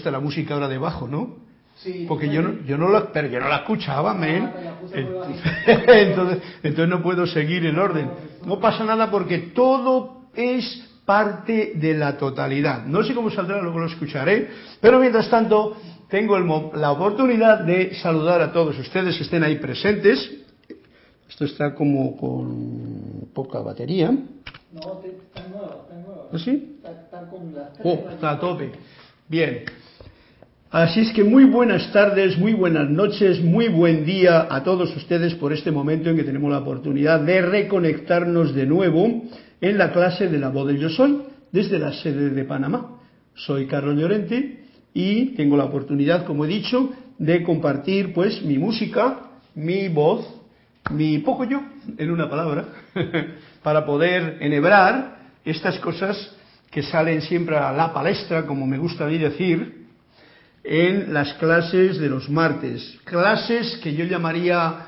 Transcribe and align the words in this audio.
puesta 0.00 0.10
la 0.10 0.20
música 0.20 0.54
ahora 0.54 0.66
debajo, 0.66 1.06
¿no? 1.06 1.36
Sí, 1.76 2.06
Porque 2.08 2.30
yo 2.30 2.40
no, 2.40 2.64
yo 2.64 2.78
no 2.78 2.88
la, 2.88 3.12
pero 3.12 3.28
yo 3.28 3.38
no 3.38 3.48
la 3.48 3.56
escuchaba, 3.56 4.14
men. 4.14 4.50
Entonces, 4.92 6.42
entonces 6.62 6.88
no 6.88 7.02
puedo 7.02 7.26
seguir 7.26 7.66
el 7.66 7.78
orden. 7.78 8.10
No 8.46 8.58
pasa 8.58 8.84
nada 8.84 9.10
porque 9.10 9.38
todo 9.54 10.22
es 10.34 10.88
parte 11.04 11.72
de 11.74 11.94
la 11.94 12.16
totalidad. 12.16 12.84
No 12.86 13.02
sé 13.02 13.14
cómo 13.14 13.30
saldrá, 13.30 13.60
luego 13.60 13.78
lo 13.78 13.86
escucharé. 13.86 14.48
Pero 14.80 14.98
mientras 14.98 15.28
tanto, 15.28 15.76
tengo 16.08 16.36
el 16.38 16.46
la 16.80 16.92
oportunidad 16.92 17.60
de 17.60 17.94
saludar 17.96 18.40
a 18.40 18.52
todos 18.52 18.78
ustedes 18.78 19.16
que 19.16 19.24
estén 19.24 19.42
ahí 19.42 19.56
presentes. 19.56 20.30
Esto 21.28 21.44
está 21.44 21.74
como 21.74 22.16
con 22.16 23.28
poca 23.34 23.60
batería. 23.60 24.10
No, 24.10 25.00
está 25.02 25.48
nueva, 25.48 25.76
está 25.82 25.94
nueva. 25.94 26.22
¿Ah, 26.32 26.38
sí? 26.38 26.76
Está, 26.76 26.90
está 26.92 27.26
con 27.28 27.54
las 27.54 27.72
tres 27.74 27.86
Oh, 27.86 28.10
está 28.10 28.30
a 28.30 28.40
tope. 28.40 28.72
Bien. 29.28 29.64
Así 30.70 31.00
es 31.00 31.12
que 31.12 31.24
muy 31.24 31.46
buenas 31.46 31.90
tardes, 31.92 32.38
muy 32.38 32.52
buenas 32.52 32.88
noches, 32.88 33.42
muy 33.42 33.66
buen 33.66 34.04
día 34.04 34.46
a 34.48 34.62
todos 34.62 34.96
ustedes 34.96 35.34
por 35.34 35.52
este 35.52 35.72
momento 35.72 36.10
en 36.10 36.16
que 36.16 36.22
tenemos 36.22 36.48
la 36.48 36.58
oportunidad 36.58 37.18
de 37.18 37.42
reconectarnos 37.42 38.54
de 38.54 38.66
nuevo 38.66 39.24
en 39.60 39.78
la 39.78 39.90
clase 39.90 40.28
de 40.28 40.38
la 40.38 40.50
voz 40.50 40.68
del 40.68 40.78
yo 40.78 40.88
soy 40.88 41.22
desde 41.50 41.80
la 41.80 41.92
sede 41.92 42.30
de 42.30 42.44
Panamá. 42.44 43.00
Soy 43.34 43.66
Carlos 43.66 43.98
Llorente 43.98 44.60
y 44.94 45.34
tengo 45.34 45.56
la 45.56 45.64
oportunidad, 45.64 46.24
como 46.24 46.44
he 46.44 46.48
dicho, 46.48 46.90
de 47.18 47.42
compartir 47.42 48.12
pues 48.12 48.40
mi 48.44 48.56
música, 48.56 49.22
mi 49.56 49.88
voz, 49.88 50.24
mi 50.92 51.18
poco 51.18 51.42
yo, 51.46 51.62
en 51.98 52.12
una 52.12 52.30
palabra, 52.30 52.66
para 53.64 53.84
poder 53.84 54.36
enhebrar 54.38 55.16
estas 55.44 55.80
cosas 55.80 56.32
que 56.70 56.84
salen 56.84 57.22
siempre 57.22 57.56
a 57.56 57.72
la 57.72 57.92
palestra, 57.92 58.46
como 58.46 58.68
me 58.68 58.78
gusta 58.78 59.04
a 59.04 59.08
mí 59.08 59.18
decir, 59.18 59.79
en 60.62 61.12
las 61.12 61.34
clases 61.34 61.98
de 61.98 62.08
los 62.08 62.28
martes. 62.28 62.98
Clases 63.04 63.78
que 63.82 63.94
yo 63.94 64.04
llamaría 64.04 64.86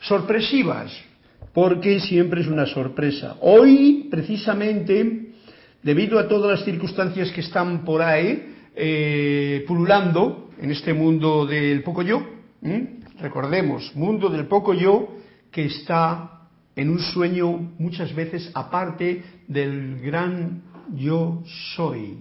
sorpresivas, 0.00 0.92
porque 1.52 2.00
siempre 2.00 2.42
es 2.42 2.46
una 2.46 2.66
sorpresa. 2.66 3.36
Hoy, 3.40 4.08
precisamente, 4.10 5.32
debido 5.82 6.18
a 6.18 6.28
todas 6.28 6.58
las 6.58 6.64
circunstancias 6.64 7.30
que 7.30 7.40
están 7.40 7.84
por 7.84 8.02
ahí, 8.02 8.54
eh, 8.76 9.64
pululando 9.66 10.50
en 10.60 10.70
este 10.70 10.92
mundo 10.92 11.46
del 11.46 11.82
poco 11.82 12.02
yo, 12.02 12.26
recordemos, 13.20 13.94
mundo 13.94 14.28
del 14.28 14.46
poco 14.46 14.74
yo 14.74 15.16
que 15.50 15.66
está 15.66 16.48
en 16.74 16.90
un 16.90 16.98
sueño 16.98 17.72
muchas 17.78 18.14
veces 18.14 18.50
aparte 18.54 19.22
del 19.46 20.00
gran 20.00 20.62
yo 20.94 21.42
soy, 21.76 22.18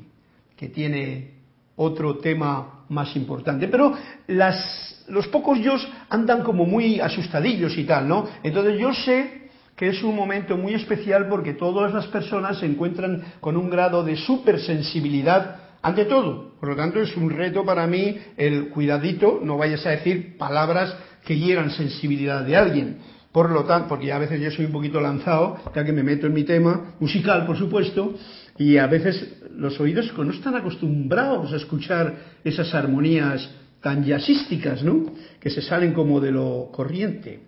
que 0.56 0.70
tiene 0.70 1.32
otro 1.76 2.18
tema 2.18 2.83
más 2.94 3.16
importante. 3.16 3.68
Pero 3.68 3.94
las, 4.28 5.04
los 5.08 5.28
pocos 5.28 5.60
yo 5.60 5.76
andan 6.10 6.44
como 6.44 6.66
muy 6.66 7.00
asustadillos 7.00 7.78
y 7.78 7.84
tal, 7.84 8.08
¿no? 8.08 8.28
Entonces 8.44 8.80
yo 8.80 8.94
sé 8.94 9.44
que 9.76 9.90
es 9.90 10.04
un 10.04 10.16
momento 10.16 10.56
muy 10.56 10.76
especial 10.76 11.28
porque 11.28 11.54
todas 11.54 11.94
las 11.94 12.08
personas 12.08 12.60
se 12.60 12.66
encuentran 12.66 13.24
con 13.40 13.58
un 13.58 13.70
grado 13.70 14.04
de 14.04 14.16
supersensibilidad 14.16 15.58
ante 15.82 16.06
todo. 16.06 16.54
Por 16.60 16.70
lo 16.70 16.76
tanto, 16.76 17.02
es 17.02 17.16
un 17.18 17.30
reto 17.30 17.66
para 17.66 17.86
mí 17.88 18.18
el 18.38 18.70
cuidadito, 18.70 19.42
no 19.44 19.58
vayas 19.58 19.86
a 19.86 19.92
decir 19.92 20.38
palabras 20.38 20.96
que 21.26 21.38
hieran 21.38 21.72
sensibilidad 21.72 22.44
de 22.44 22.56
alguien. 22.56 22.98
Por 23.32 23.50
lo 23.50 23.64
tanto, 23.64 23.90
porque 23.90 24.14
a 24.14 24.20
veces 24.20 24.40
yo 24.40 24.52
soy 24.52 24.66
un 24.66 24.72
poquito 24.72 25.02
lanzado, 25.02 25.58
ya 25.76 25.84
que 25.84 25.92
me 25.92 26.04
meto 26.04 26.28
en 26.28 26.34
mi 26.34 26.44
tema, 26.44 26.94
musical 27.00 27.46
por 27.48 27.58
supuesto, 27.58 28.14
y 28.58 28.78
a 28.78 28.86
veces 28.86 29.43
los 29.56 29.80
oídos 29.80 30.12
no 30.18 30.32
están 30.32 30.56
acostumbrados 30.56 31.52
a 31.54 31.58
escuchar 31.58 32.16
esas 32.44 32.74
armonías 32.74 33.50
tan 33.82 34.06
jazzísticas, 34.06 34.84
¿no? 34.84 35.06
Que 35.40 35.50
se 35.50 35.62
salen 35.62 35.94
como 35.94 36.20
de 36.20 36.32
lo 36.32 36.70
corriente, 36.72 37.42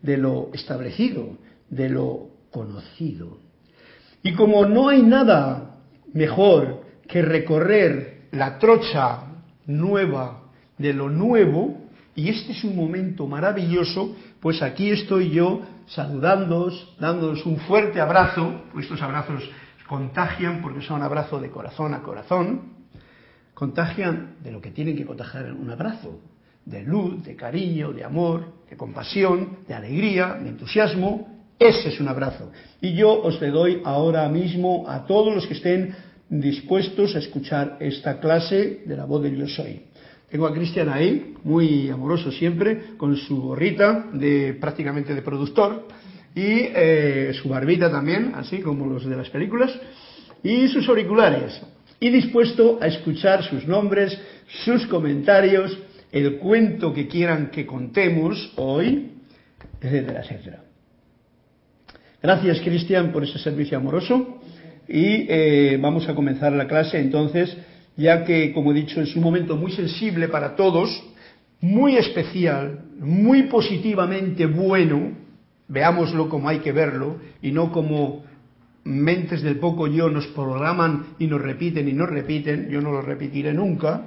de 0.00 0.16
lo 0.16 0.50
establecido, 0.52 1.36
de 1.68 1.90
lo 1.90 2.28
conocido. 2.50 3.38
Y 4.22 4.32
como 4.34 4.66
no 4.66 4.88
hay 4.88 5.02
nada 5.02 5.76
mejor 6.12 6.82
que 7.08 7.22
recorrer 7.22 8.28
la 8.32 8.58
trocha 8.58 9.20
nueva 9.66 10.44
de 10.78 10.92
lo 10.92 11.08
nuevo, 11.08 11.82
y 12.14 12.28
este 12.28 12.52
es 12.52 12.64
un 12.64 12.76
momento 12.76 13.26
maravilloso, 13.26 14.16
pues 14.40 14.62
aquí 14.62 14.90
estoy 14.90 15.30
yo 15.30 15.62
saludándoos, 15.86 16.94
dándoos 17.00 17.44
un 17.46 17.58
fuerte 17.58 18.00
abrazo, 18.00 18.62
estos 18.78 19.00
abrazos 19.02 19.48
contagian 19.92 20.62
porque 20.62 20.80
son 20.80 21.02
abrazos 21.02 21.42
de 21.42 21.50
corazón 21.50 21.92
a 21.92 22.00
corazón, 22.00 22.62
contagian 23.52 24.36
de 24.42 24.50
lo 24.50 24.58
que 24.58 24.70
tienen 24.70 24.96
que 24.96 25.04
contagiar 25.04 25.52
un 25.52 25.68
abrazo, 25.68 26.18
de 26.64 26.82
luz, 26.82 27.22
de 27.22 27.36
cariño, 27.36 27.92
de 27.92 28.02
amor, 28.02 28.54
de 28.70 28.74
compasión, 28.74 29.58
de 29.68 29.74
alegría, 29.74 30.38
de 30.42 30.48
entusiasmo, 30.48 31.44
ese 31.58 31.90
es 31.90 32.00
un 32.00 32.08
abrazo. 32.08 32.50
Y 32.80 32.94
yo 32.94 33.20
os 33.20 33.38
le 33.38 33.50
doy 33.50 33.82
ahora 33.84 34.26
mismo 34.30 34.88
a 34.88 35.04
todos 35.04 35.34
los 35.34 35.46
que 35.46 35.52
estén 35.52 35.94
dispuestos 36.30 37.14
a 37.14 37.18
escuchar 37.18 37.76
esta 37.78 38.18
clase 38.18 38.80
de 38.86 38.96
la 38.96 39.04
voz 39.04 39.22
del 39.22 39.36
yo 39.36 39.46
soy. 39.46 39.82
Tengo 40.30 40.46
a 40.46 40.54
Cristian 40.54 40.88
ahí, 40.88 41.34
muy 41.44 41.90
amoroso 41.90 42.32
siempre, 42.32 42.96
con 42.96 43.14
su 43.14 43.42
gorrita 43.42 44.06
de 44.14 44.56
prácticamente 44.58 45.14
de 45.14 45.20
productor 45.20 45.86
y 46.34 46.68
eh, 46.74 47.32
su 47.40 47.48
barbita 47.48 47.90
también, 47.90 48.32
así 48.34 48.60
como 48.60 48.86
los 48.86 49.04
de 49.04 49.16
las 49.16 49.28
películas, 49.30 49.72
y 50.42 50.68
sus 50.68 50.88
auriculares, 50.88 51.60
y 52.00 52.10
dispuesto 52.10 52.78
a 52.80 52.86
escuchar 52.86 53.44
sus 53.44 53.66
nombres, 53.66 54.18
sus 54.64 54.86
comentarios, 54.86 55.78
el 56.10 56.38
cuento 56.38 56.92
que 56.92 57.06
quieran 57.06 57.50
que 57.50 57.64
contemos 57.64 58.52
hoy, 58.56 59.12
etcétera, 59.80 60.20
etcétera. 60.22 60.64
Gracias, 62.22 62.60
Cristian, 62.60 63.12
por 63.12 63.24
ese 63.24 63.38
servicio 63.38 63.76
amoroso. 63.76 64.40
Y 64.88 65.26
eh, 65.28 65.78
vamos 65.80 66.08
a 66.08 66.14
comenzar 66.14 66.52
la 66.52 66.66
clase 66.66 66.98
entonces, 66.98 67.56
ya 67.96 68.24
que, 68.24 68.52
como 68.52 68.72
he 68.72 68.74
dicho, 68.74 69.00
es 69.00 69.14
un 69.16 69.22
momento 69.22 69.56
muy 69.56 69.72
sensible 69.72 70.28
para 70.28 70.54
todos, 70.54 71.02
muy 71.60 71.96
especial, 71.96 72.84
muy 72.98 73.44
positivamente 73.44 74.46
bueno, 74.46 75.12
veámoslo 75.68 76.28
como 76.28 76.48
hay 76.48 76.58
que 76.58 76.72
verlo 76.72 77.16
y 77.40 77.52
no 77.52 77.72
como 77.72 78.24
mentes 78.84 79.42
del 79.42 79.58
poco 79.58 79.86
yo 79.86 80.08
nos 80.10 80.26
programan 80.28 81.14
y 81.18 81.26
nos 81.26 81.40
repiten 81.40 81.88
y 81.88 81.92
nos 81.92 82.08
repiten, 82.08 82.68
yo 82.68 82.80
no 82.80 82.90
lo 82.92 83.02
repetiré 83.02 83.52
nunca. 83.52 84.02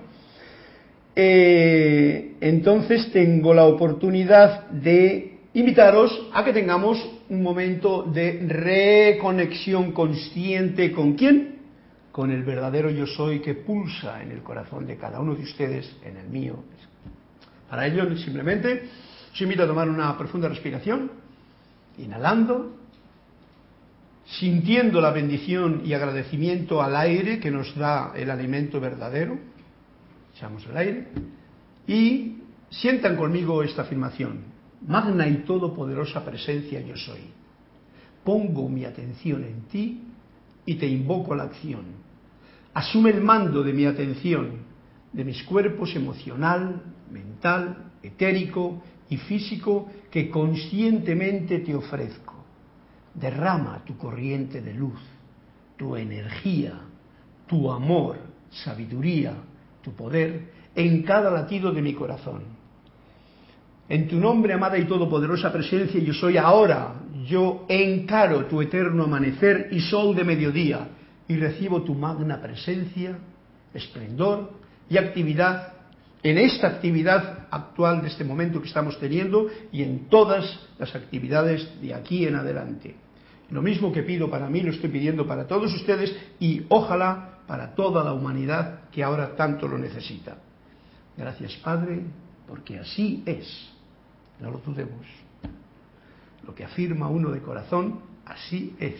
Eh, 1.16 2.36
entonces 2.42 3.10
tengo 3.12 3.54
la 3.54 3.66
oportunidad 3.66 4.68
de 4.70 5.38
invitaros 5.54 6.30
a 6.34 6.44
que 6.44 6.52
tengamos 6.52 7.00
un 7.30 7.42
momento 7.42 8.04
de 8.04 8.46
reconexión 8.48 9.94
consciente 9.94 10.92
con 10.92 11.14
quién? 11.14 11.56
Con 12.12 12.32
el 12.32 12.44
verdadero 12.44 12.90
yo 12.90 13.08
soy 13.08 13.40
que 13.40 13.56
pulsa 13.56 14.22
en 14.22 14.32
el 14.32 14.42
corazón 14.42 14.86
de 14.86 14.98
cada 14.98 15.22
uno 15.22 15.36
de 15.36 15.44
ustedes, 15.44 15.96
en 16.04 16.18
el 16.18 16.28
mío. 16.28 16.64
Para 17.70 17.88
ello 17.88 18.16
simplemente 18.18 18.84
os 19.34 19.42
invito 19.42 19.64
a 19.64 19.68
tomar 19.68 19.90
una 19.90 20.18
profunda 20.18 20.50
respiración, 20.50 21.12
inhalando, 21.98 22.76
sintiendo 24.26 25.00
la 25.02 25.12
bendición 25.12 25.82
y 25.86 25.94
agradecimiento 25.94 26.82
al 26.82 26.96
aire 26.96 27.40
que 27.40 27.52
nos 27.52 27.76
da 27.76 28.12
el 28.16 28.30
alimento 28.30 28.80
verdadero, 28.80 29.38
echamos 30.36 30.66
el 30.66 30.78
aire, 30.78 31.08
y 31.88 32.38
sientan 32.70 33.16
conmigo 33.16 33.64
esta 33.64 33.84
afirmación. 33.84 34.56
Magna 34.88 35.28
y 35.28 35.38
todopoderosa 35.38 36.24
presencia 36.24 36.82
yo 36.82 36.96
soy. 36.96 37.22
Pongo 38.24 38.68
mi 38.70 38.86
atención 38.86 39.44
en 39.44 39.62
ti 39.64 40.02
y 40.66 40.76
te 40.76 40.88
invoco 40.88 41.34
a 41.34 41.38
la 41.38 41.44
acción. 41.44 41.86
Asume 42.74 43.12
el 43.12 43.22
mando 43.22 43.64
de 43.64 43.74
mi 43.74 43.86
atención, 43.86 44.58
de 45.14 45.24
mis 45.24 45.44
cuerpos 45.44 45.96
emocional, 45.96 46.82
mental, 47.10 47.92
etérico 48.04 48.84
y 49.10 49.18
físico 49.18 49.88
que 50.10 50.30
conscientemente 50.30 51.60
te 51.60 51.76
ofrezco. 51.76 52.34
Derrama 53.14 53.84
tu 53.86 53.98
corriente 53.98 54.62
de 54.62 54.74
luz, 54.74 55.00
tu 55.78 55.96
energía, 55.96 56.74
tu 57.48 57.72
amor, 57.72 58.18
sabiduría, 58.50 59.34
tu 59.82 59.94
poder 59.94 60.52
en 60.76 61.04
cada 61.04 61.30
latido 61.32 61.72
de 61.72 61.82
mi 61.82 61.94
corazón. 61.94 62.44
En 63.88 64.08
tu 64.08 64.20
nombre, 64.20 64.54
amada 64.54 64.78
y 64.78 64.86
todopoderosa 64.86 65.54
presencia, 65.54 66.02
yo 66.02 66.14
soy 66.14 66.38
ahora, 66.38 66.96
yo 67.26 67.66
encaro 67.70 68.46
tu 68.46 68.62
eterno 68.62 69.04
amanecer 69.04 69.70
y 69.72 69.80
sol 69.80 70.16
de 70.16 70.24
mediodía 70.24 70.88
y 71.28 71.36
recibo 71.36 71.84
tu 71.84 71.94
magna 71.94 72.42
presencia, 72.42 73.18
esplendor 73.74 74.54
y 74.90 74.98
actividad 74.98 75.75
en 76.26 76.40
esta 76.40 76.66
actividad 76.66 77.46
actual 77.52 78.02
de 78.02 78.08
este 78.08 78.24
momento 78.24 78.60
que 78.60 78.68
estamos 78.68 79.00
teniendo 79.00 79.48
y 79.72 79.84
en 79.84 80.10
todas 80.10 80.60
las 80.80 80.96
actividades 80.96 81.80
de 81.80 81.94
aquí 81.94 82.26
en 82.26 82.36
adelante. 82.36 82.96
Lo 83.52 83.62
mismo 83.62 83.94
que 83.94 84.02
pido 84.02 84.28
para 84.28 84.50
mí 84.50 84.62
lo 84.62 84.72
estoy 84.72 84.90
pidiendo 84.90 85.28
para 85.28 85.46
todos 85.46 85.72
ustedes 85.76 86.18
y 86.40 86.64
ojalá 86.70 87.42
para 87.46 87.76
toda 87.76 88.04
la 88.04 88.14
humanidad 88.14 88.90
que 88.90 89.04
ahora 89.04 89.36
tanto 89.36 89.68
lo 89.68 89.78
necesita. 89.78 90.38
Gracias 91.16 91.58
Padre, 91.58 92.02
porque 92.48 92.80
así 92.80 93.22
es. 93.28 93.70
No 94.40 94.50
lo 94.50 94.58
dudemos. 94.58 95.06
Lo 96.44 96.56
que 96.56 96.64
afirma 96.64 97.08
uno 97.08 97.30
de 97.30 97.42
corazón, 97.42 98.00
así 98.26 98.76
es. 98.80 99.00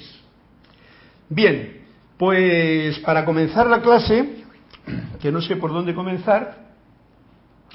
Bien, 1.28 1.86
pues 2.20 3.00
para 3.00 3.26
comenzar 3.26 3.66
la 3.66 3.82
clase, 3.82 4.44
que 5.20 5.32
no 5.32 5.42
sé 5.42 5.56
por 5.56 5.72
dónde 5.72 5.96
comenzar. 5.96 6.65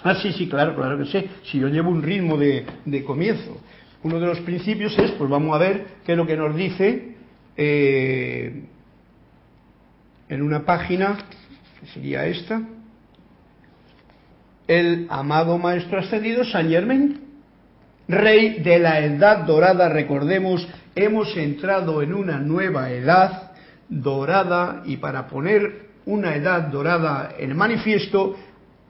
Ah, 0.03 0.15
sí, 0.15 0.33
sí, 0.33 0.49
claro, 0.49 0.75
claro 0.75 0.99
que 0.99 1.07
sé. 1.07 1.29
Si 1.45 1.59
yo 1.59 1.69
llevo 1.69 1.91
un 1.91 2.03
ritmo 2.03 2.37
de, 2.37 2.65
comienzo. 3.05 3.61
Uno 4.03 4.19
de 4.19 4.27
los 4.27 4.41
principios 4.41 4.99
es, 4.99 5.11
pues 5.13 5.29
vamos 5.29 5.55
a 5.55 5.59
ver 5.59 5.87
qué 6.05 6.13
es 6.13 6.19
lo 6.19 6.27
que 6.27 6.37
nos 6.37 6.57
dice 6.57 7.17
eh, 7.57 8.65
en 10.29 10.43
una 10.43 10.65
página, 10.65 11.19
que 11.81 11.87
sería 11.89 12.25
esta, 12.27 12.63
el 14.67 15.07
amado 15.11 15.59
Maestro 15.59 15.99
Ascendido 15.99 16.45
San 16.45 16.71
Germain, 16.71 17.21
rey 18.09 18.61
de 18.61 18.79
la 18.79 19.01
edad 19.01 19.45
dorada, 19.45 19.89
recordemos, 19.91 20.67
hemos 20.95 21.37
entrado 21.37 22.01
en 22.01 22.15
una 22.15 22.39
nueva 22.39 22.91
edad 22.91 23.53
dorada 23.89 24.83
y 24.87 24.97
para 24.97 25.27
poner 25.27 25.91
una 26.07 26.35
edad 26.35 26.69
dorada 26.69 27.35
en 27.39 27.57
manifiesto 27.57 28.37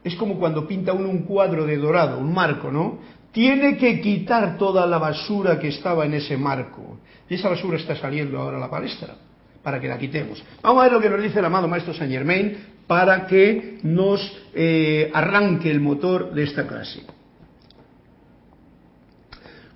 es 0.03 0.15
como 0.17 0.39
cuando 0.39 0.67
pinta 0.67 0.93
uno 0.93 1.09
un 1.09 1.23
cuadro 1.23 1.67
de 1.67 1.77
dorado, 1.77 2.19
un 2.19 2.33
marco, 2.33 2.71
¿no? 2.71 2.99
Tiene 3.33 3.77
que 3.77 4.01
quitar 4.01 4.59
toda 4.59 4.87
la 4.87 4.99
basura 4.99 5.59
que 5.59 5.69
estaba 5.69 6.05
en 6.05 6.15
ese 6.15 6.37
marco. 6.37 6.99
Y 7.29 7.35
esa 7.35 7.49
basura 7.49 7.77
está 7.77 7.95
saliendo 7.95 8.39
ahora 8.39 8.57
a 8.57 8.61
la 8.61 8.71
palestra, 8.71 9.15
para 9.63 9.81
que 9.81 9.89
la 9.89 9.99
quitemos. 9.99 10.43
Vamos 10.63 10.81
a 10.81 10.85
ver 10.85 10.93
lo 10.93 11.01
que 11.01 11.11
nos 11.11 11.23
dice 11.23 11.39
el 11.39 11.45
amado 11.45 11.69
Maestro 11.69 11.95
Saint 11.95 12.13
Germain 12.13 12.57
para 12.87 13.27
que 13.27 13.79
nos 13.85 14.21
eh, 14.53 15.11
arranque 15.15 15.71
el 15.71 15.81
motor 15.81 16.35
de 16.35 16.43
esta 16.43 16.67
clase. 16.67 17.03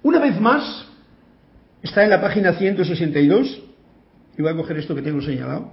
Una 0.03 0.19
vez 0.19 0.41
más, 0.41 0.87
está 1.81 2.03
en 2.03 2.11
la 2.11 2.20
página 2.20 2.55
162, 2.55 3.62
y 4.37 4.43
voy 4.43 4.50
a 4.50 4.56
coger 4.56 4.79
esto 4.79 4.97
que 4.97 5.03
tengo 5.03 5.23
señalado. 5.23 5.70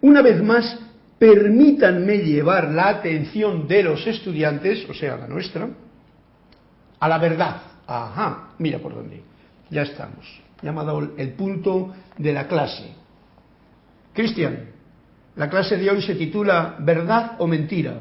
Una 0.00 0.22
vez 0.22 0.40
más, 0.40 0.78
permítanme 1.18 2.18
llevar 2.18 2.70
la 2.70 2.88
atención 2.88 3.66
de 3.66 3.82
los 3.82 4.06
estudiantes, 4.06 4.88
o 4.88 4.94
sea, 4.94 5.16
la 5.16 5.26
nuestra, 5.26 5.68
a 6.98 7.08
la 7.08 7.18
verdad. 7.18 7.62
Ajá, 7.86 8.50
mira 8.58 8.78
por 8.78 8.94
dónde. 8.94 9.22
Ya 9.70 9.82
estamos. 9.82 10.26
Ya 10.62 10.72
me 10.72 10.80
ha 10.80 10.84
dado 10.84 11.12
el 11.16 11.32
punto 11.32 11.94
de 12.18 12.32
la 12.32 12.46
clase. 12.46 12.94
Cristian, 14.12 14.70
la 15.36 15.50
clase 15.50 15.76
de 15.76 15.90
hoy 15.90 16.02
se 16.02 16.14
titula 16.14 16.76
¿Verdad 16.78 17.32
o 17.38 17.46
mentira? 17.46 18.00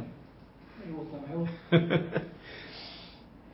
Me 0.85 0.91
gusta, 0.91 1.17
me 1.27 1.35
gusta. 1.35 2.21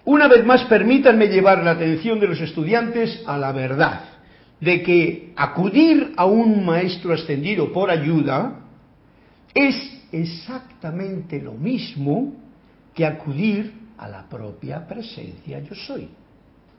Una 0.06 0.28
vez 0.28 0.46
más, 0.46 0.64
permítanme 0.66 1.28
llevar 1.28 1.64
la 1.64 1.72
atención 1.72 2.20
de 2.20 2.28
los 2.28 2.42
estudiantes 2.42 3.24
a 3.26 3.38
la 3.38 3.52
verdad 3.52 4.12
de 4.60 4.84
que 4.84 5.34
acudir 5.36 6.14
a 6.16 6.26
un 6.26 6.64
maestro 6.66 7.14
ascendido 7.14 7.74
por 7.74 7.90
ayuda 7.90 8.60
es 9.54 10.08
exactamente 10.12 11.42
lo 11.42 11.54
mismo 11.54 12.34
que 12.94 13.06
acudir 13.06 13.74
a 13.98 14.08
la 14.08 14.28
propia 14.28 14.86
presencia 14.88 15.60
yo 15.60 15.76
soy. 15.76 16.10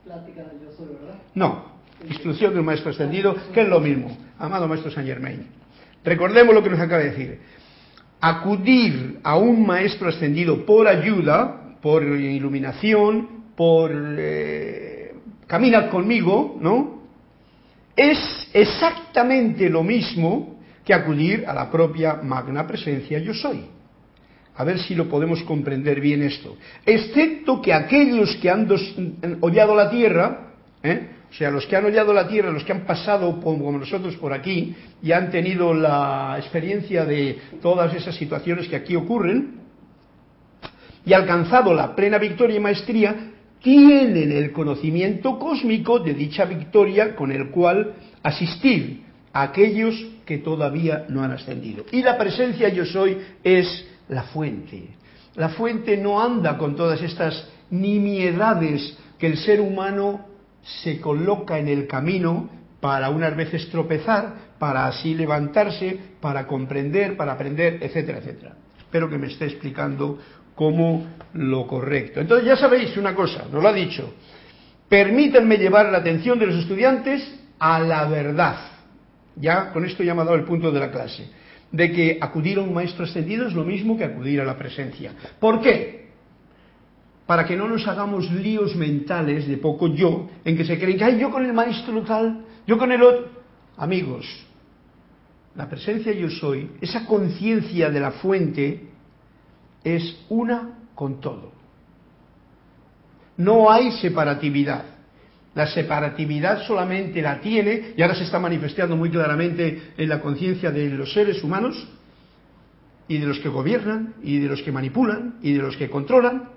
Plática 0.04 0.42
del 0.42 0.60
yo 0.60 0.72
soy, 0.76 0.88
¿verdad? 0.88 1.14
No, 1.34 1.64
instrucción 2.08 2.52
de 2.52 2.60
un 2.60 2.66
maestro 2.66 2.90
ascendido, 2.90 3.36
que 3.52 3.62
es 3.62 3.68
lo 3.68 3.80
mismo, 3.80 4.16
amado 4.38 4.66
maestro 4.68 4.90
Saint 4.90 5.08
Germain. 5.08 5.46
Recordemos 6.04 6.54
lo 6.54 6.62
que 6.62 6.70
nos 6.70 6.80
acaba 6.80 7.02
de 7.02 7.10
decir. 7.10 7.40
Acudir 8.20 9.20
a 9.22 9.36
un 9.36 9.64
maestro 9.64 10.08
ascendido 10.08 10.64
por 10.66 10.86
ayuda, 10.86 11.76
por 11.80 12.02
iluminación, 12.02 13.42
por 13.56 13.90
eh, 13.94 15.14
caminar 15.46 15.90
conmigo, 15.90 16.56
¿no? 16.60 17.02
Es 17.94 18.48
exactamente 18.52 19.68
lo 19.68 19.82
mismo 19.82 20.51
que 20.84 20.94
acudir 20.94 21.44
a 21.46 21.54
la 21.54 21.70
propia 21.70 22.14
magna 22.22 22.66
presencia 22.66 23.18
yo 23.18 23.34
soy. 23.34 23.64
A 24.56 24.64
ver 24.64 24.78
si 24.80 24.94
lo 24.94 25.08
podemos 25.08 25.42
comprender 25.44 26.00
bien 26.00 26.22
esto. 26.22 26.56
Excepto 26.84 27.62
que 27.62 27.72
aquellos 27.72 28.36
que 28.36 28.50
han 28.50 28.66
dos- 28.66 28.94
hollado 29.40 29.74
la 29.74 29.88
tierra, 29.88 30.52
¿eh? 30.82 31.08
o 31.30 31.34
sea, 31.34 31.50
los 31.50 31.64
que 31.66 31.76
han 31.76 31.86
hollado 31.86 32.12
la 32.12 32.28
tierra, 32.28 32.50
los 32.50 32.62
que 32.64 32.72
han 32.72 32.84
pasado 32.84 33.40
como 33.40 33.72
nosotros 33.72 34.14
por 34.16 34.32
aquí 34.34 34.74
y 35.02 35.12
han 35.12 35.30
tenido 35.30 35.72
la 35.72 36.36
experiencia 36.38 37.06
de 37.06 37.38
todas 37.62 37.94
esas 37.94 38.14
situaciones 38.16 38.68
que 38.68 38.76
aquí 38.76 38.94
ocurren, 38.94 39.62
y 41.04 41.14
alcanzado 41.14 41.72
la 41.74 41.96
plena 41.96 42.18
victoria 42.18 42.56
y 42.56 42.60
maestría, 42.60 43.16
tienen 43.60 44.30
el 44.32 44.52
conocimiento 44.52 45.38
cósmico 45.38 45.98
de 45.98 46.14
dicha 46.14 46.44
victoria 46.44 47.16
con 47.16 47.32
el 47.32 47.48
cual 47.50 47.94
asistir 48.22 49.02
a 49.32 49.42
aquellos 49.42 49.94
que 50.32 50.38
todavía 50.38 51.04
no 51.10 51.22
han 51.22 51.32
ascendido. 51.32 51.84
Y 51.92 52.02
la 52.02 52.16
presencia 52.16 52.70
yo 52.70 52.86
soy 52.86 53.18
es 53.44 53.84
la 54.08 54.22
fuente. 54.22 54.96
La 55.34 55.50
fuente 55.50 55.98
no 55.98 56.22
anda 56.22 56.56
con 56.56 56.74
todas 56.74 57.02
estas 57.02 57.46
nimiedades 57.68 58.96
que 59.18 59.26
el 59.26 59.36
ser 59.36 59.60
humano 59.60 60.24
se 60.62 60.98
coloca 61.02 61.58
en 61.58 61.68
el 61.68 61.86
camino 61.86 62.48
para 62.80 63.10
unas 63.10 63.36
veces 63.36 63.68
tropezar, 63.68 64.54
para 64.58 64.86
así 64.86 65.14
levantarse, 65.14 65.98
para 66.18 66.46
comprender, 66.46 67.14
para 67.14 67.32
aprender, 67.32 67.78
etcétera, 67.82 68.20
etcétera. 68.20 68.54
Espero 68.78 69.10
que 69.10 69.18
me 69.18 69.26
esté 69.26 69.44
explicando 69.44 70.18
como 70.54 71.08
lo 71.34 71.66
correcto. 71.66 72.20
Entonces 72.20 72.46
ya 72.46 72.56
sabéis 72.56 72.96
una 72.96 73.14
cosa, 73.14 73.44
nos 73.52 73.62
lo 73.62 73.68
ha 73.68 73.72
dicho. 73.74 74.14
Permítanme 74.88 75.58
llevar 75.58 75.92
la 75.92 75.98
atención 75.98 76.38
de 76.38 76.46
los 76.46 76.56
estudiantes 76.56 77.22
a 77.58 77.80
la 77.80 78.06
verdad. 78.06 78.71
Ya 79.36 79.72
con 79.72 79.84
esto 79.84 80.02
ya 80.02 80.14
me 80.14 80.22
ha 80.22 80.24
dado 80.24 80.36
el 80.36 80.44
punto 80.44 80.70
de 80.70 80.80
la 80.80 80.90
clase. 80.90 81.30
De 81.70 81.90
que 81.90 82.18
acudir 82.20 82.58
a 82.58 82.62
un 82.62 82.74
maestro 82.74 83.04
ascendido 83.04 83.46
es 83.46 83.54
lo 83.54 83.64
mismo 83.64 83.96
que 83.96 84.04
acudir 84.04 84.40
a 84.40 84.44
la 84.44 84.58
presencia. 84.58 85.12
¿Por 85.40 85.60
qué? 85.60 86.10
Para 87.26 87.46
que 87.46 87.56
no 87.56 87.66
nos 87.66 87.86
hagamos 87.88 88.30
líos 88.30 88.76
mentales 88.76 89.48
de 89.48 89.56
poco 89.56 89.88
yo, 89.88 90.28
en 90.44 90.56
que 90.56 90.64
se 90.64 90.78
creen 90.78 90.98
que, 90.98 91.04
ay, 91.04 91.18
yo 91.18 91.30
con 91.30 91.44
el 91.44 91.52
maestro 91.52 92.02
tal, 92.02 92.44
yo 92.66 92.76
con 92.76 92.92
el 92.92 93.02
otro. 93.02 93.30
Amigos, 93.76 94.26
la 95.54 95.68
presencia 95.68 96.12
yo 96.12 96.28
soy, 96.30 96.70
esa 96.80 97.06
conciencia 97.06 97.90
de 97.90 98.00
la 98.00 98.10
fuente, 98.12 98.88
es 99.84 100.24
una 100.28 100.78
con 100.94 101.20
todo. 101.20 101.52
No 103.36 103.70
hay 103.70 103.92
separatividad. 103.92 104.84
La 105.54 105.66
separatividad 105.66 106.66
solamente 106.66 107.20
la 107.20 107.40
tiene, 107.40 107.92
y 107.96 108.02
ahora 108.02 108.14
se 108.14 108.24
está 108.24 108.38
manifestando 108.38 108.96
muy 108.96 109.10
claramente 109.10 109.92
en 109.96 110.08
la 110.08 110.20
conciencia 110.20 110.70
de 110.70 110.88
los 110.88 111.12
seres 111.12 111.42
humanos, 111.44 111.86
y 113.08 113.18
de 113.18 113.26
los 113.26 113.38
que 113.40 113.48
gobiernan, 113.48 114.14
y 114.22 114.38
de 114.38 114.48
los 114.48 114.62
que 114.62 114.72
manipulan, 114.72 115.34
y 115.42 115.52
de 115.52 115.62
los 115.62 115.76
que 115.76 115.90
controlan. 115.90 116.48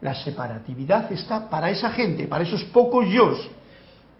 La 0.00 0.14
separatividad 0.14 1.10
está 1.10 1.50
para 1.50 1.70
esa 1.70 1.90
gente, 1.90 2.28
para 2.28 2.44
esos 2.44 2.62
pocos 2.64 3.08
yo. 3.08 3.36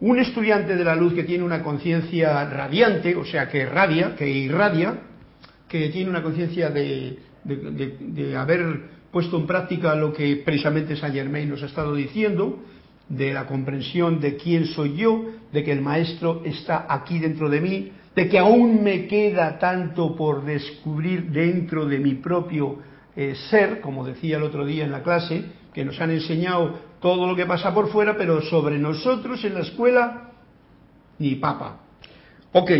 Un 0.00 0.18
estudiante 0.18 0.74
de 0.74 0.84
la 0.84 0.96
luz 0.96 1.14
que 1.14 1.24
tiene 1.24 1.44
una 1.44 1.62
conciencia 1.62 2.44
radiante, 2.46 3.14
o 3.14 3.24
sea, 3.24 3.48
que 3.48 3.66
radia, 3.66 4.16
que 4.16 4.28
irradia, 4.28 4.94
que 5.68 5.88
tiene 5.90 6.10
una 6.10 6.22
conciencia 6.22 6.70
de, 6.70 7.18
de, 7.44 8.36
haber 8.36 8.98
puesto 9.12 9.36
en 9.38 9.46
práctica 9.46 9.94
lo 9.94 10.12
que 10.12 10.42
precisamente 10.44 10.96
Saint 10.96 11.14
Germain 11.14 11.48
nos 11.48 11.62
ha 11.62 11.66
estado 11.66 11.94
diciendo, 11.94 12.64
de 13.08 13.32
la 13.32 13.46
comprensión 13.46 14.20
de 14.20 14.36
quién 14.36 14.66
soy 14.66 14.96
yo, 14.96 15.24
de 15.52 15.64
que 15.64 15.72
el 15.72 15.80
maestro 15.80 16.42
está 16.44 16.86
aquí 16.88 17.18
dentro 17.18 17.48
de 17.48 17.60
mí, 17.60 17.92
de 18.14 18.28
que 18.28 18.38
aún 18.38 18.82
me 18.82 19.06
queda 19.06 19.58
tanto 19.58 20.14
por 20.14 20.44
descubrir 20.44 21.30
dentro 21.30 21.86
de 21.86 21.98
mi 21.98 22.14
propio 22.14 22.78
eh, 23.16 23.34
ser, 23.48 23.80
como 23.80 24.04
decía 24.04 24.36
el 24.36 24.42
otro 24.42 24.66
día 24.66 24.84
en 24.84 24.92
la 24.92 25.02
clase, 25.02 25.44
que 25.72 25.84
nos 25.84 26.00
han 26.00 26.10
enseñado 26.10 26.78
todo 27.00 27.26
lo 27.26 27.36
que 27.36 27.46
pasa 27.46 27.72
por 27.72 27.88
fuera, 27.90 28.16
pero 28.16 28.42
sobre 28.42 28.78
nosotros 28.78 29.44
en 29.44 29.54
la 29.54 29.60
escuela, 29.60 30.30
ni 31.18 31.36
papa. 31.36 31.80
Ok, 32.52 32.70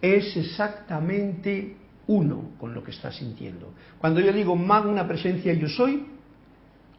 es 0.00 0.36
exactamente 0.36 1.76
uno 2.08 2.50
con 2.58 2.74
lo 2.74 2.82
que 2.82 2.90
está 2.90 3.12
sintiendo. 3.12 3.72
Cuando 3.98 4.20
yo 4.20 4.32
digo 4.32 4.56
magna 4.56 5.06
presencia 5.06 5.52
yo 5.52 5.68
soy, 5.68 6.06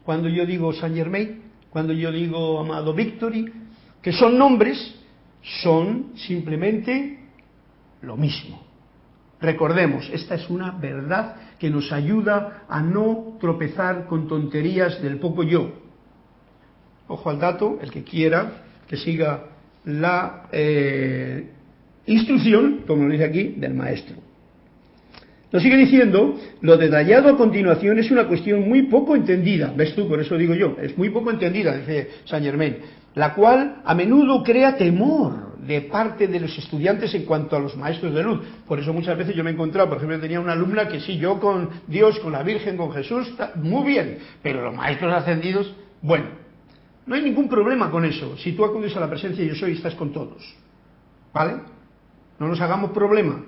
cuando 0.04 0.28
yo 0.28 0.46
digo 0.46 0.72
Saint 0.72 0.96
Germain, 0.96 1.49
cuando 1.70 1.92
yo 1.92 2.10
digo 2.12 2.60
amado 2.60 2.92
Victory, 2.92 3.50
que 4.02 4.12
son 4.12 4.36
nombres, 4.36 4.94
son 5.62 6.12
simplemente 6.16 7.18
lo 8.02 8.16
mismo. 8.16 8.62
Recordemos, 9.40 10.08
esta 10.12 10.34
es 10.34 10.50
una 10.50 10.72
verdad 10.72 11.36
que 11.58 11.70
nos 11.70 11.92
ayuda 11.92 12.64
a 12.68 12.82
no 12.82 13.36
tropezar 13.40 14.06
con 14.06 14.28
tonterías 14.28 15.00
del 15.02 15.18
poco 15.18 15.42
yo. 15.42 15.72
Ojo 17.08 17.30
al 17.30 17.38
dato, 17.38 17.78
el 17.80 17.90
que 17.90 18.04
quiera 18.04 18.64
que 18.86 18.96
siga 18.96 19.44
la 19.84 20.48
eh, 20.52 21.50
instrucción, 22.06 22.84
como 22.86 23.04
lo 23.04 23.12
dice 23.12 23.24
aquí, 23.24 23.54
del 23.56 23.74
maestro. 23.74 24.16
Nos 25.52 25.62
sigue 25.64 25.76
diciendo, 25.76 26.36
lo 26.60 26.76
detallado 26.76 27.30
a 27.30 27.36
continuación 27.36 27.98
es 27.98 28.10
una 28.12 28.28
cuestión 28.28 28.68
muy 28.68 28.82
poco 28.82 29.16
entendida, 29.16 29.72
ves 29.76 29.96
tú, 29.96 30.08
por 30.08 30.20
eso 30.20 30.36
digo 30.36 30.54
yo, 30.54 30.76
es 30.80 30.96
muy 30.96 31.10
poco 31.10 31.30
entendida, 31.30 31.76
dice 31.76 32.08
Saint 32.24 32.46
Germain, 32.46 32.76
la 33.16 33.34
cual 33.34 33.82
a 33.84 33.94
menudo 33.96 34.44
crea 34.44 34.76
temor 34.76 35.56
de 35.66 35.80
parte 35.82 36.28
de 36.28 36.38
los 36.38 36.56
estudiantes 36.56 37.12
en 37.14 37.24
cuanto 37.24 37.56
a 37.56 37.58
los 37.58 37.76
maestros 37.76 38.14
de 38.14 38.22
luz. 38.22 38.40
Por 38.66 38.78
eso 38.78 38.92
muchas 38.92 39.18
veces 39.18 39.34
yo 39.34 39.42
me 39.42 39.50
he 39.50 39.52
encontrado, 39.52 39.88
por 39.88 39.98
ejemplo, 39.98 40.20
tenía 40.20 40.40
una 40.40 40.52
alumna 40.52 40.86
que 40.86 41.00
sí, 41.00 41.18
yo 41.18 41.40
con 41.40 41.68
Dios, 41.88 42.20
con 42.20 42.30
la 42.30 42.44
Virgen, 42.44 42.76
con 42.76 42.92
Jesús, 42.92 43.34
muy 43.56 43.88
bien, 43.88 44.18
pero 44.42 44.62
los 44.62 44.74
maestros 44.74 45.12
ascendidos, 45.12 45.74
bueno, 46.00 46.26
no 47.06 47.16
hay 47.16 47.22
ningún 47.22 47.48
problema 47.48 47.90
con 47.90 48.04
eso. 48.04 48.36
Si 48.36 48.52
tú 48.52 48.64
acudes 48.64 48.96
a 48.96 49.00
la 49.00 49.10
presencia 49.10 49.44
yo 49.44 49.56
soy, 49.56 49.72
estás 49.72 49.96
con 49.96 50.12
todos. 50.12 50.54
¿Vale? 51.34 51.54
No 52.38 52.46
nos 52.46 52.60
hagamos 52.60 52.92
problema 52.92 53.44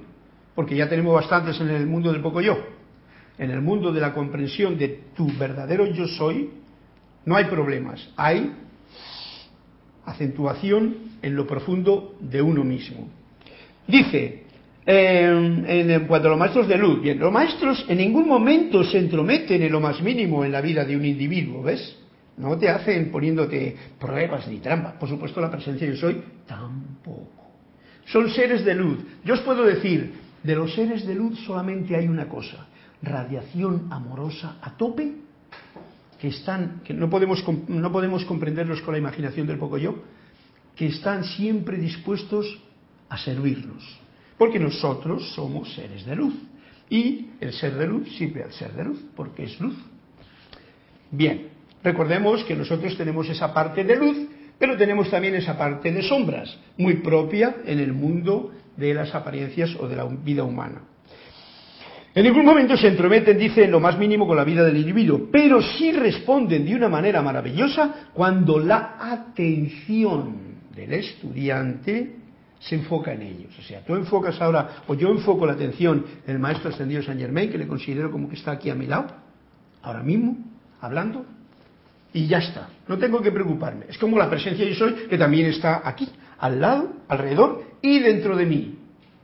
porque 0.54 0.76
ya 0.76 0.88
tenemos 0.88 1.14
bastantes 1.14 1.60
en 1.60 1.70
el 1.70 1.86
mundo 1.86 2.12
del 2.12 2.20
poco 2.20 2.40
yo. 2.40 2.58
En 3.38 3.50
el 3.50 3.60
mundo 3.60 3.92
de 3.92 4.00
la 4.00 4.12
comprensión 4.12 4.76
de 4.76 5.00
tu 5.16 5.26
verdadero 5.38 5.86
yo 5.86 6.06
soy, 6.06 6.50
no 7.24 7.36
hay 7.36 7.44
problemas, 7.44 8.08
hay 8.16 8.52
acentuación 10.04 10.96
en 11.22 11.36
lo 11.36 11.46
profundo 11.46 12.16
de 12.20 12.42
uno 12.42 12.64
mismo. 12.64 13.08
Dice, 13.86 14.42
en, 14.84 16.06
cuanto 16.06 16.28
a 16.28 16.30
los 16.30 16.38
maestros 16.38 16.68
de 16.68 16.76
luz, 16.76 17.00
bien, 17.00 17.18
los 17.18 17.32
maestros 17.32 17.84
en 17.88 17.98
ningún 17.98 18.28
momento 18.28 18.84
se 18.84 18.98
entrometen 18.98 19.62
en 19.62 19.72
lo 19.72 19.80
más 19.80 20.02
mínimo 20.02 20.44
en 20.44 20.52
la 20.52 20.60
vida 20.60 20.84
de 20.84 20.96
un 20.96 21.04
individuo, 21.04 21.62
¿ves? 21.62 21.98
No 22.36 22.58
te 22.58 22.68
hacen 22.68 23.10
poniéndote 23.10 23.76
pruebas 23.98 24.48
ni 24.48 24.58
trampas. 24.58 24.94
Por 24.94 25.08
supuesto, 25.08 25.40
la 25.40 25.50
presencia 25.50 25.86
yo 25.86 25.96
soy 25.96 26.22
tampoco. 26.46 27.30
Son 28.06 28.28
seres 28.30 28.64
de 28.64 28.74
luz. 28.74 28.98
Yo 29.24 29.34
os 29.34 29.40
puedo 29.40 29.64
decir, 29.64 30.12
de 30.42 30.54
los 30.54 30.74
seres 30.74 31.06
de 31.06 31.14
luz 31.14 31.38
solamente 31.46 31.96
hay 31.96 32.08
una 32.08 32.28
cosa, 32.28 32.66
radiación 33.02 33.88
amorosa 33.90 34.58
a 34.60 34.76
tope, 34.76 35.12
que 36.20 36.28
están, 36.28 36.82
que 36.84 36.94
no 36.94 37.10
podemos, 37.10 37.44
no 37.68 37.90
podemos 37.90 38.24
comprenderlos 38.24 38.80
con 38.82 38.92
la 38.92 38.98
imaginación 38.98 39.46
del 39.46 39.58
poco 39.58 39.78
yo, 39.78 40.02
que 40.76 40.86
están 40.86 41.24
siempre 41.24 41.78
dispuestos 41.78 42.60
a 43.08 43.18
servirnos, 43.18 43.82
porque 44.38 44.58
nosotros 44.58 45.32
somos 45.34 45.74
seres 45.74 46.06
de 46.06 46.16
luz. 46.16 46.34
Y 46.88 47.30
el 47.40 47.52
ser 47.52 47.74
de 47.74 47.86
luz 47.86 48.16
sirve 48.16 48.44
al 48.44 48.52
ser 48.52 48.72
de 48.72 48.84
luz, 48.84 49.00
porque 49.16 49.44
es 49.44 49.60
luz. 49.60 49.74
Bien, 51.10 51.48
recordemos 51.82 52.44
que 52.44 52.54
nosotros 52.54 52.96
tenemos 52.96 53.28
esa 53.28 53.52
parte 53.52 53.82
de 53.84 53.96
luz, 53.96 54.16
pero 54.58 54.76
tenemos 54.76 55.10
también 55.10 55.34
esa 55.34 55.58
parte 55.58 55.90
de 55.90 56.02
sombras, 56.02 56.56
muy 56.76 56.96
propia 56.96 57.56
en 57.64 57.80
el 57.80 57.92
mundo 57.92 58.52
de 58.76 58.94
las 58.94 59.14
apariencias 59.14 59.74
o 59.78 59.88
de 59.88 59.96
la 59.96 60.04
vida 60.04 60.44
humana. 60.44 60.82
En 62.14 62.24
ningún 62.24 62.44
momento 62.44 62.76
se 62.76 62.88
entrometen, 62.88 63.38
dice, 63.38 63.64
en 63.64 63.70
lo 63.70 63.80
más 63.80 63.98
mínimo 63.98 64.26
con 64.26 64.36
la 64.36 64.44
vida 64.44 64.64
del 64.64 64.76
individuo, 64.76 65.28
pero 65.32 65.62
sí 65.62 65.92
responden 65.92 66.66
de 66.66 66.74
una 66.74 66.88
manera 66.88 67.22
maravillosa 67.22 68.10
cuando 68.12 68.58
la 68.58 68.96
atención 69.00 70.36
del 70.74 70.92
estudiante 70.92 72.16
se 72.58 72.74
enfoca 72.74 73.14
en 73.14 73.22
ellos. 73.22 73.58
O 73.58 73.62
sea, 73.62 73.82
tú 73.82 73.94
enfocas 73.94 74.40
ahora, 74.42 74.82
o 74.86 74.94
yo 74.94 75.08
enfoco 75.08 75.46
la 75.46 75.54
atención 75.54 76.04
en 76.26 76.34
el 76.34 76.38
maestro 76.38 76.68
ascendido 76.68 77.02
Saint 77.02 77.20
Germain, 77.20 77.50
que 77.50 77.58
le 77.58 77.66
considero 77.66 78.10
como 78.10 78.28
que 78.28 78.36
está 78.36 78.52
aquí 78.52 78.68
a 78.68 78.74
mi 78.74 78.86
lado, 78.86 79.06
ahora 79.82 80.02
mismo, 80.02 80.36
hablando, 80.82 81.24
y 82.12 82.26
ya 82.26 82.38
está. 82.38 82.68
No 82.88 82.98
tengo 82.98 83.22
que 83.22 83.32
preocuparme. 83.32 83.86
Es 83.88 83.96
como 83.96 84.18
la 84.18 84.28
presencia 84.28 84.66
yo 84.66 84.74
soy, 84.74 84.92
que 85.08 85.16
también 85.16 85.46
está 85.46 85.80
aquí, 85.82 86.08
al 86.42 86.60
lado, 86.60 86.92
alrededor 87.06 87.62
y 87.80 88.00
dentro 88.00 88.36
de 88.36 88.46
mí. 88.46 88.78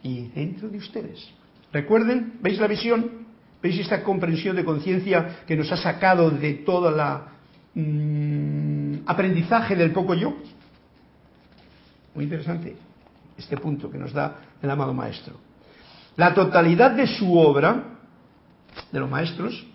Y 0.04 0.28
dentro 0.28 0.68
de 0.68 0.78
ustedes. 0.78 1.28
Recuerden, 1.72 2.38
¿veis 2.40 2.60
la 2.60 2.68
visión? 2.68 3.26
¿Veis 3.60 3.80
esta 3.80 4.04
comprensión 4.04 4.54
de 4.54 4.64
conciencia 4.64 5.40
que 5.44 5.56
nos 5.56 5.70
ha 5.72 5.76
sacado 5.76 6.30
de 6.30 6.54
toda 6.54 6.92
la 6.92 7.32
mm, 7.74 9.00
aprendizaje 9.04 9.74
del 9.74 9.90
poco 9.90 10.14
yo? 10.14 10.36
Muy 12.14 12.24
interesante 12.24 12.76
este 13.36 13.56
punto 13.56 13.90
que 13.90 13.98
nos 13.98 14.12
da 14.12 14.36
el 14.62 14.70
amado 14.70 14.94
maestro. 14.94 15.34
La 16.14 16.32
totalidad 16.32 16.92
de 16.92 17.08
su 17.08 17.36
obra, 17.36 17.98
de 18.92 19.00
los 19.00 19.10
maestros, 19.10 19.66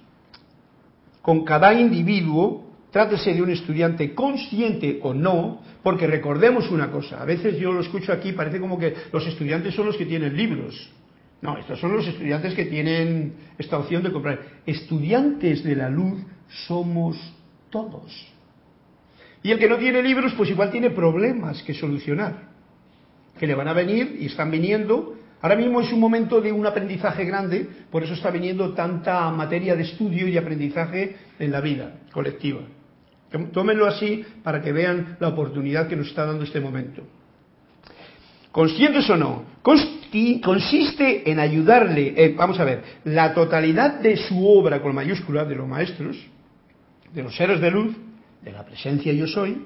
con 1.22 1.44
cada 1.44 1.74
individuo, 1.74 2.73
trátese 2.94 3.34
de 3.34 3.42
un 3.42 3.50
estudiante 3.50 4.14
consciente 4.14 5.00
o 5.02 5.14
no, 5.14 5.62
porque 5.82 6.08
recordemos 6.08 6.70
una 6.72 6.92
cosa, 6.92 7.22
a 7.22 7.26
veces 7.26 7.58
yo 7.58 7.74
lo 7.74 7.82
escucho 7.82 8.14
aquí, 8.14 8.32
parece 8.32 8.60
como 8.62 8.78
que 8.80 8.94
los 9.12 9.26
estudiantes 9.28 9.74
son 9.74 9.88
los 9.88 9.98
que 9.98 10.06
tienen 10.06 10.38
libros, 10.38 10.90
no, 11.44 11.58
estos 11.58 11.78
son 11.78 11.92
los 11.92 12.08
estudiantes 12.08 12.54
que 12.54 12.64
tienen 12.64 13.34
esta 13.58 13.78
opción 13.78 14.02
de 14.02 14.14
comprar. 14.14 14.40
Estudiantes 14.66 15.62
de 15.62 15.76
la 15.76 15.90
luz 15.90 16.22
somos 16.68 17.18
todos. 17.70 18.34
Y 19.44 19.52
el 19.52 19.60
que 19.60 19.68
no 19.68 19.76
tiene 19.76 20.02
libros, 20.02 20.34
pues 20.38 20.50
igual 20.52 20.72
tiene 20.72 20.90
problemas 20.92 21.62
que 21.64 21.74
solucionar, 21.74 22.48
que 23.38 23.46
le 23.46 23.56
van 23.56 23.68
a 23.68 23.74
venir 23.74 24.16
y 24.22 24.28
están 24.28 24.52
viniendo. 24.52 25.16
Ahora 25.42 25.58
mismo 25.58 25.82
es 25.82 25.92
un 25.92 26.00
momento 26.00 26.40
de 26.40 26.54
un 26.54 26.66
aprendizaje 26.66 27.26
grande, 27.26 27.68
por 27.92 28.04
eso 28.04 28.14
está 28.14 28.32
viniendo 28.32 28.74
tanta 28.74 29.30
materia 29.32 29.76
de 29.76 29.84
estudio 29.84 30.30
y 30.30 30.38
aprendizaje 30.38 31.18
en 31.40 31.52
la 31.52 31.60
vida 31.60 32.04
colectiva. 32.14 32.62
Tómenlo 33.52 33.88
así 33.88 34.24
para 34.44 34.62
que 34.62 34.72
vean 34.72 35.18
la 35.20 35.30
oportunidad 35.30 35.88
que 35.88 35.96
nos 35.96 36.08
está 36.08 36.26
dando 36.26 36.44
este 36.44 36.60
momento. 36.60 37.04
Conscientes 38.52 39.10
o 39.10 39.18
no, 39.18 39.46
consiste 39.64 41.30
en 41.32 41.40
ayudarle, 41.40 42.14
eh, 42.16 42.36
vamos 42.38 42.60
a 42.60 42.64
ver, 42.64 42.84
la 43.06 43.34
totalidad 43.34 44.00
de 44.00 44.16
su 44.16 44.48
obra 44.48 44.80
con 44.80 44.94
mayúscula 44.94 45.44
de 45.46 45.56
los 45.56 45.68
maestros, 45.68 46.16
de 47.12 47.24
los 47.24 47.36
seres 47.36 47.60
de 47.60 47.72
luz, 47.72 47.96
de 48.44 48.52
la 48.52 48.64
presencia 48.64 49.12
yo 49.12 49.26
soy, 49.26 49.66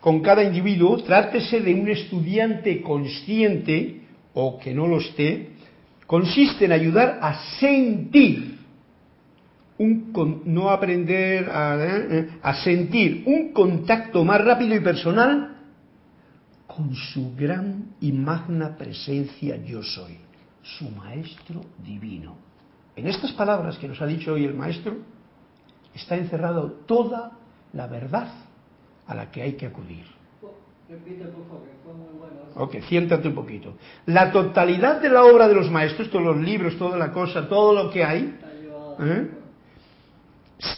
con 0.00 0.20
cada 0.20 0.42
individuo, 0.42 1.02
trátese 1.02 1.60
de 1.60 1.74
un 1.74 1.88
estudiante 1.88 2.80
consciente 2.80 4.00
o 4.32 4.58
que 4.58 4.72
no 4.72 4.86
lo 4.86 4.98
esté, 4.98 5.50
consiste 6.06 6.64
en 6.64 6.72
ayudar 6.72 7.18
a 7.20 7.34
sentir, 7.60 8.58
un, 9.82 10.42
no 10.46 10.70
aprender 10.70 11.48
a, 11.50 11.76
eh, 11.78 12.28
a 12.42 12.54
sentir 12.54 13.24
un 13.26 13.52
contacto 13.52 14.24
más 14.24 14.44
rápido 14.44 14.74
y 14.74 14.80
personal 14.80 15.56
con 16.66 16.94
su 16.94 17.34
gran 17.36 17.94
y 18.00 18.12
magna 18.12 18.76
presencia 18.76 19.56
yo 19.56 19.82
soy, 19.82 20.18
su 20.62 20.88
Maestro 20.90 21.60
divino. 21.84 22.36
En 22.96 23.06
estas 23.06 23.32
palabras 23.32 23.78
que 23.78 23.88
nos 23.88 24.00
ha 24.00 24.06
dicho 24.06 24.32
hoy 24.32 24.44
el 24.44 24.54
Maestro 24.54 24.96
está 25.94 26.16
encerrado 26.16 26.72
toda 26.86 27.32
la 27.72 27.86
verdad 27.86 28.28
a 29.06 29.14
la 29.14 29.30
que 29.30 29.42
hay 29.42 29.52
que 29.54 29.66
acudir. 29.66 30.04
Ok, 32.54 32.76
siéntate 32.88 33.28
un 33.28 33.34
poquito. 33.34 33.74
La 34.06 34.30
totalidad 34.30 35.00
de 35.00 35.08
la 35.08 35.24
obra 35.24 35.48
de 35.48 35.54
los 35.54 35.70
maestros, 35.70 36.10
todos 36.10 36.24
los 36.24 36.36
libros, 36.38 36.76
toda 36.76 36.98
la 36.98 37.12
cosa, 37.12 37.48
todo 37.48 37.72
lo 37.72 37.90
que 37.90 38.04
hay, 38.04 38.38
¿eh? 39.00 39.30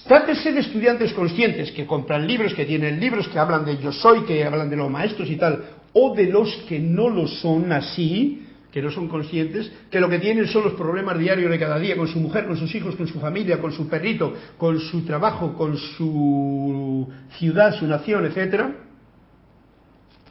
Trátese 0.07 0.53
de 0.53 0.61
estudiantes 0.61 1.13
conscientes 1.13 1.71
que 1.73 1.87
compran 1.87 2.27
libros, 2.27 2.55
que 2.55 2.65
tienen 2.65 2.99
libros, 2.99 3.29
que 3.29 3.39
hablan 3.39 3.65
de 3.65 3.77
yo 3.79 3.93
soy, 3.93 4.25
que 4.25 4.45
hablan 4.45 4.71
de 4.71 4.77
los 4.77 4.91
maestros 4.91 5.29
y 5.29 5.37
tal, 5.37 5.63
o 5.93 6.15
de 6.15 6.27
los 6.27 6.55
que 6.69 6.79
no 6.79 7.09
lo 7.11 7.27
son 7.27 7.71
así, 7.71 8.47
que 8.73 8.83
no 8.83 8.91
son 8.91 9.09
conscientes, 9.09 9.71
que 9.91 10.01
lo 10.01 10.09
que 10.09 10.19
tienen 10.19 10.49
son 10.49 10.65
los 10.65 10.73
problemas 10.73 11.19
diarios 11.19 11.51
de 11.51 11.59
cada 11.59 11.79
día 11.79 11.97
con 11.97 12.09
su 12.09 12.19
mujer, 12.19 12.47
con 12.47 12.57
sus 12.57 12.75
hijos, 12.75 12.97
con 12.97 13.07
su 13.07 13.21
familia, 13.21 13.61
con 13.61 13.73
su 13.73 13.89
perrito, 13.89 14.35
con 14.57 14.81
su 14.81 15.05
trabajo, 15.05 15.55
con 15.55 15.77
su 15.77 17.09
ciudad, 17.39 17.79
su 17.79 17.87
nación, 17.87 18.25
etcétera, 18.25 18.75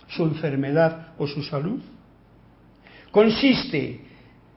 su 0.09 0.23
enfermedad 0.23 1.13
o 1.17 1.27
su 1.27 1.43
salud. 1.43 1.79
Consiste, 3.11 4.01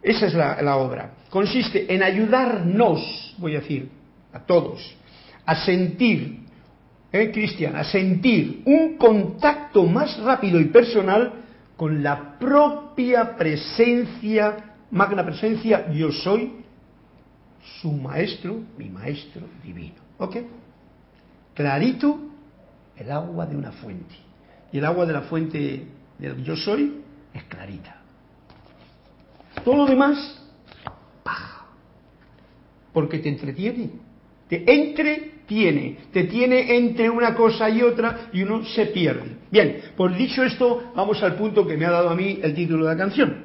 esa 0.03 0.27
es 0.27 0.35
la, 0.35 0.61
la 0.63 0.77
obra, 0.77 1.15
consiste 1.31 1.95
en 1.95 2.03
ayudarnos, 2.03 3.35
voy 3.39 3.57
a 3.57 3.61
decir, 3.61 3.96
a 4.37 4.47
todos, 4.47 4.97
a 5.45 5.55
sentir 5.65 6.47
¿eh, 7.13 7.31
Cristian? 7.33 7.77
A 7.77 7.85
sentir 7.85 8.63
un 8.65 8.97
contacto 8.97 9.85
más 9.85 10.19
rápido 10.21 10.61
y 10.61 10.67
personal 10.67 11.33
con 11.77 12.03
la 12.03 12.39
propia 12.39 13.37
presencia, 13.37 14.75
magna 14.91 15.25
presencia, 15.25 15.91
yo 15.93 16.11
soy 16.11 16.65
su 17.81 17.93
maestro, 17.93 18.61
mi 18.79 18.89
maestro 18.89 19.43
divino. 19.63 19.97
¿Ok? 20.19 20.37
Clarito 21.55 22.19
el 22.97 23.11
agua 23.11 23.47
de 23.47 23.57
una 23.57 23.73
fuente. 23.73 24.15
Y 24.73 24.79
el 24.79 24.85
agua 24.85 25.07
de 25.07 25.13
la 25.13 25.23
fuente 25.23 25.87
del 26.19 26.43
yo 26.43 26.57
soy 26.57 27.03
es 27.33 27.45
clarita. 27.45 27.97
Todo 29.65 29.77
lo 29.77 29.87
demás, 29.87 30.41
paja. 31.23 31.67
Porque 32.93 33.19
te 33.19 33.29
entretiene. 33.29 34.06
Te 34.49 34.65
entre 34.67 35.37
tiene, 35.47 35.97
te 36.13 36.25
tiene 36.25 36.77
entre 36.77 37.09
una 37.09 37.35
cosa 37.35 37.71
y 37.71 37.83
otra 37.83 38.29
y 38.33 38.43
uno 38.43 38.65
se 38.65 38.87
pierde. 38.87 39.37
Bien, 39.51 39.81
por 39.97 40.15
dicho 40.15 40.43
esto, 40.43 40.93
vamos 40.95 41.23
al 41.23 41.35
punto 41.37 41.67
que 41.67 41.77
me 41.77 41.87
ha 41.87 41.91
dado 41.91 42.11
a 42.11 42.17
mí 42.17 42.41
el 42.43 42.55
título 42.55 42.85
de 42.85 42.93
la 42.93 42.99
canción. 42.99 43.45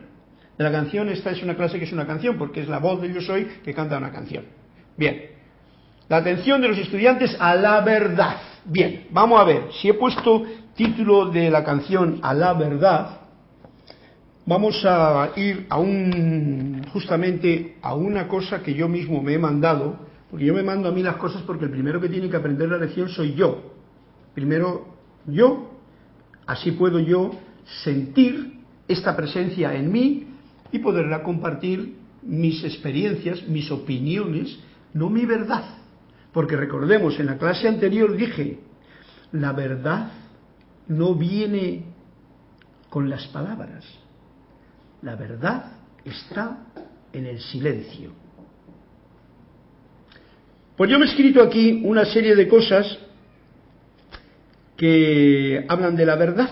De 0.58 0.64
la 0.64 0.72
canción, 0.72 1.10
esta 1.10 1.32
es 1.32 1.42
una 1.42 1.56
clase 1.56 1.80
que 1.80 1.86
es 1.86 1.94
una 1.94 2.06
canción, 2.06 2.38
porque 2.38 2.62
es 2.62 2.68
la 2.68 2.80
voz 2.80 3.02
de 3.02 3.14
yo 3.14 3.22
soy 3.22 3.46
que 3.64 3.74
canta 3.74 3.98
una 3.98 4.12
canción. 4.12 4.46
Bien. 4.98 5.32
La 6.10 6.18
atención 6.18 6.62
de 6.62 6.68
los 6.68 6.78
estudiantes 6.78 7.36
a 7.40 7.56
la 7.56 7.82
verdad. 7.82 8.36
Bien, 8.66 9.08
vamos 9.12 9.40
a 9.40 9.44
ver. 9.44 9.64
Si 9.80 9.88
he 9.88 9.94
puesto 9.94 10.44
título 10.76 11.28
de 11.28 11.50
la 11.50 11.64
canción 11.64 12.20
a 12.22 12.34
la 12.34 12.54
verdad, 12.54 13.22
vamos 14.46 14.84
a 14.86 15.32
ir 15.36 15.66
a 15.70 15.80
un, 15.80 16.86
justamente 16.92 17.78
a 17.82 17.96
una 17.96 18.28
cosa 18.28 18.62
que 18.62 18.74
yo 18.74 18.88
mismo 18.90 19.22
me 19.22 19.34
he 19.34 19.40
mandado, 19.40 20.11
porque 20.32 20.46
yo 20.46 20.54
me 20.54 20.64
mando 20.64 20.88
a 20.88 20.94
mí 20.94 21.04
las 21.04 21.18
cosas 21.18 21.42
porque 21.42 21.66
el 21.66 21.72
primero 21.72 22.00
que 22.00 22.08
tiene 22.08 22.30
que 22.30 22.38
aprender 22.38 22.70
la 22.70 22.78
lección 22.78 23.10
soy 23.10 23.34
yo. 23.34 23.74
Primero 24.34 24.96
yo, 25.28 25.72
así 26.48 26.72
puedo 26.72 27.00
yo 27.00 27.32
sentir 27.84 28.62
esta 28.88 29.16
presencia 29.16 29.76
en 29.76 29.92
mí 29.92 30.28
y 30.72 30.80
poderla 30.80 31.22
compartir 31.22 31.98
mis 32.22 32.64
experiencias, 32.64 33.46
mis 33.50 33.70
opiniones, 33.72 34.58
no 34.94 35.10
mi 35.10 35.26
verdad. 35.26 35.66
Porque 36.32 36.56
recordemos, 36.56 37.20
en 37.20 37.26
la 37.26 37.38
clase 37.38 37.68
anterior 37.68 38.16
dije, 38.16 38.60
la 39.34 39.52
verdad 39.52 40.14
no 40.88 41.14
viene 41.14 41.84
con 42.90 43.10
las 43.10 43.28
palabras, 43.28 43.84
la 45.02 45.18
verdad 45.18 45.74
está 46.06 46.68
en 47.12 47.26
el 47.26 47.42
silencio. 47.42 48.21
Pues 50.78 50.90
yo 50.90 50.98
me 50.98 51.06
he 51.06 51.10
escrito 51.10 51.42
aquí 51.44 51.82
una 51.84 52.06
serie 52.06 52.36
de 52.36 52.48
cosas 52.48 52.98
que 54.78 55.66
hablan 55.68 55.96
de 55.96 56.06
la 56.06 56.16
verdad. 56.16 56.50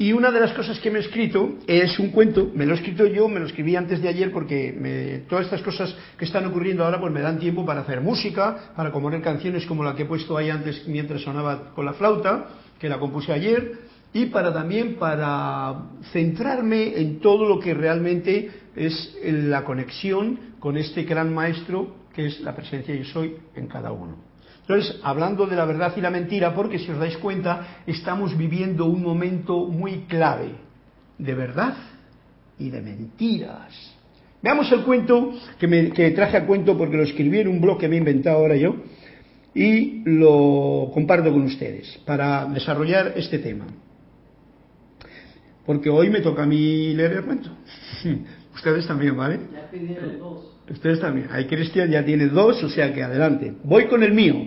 Y 0.00 0.12
una 0.12 0.30
de 0.30 0.40
las 0.40 0.52
cosas 0.52 0.78
que 0.78 0.90
me 0.90 0.98
he 0.98 1.02
escrito 1.02 1.54
es 1.66 1.98
un 1.98 2.10
cuento, 2.10 2.52
me 2.54 2.66
lo 2.66 2.72
he 2.72 2.76
escrito 2.76 3.06
yo, 3.06 3.28
me 3.28 3.40
lo 3.40 3.46
escribí 3.46 3.74
antes 3.74 4.00
de 4.00 4.08
ayer 4.08 4.30
porque 4.30 5.24
todas 5.28 5.46
estas 5.46 5.62
cosas 5.62 5.94
que 6.16 6.24
están 6.24 6.46
ocurriendo 6.46 6.84
ahora 6.84 7.00
pues 7.00 7.12
me 7.12 7.20
dan 7.20 7.40
tiempo 7.40 7.66
para 7.66 7.80
hacer 7.80 8.00
música, 8.00 8.72
para 8.76 8.92
componer 8.92 9.22
canciones 9.22 9.66
como 9.66 9.82
la 9.82 9.96
que 9.96 10.02
he 10.02 10.06
puesto 10.06 10.36
ahí 10.36 10.50
antes 10.50 10.86
mientras 10.86 11.22
sonaba 11.22 11.72
con 11.74 11.84
la 11.84 11.94
flauta, 11.94 12.46
que 12.78 12.88
la 12.88 13.00
compuse 13.00 13.32
ayer, 13.32 13.72
y 14.12 14.26
para 14.26 14.52
también 14.52 14.96
para 14.96 15.86
centrarme 16.12 16.96
en 16.96 17.18
todo 17.18 17.48
lo 17.48 17.58
que 17.58 17.74
realmente 17.74 18.50
es 18.76 19.16
la 19.24 19.64
conexión 19.64 20.38
con 20.60 20.76
este 20.76 21.02
gran 21.02 21.34
maestro 21.34 21.96
que 22.18 22.26
es 22.26 22.40
la 22.40 22.52
presencia 22.52 22.92
yo 22.96 23.04
soy 23.04 23.36
en 23.54 23.68
cada 23.68 23.92
uno. 23.92 24.16
Entonces, 24.62 24.98
hablando 25.04 25.46
de 25.46 25.54
la 25.54 25.64
verdad 25.64 25.92
y 25.96 26.00
la 26.00 26.10
mentira, 26.10 26.52
porque 26.52 26.80
si 26.80 26.90
os 26.90 26.98
dais 26.98 27.16
cuenta, 27.18 27.82
estamos 27.86 28.36
viviendo 28.36 28.86
un 28.86 29.04
momento 29.04 29.66
muy 29.66 30.00
clave 30.08 30.50
de 31.16 31.34
verdad 31.34 31.76
y 32.58 32.70
de 32.70 32.82
mentiras. 32.82 33.72
Veamos 34.42 34.70
el 34.72 34.82
cuento 34.82 35.32
que, 35.60 35.68
me, 35.68 35.90
traje 36.10 36.38
a 36.38 36.44
cuento 36.44 36.76
porque 36.76 36.96
lo 36.96 37.04
escribí 37.04 37.38
en 37.38 37.46
un 37.46 37.60
blog 37.60 37.78
que 37.78 37.86
me 37.86 37.94
he 37.94 37.98
inventado 37.98 38.38
ahora 38.38 38.56
yo 38.56 38.74
y 39.54 40.02
lo 40.04 40.90
comparto 40.92 41.30
con 41.30 41.42
ustedes 41.42 42.00
para 42.04 42.46
desarrollar 42.46 43.12
este 43.14 43.38
tema. 43.38 43.66
Porque 45.64 45.88
hoy 45.88 46.10
me 46.10 46.20
toca 46.20 46.42
a 46.42 46.46
mí 46.46 46.94
leer 46.94 47.12
el 47.12 47.24
cuento. 47.24 47.50
Ustedes 48.56 48.88
también, 48.88 49.16
¿vale? 49.16 49.38
Ya 49.52 49.70
pidieron 49.70 50.18
dos. 50.18 50.57
Ustedes 50.70 51.00
también. 51.00 51.28
Hay 51.30 51.46
Cristian 51.46 51.90
ya 51.90 52.04
tiene 52.04 52.26
dos, 52.26 52.62
o 52.62 52.68
sea 52.68 52.92
que 52.92 53.02
adelante. 53.02 53.52
Voy 53.64 53.86
con 53.86 54.02
el 54.02 54.12
mío. 54.12 54.46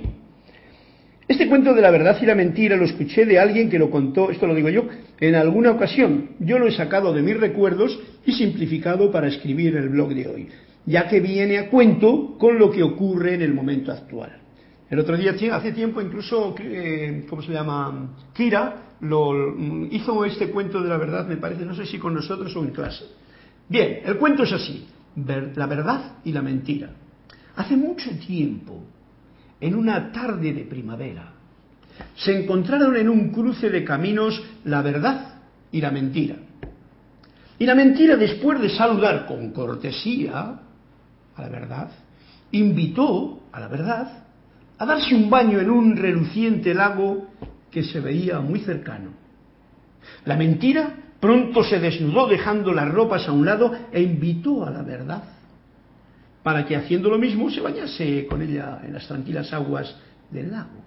Este 1.27 1.47
cuento 1.47 1.73
de 1.73 1.81
la 1.81 1.91
verdad 1.91 2.17
y 2.21 2.25
la 2.25 2.35
mentira 2.35 2.75
lo 2.75 2.85
escuché 2.85 3.25
de 3.25 3.39
alguien 3.39 3.69
que 3.69 3.79
lo 3.79 3.89
contó, 3.89 4.31
esto 4.31 4.45
lo 4.47 4.53
digo 4.53 4.69
yo, 4.69 4.87
en 5.19 5.35
alguna 5.35 5.71
ocasión. 5.71 6.31
Yo 6.39 6.59
lo 6.59 6.67
he 6.67 6.71
sacado 6.71 7.13
de 7.13 7.21
mis 7.21 7.39
recuerdos 7.39 7.97
y 8.25 8.33
simplificado 8.33 9.11
para 9.11 9.27
escribir 9.27 9.75
el 9.77 9.89
blog 9.89 10.13
de 10.13 10.27
hoy, 10.27 10.47
ya 10.85 11.07
que 11.07 11.21
viene 11.21 11.57
a 11.57 11.69
cuento 11.69 12.35
con 12.37 12.59
lo 12.59 12.69
que 12.69 12.83
ocurre 12.83 13.35
en 13.35 13.43
el 13.43 13.53
momento 13.53 13.91
actual. 13.91 14.39
El 14.89 14.99
otro 14.99 15.15
día, 15.15 15.33
hace 15.53 15.71
tiempo, 15.71 16.01
incluso, 16.01 16.53
eh, 16.59 17.23
¿cómo 17.29 17.41
se 17.41 17.53
llama? 17.53 18.13
Kira 18.33 18.97
lo, 18.99 19.55
hizo 19.89 20.25
este 20.25 20.49
cuento 20.49 20.81
de 20.81 20.89
la 20.89 20.97
verdad, 20.97 21.25
me 21.27 21.37
parece, 21.37 21.65
no 21.65 21.73
sé 21.73 21.85
si 21.85 21.97
con 21.97 22.13
nosotros 22.13 22.53
o 22.57 22.61
en 22.61 22.71
clase. 22.71 23.05
Bien, 23.69 23.99
el 24.03 24.17
cuento 24.17 24.43
es 24.43 24.51
así 24.51 24.85
la 25.15 25.65
verdad 25.65 26.13
y 26.23 26.31
la 26.31 26.41
mentira. 26.41 26.89
Hace 27.55 27.75
mucho 27.75 28.11
tiempo, 28.17 28.83
en 29.59 29.75
una 29.75 30.11
tarde 30.11 30.53
de 30.53 30.63
primavera, 30.63 31.33
se 32.15 32.43
encontraron 32.43 32.95
en 32.95 33.09
un 33.09 33.29
cruce 33.29 33.69
de 33.69 33.83
caminos 33.83 34.41
la 34.63 34.81
verdad 34.81 35.35
y 35.71 35.81
la 35.81 35.91
mentira. 35.91 36.35
Y 37.59 37.65
la 37.65 37.75
mentira, 37.75 38.15
después 38.15 38.59
de 38.59 38.69
saludar 38.69 39.27
con 39.27 39.51
cortesía 39.51 40.59
a 41.35 41.41
la 41.41 41.49
verdad, 41.49 41.91
invitó 42.51 43.43
a 43.51 43.59
la 43.59 43.67
verdad 43.67 44.23
a 44.77 44.85
darse 44.85 45.13
un 45.13 45.29
baño 45.29 45.59
en 45.59 45.69
un 45.69 45.95
reluciente 45.95 46.73
lago 46.73 47.27
que 47.69 47.83
se 47.83 47.99
veía 47.99 48.39
muy 48.39 48.61
cercano. 48.61 49.11
La 50.25 50.35
mentira 50.35 50.95
Pronto 51.21 51.63
se 51.63 51.79
desnudó 51.79 52.27
dejando 52.27 52.73
las 52.73 52.91
ropas 52.91 53.27
a 53.27 53.31
un 53.31 53.45
lado 53.45 53.71
e 53.91 54.01
invitó 54.01 54.65
a 54.65 54.71
la 54.71 54.81
verdad 54.81 55.23
para 56.41 56.65
que 56.65 56.75
haciendo 56.75 57.09
lo 57.09 57.19
mismo 57.19 57.51
se 57.51 57.61
bañase 57.61 58.25
con 58.25 58.41
ella 58.41 58.79
en 58.83 58.93
las 58.93 59.07
tranquilas 59.07 59.53
aguas 59.53 59.95
del 60.31 60.49
lago. 60.49 60.81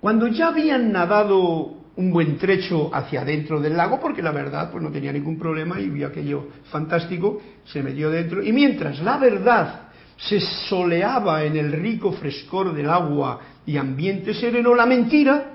Cuando 0.00 0.26
ya 0.28 0.48
habían 0.48 0.90
nadado 0.90 1.74
un 1.96 2.10
buen 2.10 2.38
trecho 2.38 2.90
hacia 2.94 3.20
adentro 3.20 3.60
del 3.60 3.76
lago, 3.76 4.00
porque 4.00 4.22
la 4.22 4.32
verdad 4.32 4.70
pues 4.70 4.82
no 4.82 4.90
tenía 4.90 5.12
ningún 5.12 5.38
problema 5.38 5.78
y 5.78 5.90
vio 5.90 6.06
aquello 6.06 6.48
fantástico, 6.70 7.40
se 7.64 7.82
metió 7.82 8.10
dentro. 8.10 8.42
Y 8.42 8.52
mientras 8.52 9.00
la 9.02 9.18
verdad 9.18 9.82
se 10.16 10.40
soleaba 10.40 11.44
en 11.44 11.56
el 11.56 11.72
rico 11.72 12.12
frescor 12.12 12.74
del 12.74 12.88
agua 12.88 13.40
y 13.66 13.76
ambiente 13.76 14.32
sereno, 14.32 14.74
la 14.74 14.86
mentira 14.86 15.53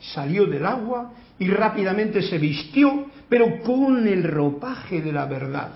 salió 0.00 0.46
del 0.46 0.64
agua 0.64 1.12
y 1.38 1.48
rápidamente 1.48 2.22
se 2.22 2.38
vistió, 2.38 3.06
pero 3.28 3.60
con 3.62 4.06
el 4.06 4.24
ropaje 4.24 5.02
de 5.02 5.12
la 5.12 5.26
verdad. 5.26 5.72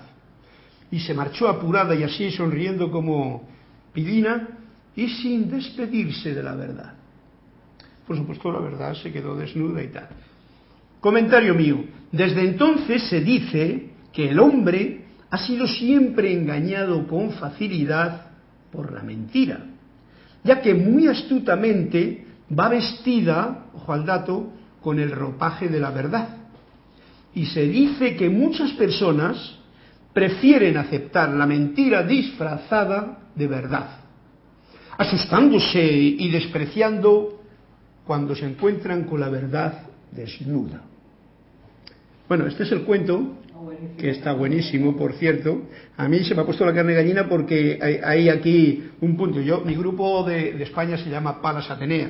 Y 0.91 0.99
se 0.99 1.13
marchó 1.13 1.47
apurada 1.47 1.95
y 1.95 2.03
así 2.03 2.31
sonriendo 2.31 2.91
como 2.91 3.47
pidina 3.93 4.47
y 4.95 5.07
sin 5.07 5.49
despedirse 5.49 6.33
de 6.33 6.43
la 6.43 6.55
verdad. 6.55 6.93
Por 8.05 8.17
supuesto, 8.17 8.51
la 8.51 8.59
verdad 8.59 8.93
se 8.95 9.11
quedó 9.11 9.35
desnuda 9.35 9.81
y 9.81 9.87
tal. 9.87 10.09
Comentario 10.99 11.55
mío. 11.55 11.83
Desde 12.11 12.41
entonces 12.41 13.03
se 13.09 13.21
dice 13.21 13.89
que 14.11 14.29
el 14.29 14.39
hombre 14.39 15.05
ha 15.29 15.37
sido 15.37 15.67
siempre 15.67 16.31
engañado 16.31 17.07
con 17.07 17.31
facilidad 17.31 18.27
por 18.71 18.93
la 18.93 19.01
mentira, 19.01 19.65
ya 20.43 20.61
que 20.61 20.73
muy 20.73 21.07
astutamente 21.07 22.27
va 22.57 22.69
vestida, 22.69 23.65
ojo 23.73 23.93
al 23.93 24.05
dato, 24.05 24.49
con 24.81 24.99
el 24.99 25.11
ropaje 25.11 25.69
de 25.69 25.79
la 25.79 25.91
verdad. 25.91 26.29
Y 27.33 27.45
se 27.47 27.67
dice 27.67 28.15
que 28.15 28.29
muchas 28.29 28.71
personas 28.73 29.57
prefieren 30.13 30.77
aceptar 30.77 31.29
la 31.29 31.47
mentira 31.47 32.03
disfrazada 32.03 33.19
de 33.33 33.47
verdad, 33.47 33.87
asustándose 34.97 35.83
y 35.83 36.29
despreciando 36.29 37.41
cuando 38.05 38.35
se 38.35 38.45
encuentran 38.45 39.05
con 39.05 39.19
la 39.19 39.29
verdad 39.29 39.83
desnuda. 40.11 40.81
Bueno, 42.27 42.45
este 42.45 42.63
es 42.63 42.71
el 42.71 42.83
cuento, 42.83 43.39
que 43.97 44.11
está 44.11 44.33
buenísimo, 44.33 44.95
por 44.95 45.13
cierto. 45.13 45.63
A 45.97 46.07
mí 46.07 46.23
se 46.23 46.35
me 46.35 46.41
ha 46.41 46.45
puesto 46.45 46.65
la 46.65 46.73
carne 46.73 46.93
gallina 46.93 47.27
porque 47.27 47.79
hay, 48.03 48.29
aquí 48.29 48.91
un 49.01 49.17
punto. 49.17 49.41
Yo, 49.41 49.61
mi 49.61 49.73
grupo 49.73 50.23
de, 50.23 50.53
de 50.53 50.63
España 50.63 50.97
se 50.97 51.09
llama 51.09 51.41
Palas 51.41 51.69
Atenea 51.71 52.09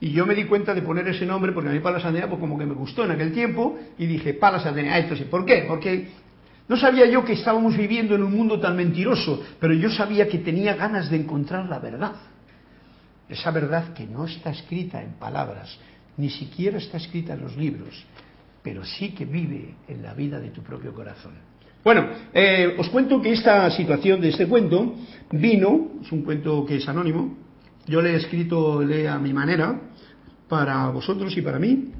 y 0.00 0.12
yo 0.12 0.24
me 0.24 0.34
di 0.34 0.44
cuenta 0.44 0.74
de 0.74 0.82
poner 0.82 1.06
ese 1.08 1.26
nombre 1.26 1.52
porque 1.52 1.68
a 1.68 1.72
mí 1.72 1.80
Palas 1.80 2.04
Atenea 2.04 2.28
pues 2.28 2.40
como 2.40 2.58
que 2.58 2.64
me 2.64 2.74
gustó 2.74 3.04
en 3.04 3.10
aquel 3.10 3.32
tiempo 3.32 3.78
y 3.98 4.06
dije 4.06 4.34
Palas 4.34 4.64
Atenea, 4.64 4.98
esto 4.98 5.14
sí. 5.14 5.24
¿Por 5.24 5.44
qué? 5.44 5.64
Porque 5.68 6.08
no 6.68 6.76
sabía 6.76 7.04
yo 7.06 7.24
que 7.24 7.34
estábamos 7.34 7.76
viviendo 7.76 8.14
en 8.14 8.22
un 8.22 8.32
mundo 8.32 8.58
tan 8.58 8.76
mentiroso, 8.76 9.42
pero 9.58 9.74
yo 9.74 9.90
sabía 9.90 10.28
que 10.28 10.38
tenía 10.38 10.74
ganas 10.74 11.10
de 11.10 11.16
encontrar 11.16 11.66
la 11.68 11.78
verdad. 11.78 12.12
Esa 13.28 13.50
verdad 13.50 13.92
que 13.92 14.06
no 14.06 14.24
está 14.24 14.50
escrita 14.50 15.02
en 15.02 15.12
palabras, 15.12 15.78
ni 16.16 16.30
siquiera 16.30 16.78
está 16.78 16.96
escrita 16.96 17.34
en 17.34 17.42
los 17.42 17.56
libros, 17.56 18.04
pero 18.62 18.84
sí 18.84 19.10
que 19.10 19.24
vive 19.24 19.74
en 19.86 20.02
la 20.02 20.14
vida 20.14 20.40
de 20.40 20.50
tu 20.50 20.62
propio 20.62 20.94
corazón. 20.94 21.32
Bueno, 21.84 22.06
eh, 22.32 22.76
os 22.78 22.88
cuento 22.88 23.20
que 23.20 23.32
esta 23.32 23.70
situación 23.70 24.20
de 24.20 24.28
este 24.28 24.46
cuento 24.46 24.94
vino, 25.32 25.92
es 26.02 26.12
un 26.12 26.22
cuento 26.22 26.64
que 26.64 26.76
es 26.76 26.88
anónimo, 26.88 27.36
yo 27.86 28.02
le 28.02 28.12
he 28.12 28.16
escrito, 28.16 28.82
lee 28.82 29.06
a 29.06 29.18
mi 29.18 29.32
manera, 29.32 29.89
para 30.50 30.90
vosotros 30.90 31.34
y 31.36 31.40
para 31.40 31.58
mí. 31.58 31.92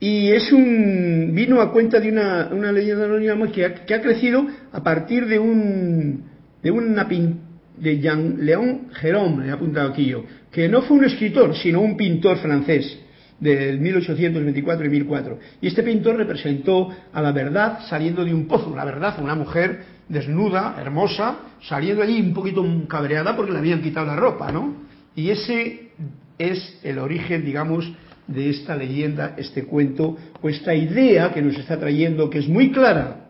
Y 0.00 0.30
es 0.30 0.52
un 0.52 1.30
vino 1.34 1.60
a 1.60 1.72
cuenta 1.72 2.00
de 2.00 2.10
una, 2.10 2.48
una 2.52 2.72
leyenda 2.72 3.04
anónima 3.04 3.50
que 3.50 3.64
ha, 3.64 3.74
que 3.86 3.94
ha 3.94 4.02
crecido 4.02 4.46
a 4.72 4.82
partir 4.82 5.26
de 5.26 5.38
un 5.38 6.24
de 6.62 6.70
una 6.70 7.04
de 7.04 8.00
Jean 8.00 8.36
Léon 8.44 8.88
Gérôme, 8.92 9.46
he 9.46 9.50
apuntado 9.50 9.90
aquí 9.90 10.06
yo, 10.06 10.24
que 10.50 10.68
no 10.68 10.82
fue 10.82 10.98
un 10.98 11.04
escritor, 11.04 11.56
sino 11.56 11.80
un 11.80 11.96
pintor 11.96 12.36
francés, 12.36 12.98
del 13.38 13.80
1824 13.80 14.86
y 14.86 14.88
1004. 14.90 15.38
Y 15.62 15.68
este 15.68 15.82
pintor 15.82 16.16
representó 16.16 16.90
a 17.12 17.22
la 17.22 17.32
verdad 17.32 17.80
saliendo 17.88 18.22
de 18.24 18.34
un 18.34 18.46
pozo, 18.46 18.76
la 18.76 18.84
verdad, 18.84 19.16
una 19.22 19.34
mujer 19.34 19.82
desnuda, 20.08 20.76
hermosa, 20.78 21.38
saliendo 21.62 22.02
allí 22.02 22.20
un 22.20 22.34
poquito 22.34 22.62
cabreada 22.86 23.34
porque 23.34 23.52
le 23.52 23.58
habían 23.58 23.80
quitado 23.80 24.06
la 24.06 24.16
ropa, 24.16 24.52
¿no? 24.52 24.74
Y 25.14 25.30
ese 25.30 25.92
es 26.40 26.78
el 26.82 26.98
origen, 26.98 27.44
digamos, 27.44 27.92
de 28.26 28.48
esta 28.48 28.74
leyenda, 28.74 29.34
este 29.36 29.64
cuento, 29.64 30.16
o 30.40 30.48
esta 30.48 30.74
idea 30.74 31.32
que 31.32 31.42
nos 31.42 31.56
está 31.56 31.78
trayendo, 31.78 32.30
que 32.30 32.38
es 32.38 32.48
muy 32.48 32.72
clara. 32.72 33.26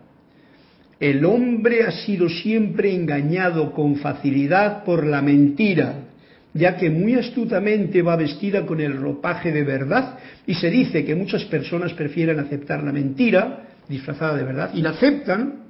El 0.99 1.25
hombre 1.25 1.83
ha 1.83 1.91
sido 1.91 2.29
siempre 2.29 2.93
engañado 2.93 3.73
con 3.73 3.97
facilidad 3.97 4.85
por 4.85 5.05
la 5.05 5.21
mentira, 5.21 6.05
ya 6.53 6.77
que 6.77 6.89
muy 6.89 7.15
astutamente 7.15 8.01
va 8.01 8.15
vestida 8.15 8.65
con 8.65 8.79
el 8.79 8.95
ropaje 8.95 9.51
de 9.51 9.63
verdad 9.63 10.19
y 10.45 10.53
se 10.55 10.69
dice 10.69 11.03
que 11.03 11.15
muchas 11.15 11.43
personas 11.45 11.93
prefieren 11.93 12.39
aceptar 12.39 12.83
la 12.83 12.91
mentira 12.91 13.63
disfrazada 13.87 14.37
de 14.37 14.43
verdad 14.43 14.71
y 14.73 14.81
la 14.81 14.91
aceptan 14.91 15.63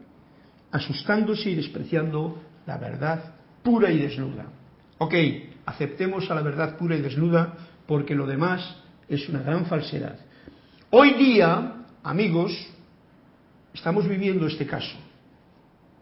asustándose 0.71 1.51
y 1.51 1.55
despreciando 1.55 2.41
la 2.65 2.77
verdad 2.77 3.35
pura 3.63 3.91
y 3.91 3.99
desnuda. 3.99 4.60
Ok, 5.03 5.15
aceptemos 5.65 6.29
a 6.29 6.35
la 6.35 6.43
verdad 6.43 6.77
pura 6.77 6.95
y 6.95 7.01
desnuda 7.01 7.55
porque 7.87 8.13
lo 8.13 8.27
demás 8.27 8.61
es 9.09 9.27
una 9.29 9.41
gran 9.41 9.65
falsedad. 9.65 10.15
Hoy 10.91 11.13
día, 11.13 11.87
amigos, 12.03 12.51
estamos 13.73 14.07
viviendo 14.07 14.45
este 14.45 14.67
caso, 14.67 14.95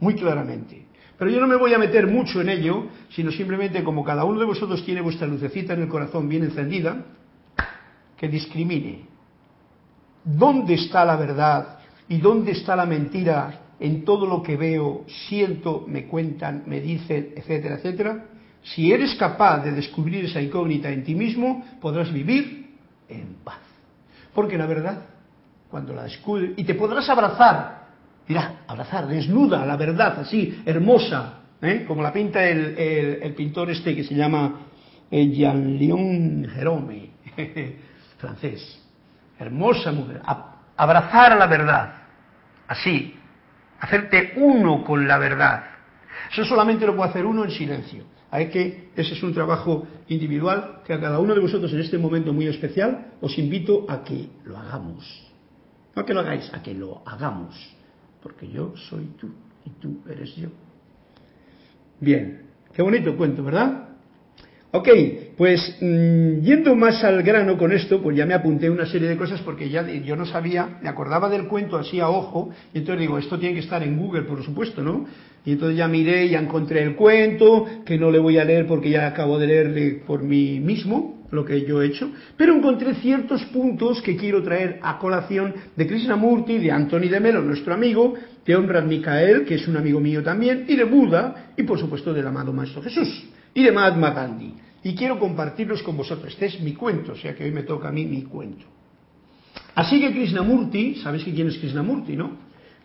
muy 0.02 0.16
claramente. 0.16 0.86
Pero 1.18 1.32
yo 1.32 1.40
no 1.40 1.48
me 1.48 1.56
voy 1.56 1.74
a 1.74 1.78
meter 1.78 2.08
mucho 2.08 2.42
en 2.42 2.50
ello, 2.50 2.88
sino 3.08 3.32
simplemente 3.32 3.86
como 3.86 4.04
cada 4.04 4.26
uno 4.26 4.38
de 4.38 4.46
vosotros 4.46 4.84
tiene 4.84 5.00
vuestra 5.00 5.28
lucecita 5.28 5.76
en 5.76 5.84
el 5.84 5.88
corazón 5.88 6.28
bien 6.28 6.44
encendida, 6.44 7.06
que 8.18 8.28
discrimine. 8.28 9.06
¿Dónde 10.26 10.74
está 10.74 11.06
la 11.06 11.16
verdad 11.16 11.80
y 12.10 12.18
dónde 12.18 12.52
está 12.52 12.76
la 12.76 12.86
mentira 12.86 13.62
en 13.80 14.04
todo 14.04 14.26
lo 14.26 14.44
que 14.44 14.58
veo, 14.58 15.06
siento, 15.30 15.86
me 15.88 16.06
cuentan, 16.06 16.64
me 16.66 16.82
dicen, 16.82 17.30
etcétera, 17.38 17.76
etcétera? 17.76 18.26
Si 18.74 18.92
eres 18.92 19.16
capaz 19.16 19.64
de 19.64 19.72
descubrir 19.72 20.26
esa 20.26 20.42
incógnita 20.42 20.90
en 20.90 21.04
ti 21.04 21.16
mismo, 21.16 21.66
podrás 21.82 22.12
vivir 22.12 22.76
en 23.08 23.36
paz. 23.44 23.60
Porque 24.34 24.58
la 24.58 24.66
verdad, 24.66 25.02
cuando 25.70 25.94
la 25.94 26.04
descubres, 26.04 26.52
y 26.56 26.64
te 26.64 26.76
podrás 26.76 27.10
abrazar 27.10 27.80
Mira, 28.30 28.62
abrazar, 28.68 29.08
desnuda, 29.08 29.66
la 29.66 29.76
verdad, 29.76 30.20
así, 30.20 30.62
hermosa, 30.64 31.40
¿eh? 31.64 31.84
como 31.88 32.04
la 32.04 32.14
pinta 32.14 32.46
el, 32.46 33.34
pintor 33.36 33.72
este 33.72 33.96
que 33.96 34.04
se 34.04 34.14
llama 34.14 34.68
eh, 35.10 35.32
Jean-Léon 35.32 36.48
Jerome, 36.54 37.10
francés. 38.20 38.84
Hermosa 39.40 39.92
mujer, 39.92 40.22
abrazar 40.78 41.32
a 41.32 41.36
la 41.38 41.48
verdad, 41.48 41.94
así, 42.68 43.16
hacerte 43.80 44.34
uno 44.36 44.84
con 44.84 45.08
la 45.08 45.18
verdad. 45.18 45.64
Eso 46.32 46.46
solamente 46.46 46.86
lo 46.86 46.96
puede 46.96 47.10
hacer 47.10 47.26
uno 47.26 47.46
en 47.46 47.50
silencio. 47.50 48.04
Hay 48.32 48.50
que, 48.50 48.90
ese 48.96 49.14
es 49.14 49.24
un 49.24 49.34
trabajo 49.34 49.88
individual 50.08 50.82
que 50.86 50.94
a 50.94 51.00
cada 51.00 51.20
uno 51.20 51.34
de 51.34 51.42
vosotros 51.42 51.74
en 51.74 51.80
este 51.80 51.98
momento 51.98 52.32
muy 52.32 52.48
especial 52.48 53.14
os 53.22 53.38
invito 53.38 53.86
a 53.90 54.04
que 54.04 54.30
lo 54.46 54.58
hagamos. 54.58 55.04
No 55.96 56.04
a 56.04 56.06
que 56.06 56.14
lo 56.14 56.20
hagáis, 56.20 56.52
a 56.54 56.62
que 56.62 56.74
lo 56.74 57.02
hagamos 57.06 57.56
porque 58.22 58.50
yo 58.50 58.74
soy 58.76 59.06
tú 59.20 59.30
y 59.66 59.70
tú 59.82 60.02
eres 60.10 60.36
yo. 60.36 60.50
Bien, 62.00 62.50
qué 62.74 62.82
bonito 62.82 63.16
cuento, 63.16 63.44
¿verdad? 63.44 63.89
Ok, 64.72 64.88
pues 65.36 65.78
mm, 65.82 66.42
yendo 66.42 66.76
más 66.76 67.04
al 67.04 67.24
grano 67.24 67.58
con 67.58 67.72
esto, 67.72 68.04
pues 68.04 68.16
ya 68.16 68.28
me 68.28 68.36
apunté 68.36 68.70
una 68.70 68.86
serie 68.86 69.10
de 69.10 69.18
cosas 69.18 69.42
porque 69.42 69.68
ya 69.68 69.82
yo 69.90 70.16
no 70.16 70.28
sabía, 70.28 70.78
me 70.84 70.90
acordaba 70.90 71.28
del 71.28 71.48
cuento 71.48 71.76
así 71.76 72.00
a 72.00 72.08
ojo, 72.08 72.52
y 72.72 72.78
entonces 72.78 73.02
digo, 73.02 73.18
esto 73.18 73.40
tiene 73.40 73.56
que 73.56 73.62
estar 73.62 73.82
en 73.82 73.98
Google, 73.98 74.24
por 74.24 74.44
supuesto, 74.44 74.84
¿no? 74.84 75.08
Y 75.44 75.54
entonces 75.54 75.76
ya 75.76 75.88
miré, 75.88 76.30
ya 76.30 76.40
encontré 76.40 76.84
el 76.84 76.96
cuento, 76.96 77.66
que 77.84 77.98
no 77.98 78.12
le 78.12 78.20
voy 78.20 78.38
a 78.38 78.46
leer 78.46 78.68
porque 78.68 78.92
ya 78.92 79.08
acabo 79.08 79.40
de 79.40 79.48
leerle 79.48 80.04
por 80.06 80.22
mí 80.22 80.60
mismo, 80.60 81.26
lo 81.32 81.44
que 81.44 81.66
yo 81.66 81.82
he 81.82 81.88
hecho, 81.88 82.12
pero 82.38 82.56
encontré 82.56 82.94
ciertos 82.96 83.44
puntos 83.46 84.04
que 84.04 84.16
quiero 84.16 84.44
traer 84.44 84.80
a 84.84 85.00
colación 85.00 85.56
de 85.76 85.88
Krishnamurti, 85.88 86.60
de 86.60 86.72
Anthony 86.72 87.10
de 87.10 87.20
Melo, 87.20 87.42
nuestro 87.42 87.74
amigo, 87.74 88.14
de 88.46 88.56
Omrad 88.56 88.84
Mikael, 88.84 89.46
que 89.46 89.56
es 89.56 89.68
un 89.68 89.78
amigo 89.78 90.00
mío 90.00 90.22
también, 90.22 90.66
y 90.68 90.76
de 90.76 90.84
Buda, 90.84 91.54
y 91.58 91.64
por 91.64 91.80
supuesto 91.80 92.14
del 92.14 92.28
amado 92.28 92.54
Maestro 92.54 92.84
Jesús, 92.84 93.30
y 93.54 93.64
de 93.64 93.72
Mahatma 93.72 94.12
Gandhi. 94.12 94.54
Y 94.84 94.96
quiero 94.96 95.20
compartirlos 95.20 95.84
con 95.84 95.98
vosotros. 95.98 96.32
Este 96.32 96.46
es 96.46 96.62
mi 96.62 96.74
cuento, 96.74 97.12
o 97.14 97.16
sea 97.16 97.36
que 97.36 97.44
hoy 97.44 97.52
me 97.52 97.64
toca 97.64 97.90
a 97.90 97.92
mí 97.92 98.06
mi 98.06 98.24
cuento. 98.24 98.66
Así 99.76 100.00
que 100.00 100.12
Krishnamurti, 100.12 100.96
¿sabéis 100.96 101.24
quién 101.24 101.48
es 101.48 101.58
Krishnamurti, 101.58 102.16
no? 102.16 102.38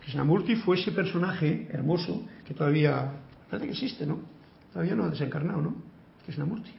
Krishnamurti 0.03 0.57
fue 0.57 0.77
ese 0.77 0.93
personaje 0.93 1.69
hermoso 1.71 2.23
que 2.47 2.55
todavía, 2.55 3.13
parece 3.49 3.67
que 3.67 3.73
existe, 3.73 4.07
¿no? 4.07 4.21
Todavía 4.73 4.95
no 4.95 5.05
ha 5.05 5.11
desencarnado, 5.11 5.63
¿no? 5.63 5.75
Krishnamurti. 6.25 6.71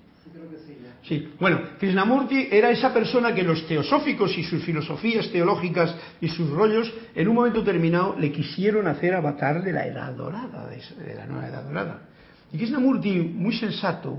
Sí, 1.04 1.30
bueno, 1.40 1.62
Krishnamurti 1.80 2.48
era 2.52 2.72
esa 2.72 2.92
persona 2.94 3.34
que 3.34 3.44
los 3.44 3.68
teosóficos 3.68 4.36
y 4.38 4.44
sus 4.44 4.64
filosofías 4.64 5.30
teológicas 5.32 5.96
y 6.20 6.28
sus 6.28 6.50
rollos, 6.50 6.92
en 7.14 7.28
un 7.28 7.36
momento 7.36 7.60
determinado, 7.60 8.16
le 8.20 8.32
quisieron 8.32 8.88
hacer 8.88 9.14
avatar 9.14 9.64
de 9.64 9.72
la 9.72 9.86
edad 9.86 10.14
dorada, 10.14 10.68
de 10.68 11.16
la 11.16 11.26
nueva 11.28 11.48
edad 11.48 11.64
dorada. 11.64 12.02
Y 12.52 12.58
Krishnamurti, 12.58 13.20
muy 13.20 13.54
sensato, 13.54 14.18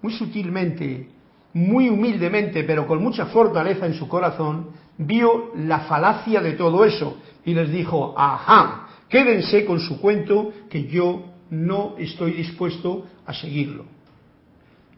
muy 0.00 0.12
sutilmente, 0.12 1.08
muy 1.54 1.88
humildemente, 1.88 2.64
pero 2.64 2.86
con 2.86 3.02
mucha 3.02 3.26
fortaleza 3.26 3.86
en 3.86 3.94
su 3.94 4.08
corazón, 4.08 4.68
vio 4.98 5.52
la 5.56 5.80
falacia 5.80 6.40
de 6.40 6.52
todo 6.52 6.84
eso 6.84 7.18
y 7.44 7.54
les 7.54 7.70
dijo, 7.70 8.14
ajá, 8.16 8.88
quédense 9.08 9.64
con 9.64 9.80
su 9.80 10.00
cuento 10.00 10.52
que 10.68 10.84
yo 10.84 11.24
no 11.50 11.96
estoy 11.98 12.32
dispuesto 12.32 13.06
a 13.26 13.34
seguirlo. 13.34 13.84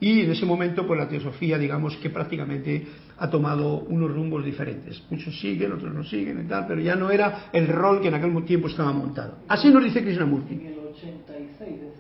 Y 0.01 0.21
en 0.21 0.33
ese 0.33 0.45
momento, 0.45 0.87
pues 0.87 1.01
la 1.01 1.09
teosofía, 1.09 1.57
digamos 1.57 1.97
que 1.97 2.11
prácticamente 2.11 2.87
ha 3.17 3.31
tomado 3.31 3.79
unos 3.89 4.11
rumbos 4.11 4.45
diferentes. 4.45 5.03
Muchos 5.09 5.39
siguen, 5.41 5.73
otros 5.73 5.95
no 5.95 6.05
siguen 6.05 6.45
y 6.45 6.49
tal, 6.49 6.67
pero 6.67 6.81
ya 6.81 6.95
no 6.95 7.11
era 7.11 7.47
el 7.53 7.67
rol 7.69 8.01
que 8.03 8.09
en 8.09 8.15
aquel 8.15 8.45
tiempo 8.45 8.69
estaba 8.69 8.93
montado. 8.93 9.39
Así 9.49 9.71
nos 9.71 9.83
dice 9.83 10.03
Krishnamurti. 10.03 10.55
En 10.55 10.67
el 10.67 10.79
86 10.79 11.81
desencarnó 11.81 11.81
Krishnamurti. 11.81 11.94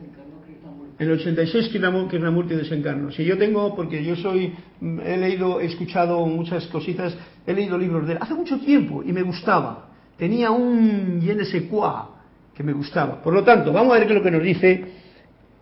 En 0.99 1.09
el 1.09 1.15
86 1.15 1.71
Krishnamurti 2.09 2.55
desencarnó. 2.55 3.11
Si 3.11 3.25
yo 3.25 3.37
tengo, 3.37 3.75
porque 3.75 4.05
yo 4.05 4.15
soy, 4.15 4.53
he 4.81 5.17
leído, 5.17 5.61
he 5.61 5.67
escuchado 5.67 6.25
muchas 6.27 6.67
cositas, 6.69 7.17
he 7.47 7.53
leído 7.53 7.77
libros 7.77 8.07
de 8.07 8.13
él 8.13 8.19
hace 8.21 8.35
mucho 8.35 8.61
tiempo 8.61 9.03
y 9.03 9.13
me 9.13 9.23
gustaba. 9.23 9.91
Tenía 10.17 10.53
un 10.53 11.21
je 11.21 11.35
ne 11.35 11.45
que 12.55 12.63
me 12.63 12.73
gustaba. 12.73 13.21
Por 13.21 13.35
lo 13.35 13.43
tanto, 13.43 13.73
vamos 13.73 13.95
a 13.95 13.99
ver 13.99 14.07
qué 14.07 14.13
es 14.13 14.19
lo 14.19 14.25
que 14.25 14.31
nos 14.31 14.43
dice 14.43 14.85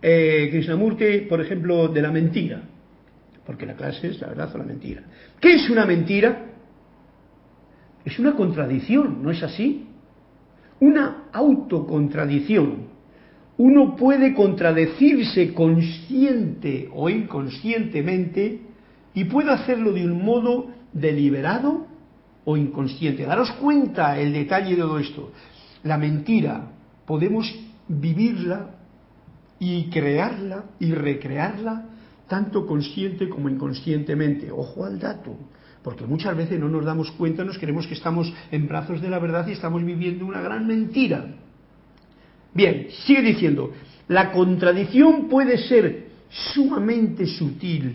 eh, 0.02 0.48
Krishnamurti, 0.50 1.20
por 1.28 1.40
ejemplo, 1.40 1.88
de 1.88 2.02
la 2.02 2.10
mentira, 2.10 2.60
porque 3.46 3.64
la 3.64 3.74
clase 3.74 4.08
es 4.08 4.20
la 4.20 4.28
verdad 4.28 4.54
o 4.54 4.58
la 4.58 4.64
mentira. 4.64 5.02
¿Qué 5.40 5.54
es 5.54 5.70
una 5.70 5.86
mentira? 5.86 6.46
Es 8.04 8.18
una 8.18 8.34
contradicción, 8.34 9.22
¿no 9.22 9.30
es 9.30 9.42
así? 9.42 9.86
Una 10.80 11.28
autocontradicción. 11.32 12.91
Uno 13.58 13.96
puede 13.96 14.34
contradecirse 14.34 15.52
consciente 15.52 16.88
o 16.92 17.08
inconscientemente 17.08 18.60
y 19.14 19.24
puede 19.24 19.50
hacerlo 19.50 19.92
de 19.92 20.04
un 20.04 20.24
modo 20.24 20.68
deliberado 20.92 21.86
o 22.44 22.56
inconsciente. 22.56 23.24
Daros 23.24 23.52
cuenta 23.52 24.18
el 24.18 24.32
detalle 24.32 24.70
de 24.70 24.82
todo 24.82 24.98
esto. 24.98 25.32
La 25.84 25.98
mentira 25.98 26.70
podemos 27.06 27.54
vivirla 27.88 28.70
y 29.58 29.90
crearla 29.90 30.64
y 30.80 30.92
recrearla 30.92 31.86
tanto 32.26 32.66
consciente 32.66 33.28
como 33.28 33.48
inconscientemente. 33.48 34.50
Ojo 34.50 34.84
al 34.84 34.98
dato, 34.98 35.36
porque 35.82 36.06
muchas 36.06 36.36
veces 36.36 36.58
no 36.58 36.68
nos 36.68 36.84
damos 36.84 37.10
cuenta, 37.12 37.44
nos 37.44 37.58
creemos 37.58 37.86
que 37.86 37.94
estamos 37.94 38.32
en 38.50 38.66
brazos 38.66 39.02
de 39.02 39.10
la 39.10 39.18
verdad 39.18 39.46
y 39.46 39.52
estamos 39.52 39.84
viviendo 39.84 40.24
una 40.24 40.40
gran 40.40 40.66
mentira. 40.66 41.26
Bien, 42.54 42.88
sigue 43.06 43.22
diciendo, 43.22 43.72
la 44.08 44.32
contradicción 44.32 45.28
puede 45.28 45.58
ser 45.58 46.10
sumamente 46.28 47.26
sutil 47.26 47.94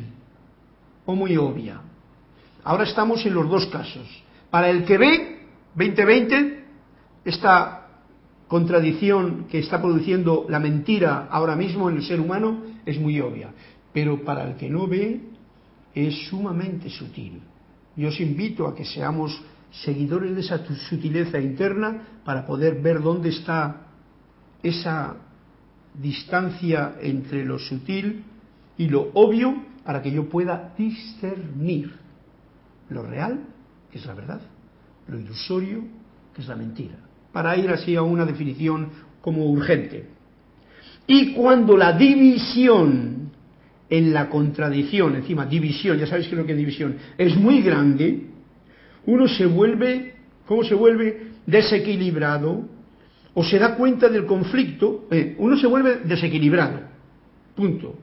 o 1.06 1.16
muy 1.16 1.38
obvia. 1.38 1.82
Ahora 2.64 2.84
estamos 2.84 3.26
en 3.26 3.34
los 3.34 3.50
dos 3.50 3.68
casos. 3.68 4.08
Para 4.50 4.70
el 4.70 4.84
que 4.84 4.98
ve 4.98 5.40
2020, 5.76 6.64
está 7.26 7.88
contradicción 8.48 9.46
que 9.50 9.60
está 9.60 9.82
produciendo 9.82 10.46
la 10.50 10.60
mentira 10.60 11.28
ahora 11.30 11.56
mismo 11.56 11.90
en 11.90 11.98
el 11.98 12.04
ser 12.04 12.20
humano 12.20 12.64
es 12.86 13.00
muy 13.00 13.20
obvia, 13.20 13.50
pero 13.94 14.24
para 14.24 14.48
el 14.48 14.56
que 14.56 14.70
no 14.70 14.88
ve 14.88 15.22
es 15.94 16.28
sumamente 16.30 16.90
sutil. 16.90 17.42
Yo 17.96 18.10
os 18.10 18.20
invito 18.20 18.68
a 18.68 18.76
que 18.76 18.86
seamos 18.86 19.42
seguidores 19.72 20.34
de 20.34 20.42
esa 20.42 20.64
sutileza 20.90 21.40
interna 21.40 22.22
para 22.24 22.46
poder 22.46 22.82
ver 22.82 23.02
dónde 23.02 23.30
está 23.30 23.87
esa 24.64 25.16
distancia 25.94 26.96
entre 27.02 27.46
lo 27.46 27.60
sutil 27.60 28.24
y 28.78 28.88
lo 28.88 29.10
obvio 29.14 29.64
para 29.84 30.02
que 30.02 30.12
yo 30.12 30.30
pueda 30.30 30.74
discernir. 30.78 31.92
lo 32.90 33.04
real, 33.04 33.42
que 33.92 33.98
es 33.98 34.06
la 34.06 34.14
verdad, 34.14 34.40
lo 35.08 35.20
ilusorio, 35.20 35.84
que 36.34 36.42
es 36.42 36.48
la 36.48 36.56
mentira, 36.56 36.96
para 37.34 37.58
ir 37.58 37.70
así 37.70 37.96
a 37.96 38.02
una 38.02 38.26
definición 38.26 38.90
como 39.22 39.46
urgente. 39.46 40.08
Y 41.06 41.34
cuando 41.34 41.76
la 41.76 41.92
división 41.94 43.32
en 43.90 44.14
la 44.14 44.30
contradicción, 44.30 45.16
encima 45.16 45.46
división, 45.46 45.98
ya 45.98 46.08
sabéis 46.08 46.28
que 46.28 46.36
lo 46.36 46.46
que 46.46 46.52
es 46.52 46.58
división, 46.58 46.98
es 47.18 47.36
muy 47.38 47.62
grande, 47.62 48.28
uno 49.06 49.28
se 49.28 49.46
vuelve, 49.46 50.16
¿cómo 50.46 50.64
se 50.64 50.76
vuelve? 50.76 51.32
Desequilibrado, 51.46 52.68
o 53.38 53.44
se 53.44 53.60
da 53.60 53.76
cuenta 53.76 54.10
del 54.10 54.26
conflicto, 54.26 55.06
eh, 55.12 55.36
uno 55.38 55.56
se 55.58 55.68
vuelve 55.68 55.98
desequilibrado, 55.98 56.80
punto. 57.56 57.94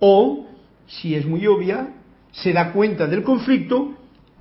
O, 0.00 0.46
si 0.86 1.14
es 1.14 1.26
muy 1.26 1.46
obvia, 1.46 1.92
se 2.32 2.50
da 2.54 2.72
cuenta 2.72 3.06
del 3.06 3.22
conflicto 3.22 3.94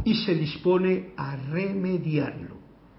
y 0.06 0.16
se 0.16 0.34
dispone 0.34 1.10
a 1.18 1.36
remediarlo. 1.36 2.56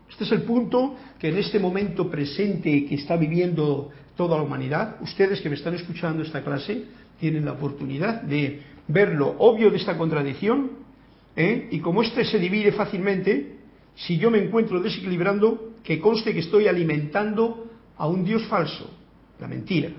Este 0.06 0.24
es 0.24 0.32
el 0.32 0.42
punto 0.42 0.96
que 1.18 1.30
en 1.30 1.38
este 1.38 1.58
momento 1.58 2.10
presente 2.10 2.84
que 2.84 2.94
está 2.96 3.16
viviendo 3.16 3.88
toda 4.18 4.36
la 4.36 4.42
humanidad, 4.42 4.96
ustedes 5.00 5.40
que 5.40 5.48
me 5.48 5.54
están 5.56 5.72
escuchando 5.72 6.22
esta 6.22 6.44
clase, 6.44 6.84
tienen 7.18 7.46
la 7.46 7.52
oportunidad 7.52 8.20
de 8.20 8.60
ver 8.86 9.14
lo 9.14 9.28
obvio 9.38 9.70
de 9.70 9.78
esta 9.78 9.96
contradicción, 9.96 10.72
¿eh? 11.36 11.68
y 11.70 11.78
como 11.80 12.02
este 12.02 12.22
se 12.26 12.38
divide 12.38 12.72
fácilmente, 12.72 13.60
si 13.94 14.18
yo 14.18 14.30
me 14.30 14.44
encuentro 14.44 14.78
desequilibrando, 14.78 15.73
que 15.84 16.00
conste 16.00 16.32
que 16.32 16.40
estoy 16.40 16.66
alimentando 16.66 17.70
a 17.96 18.08
un 18.08 18.24
Dios 18.24 18.44
falso, 18.46 18.90
la 19.38 19.46
mentira. 19.46 19.90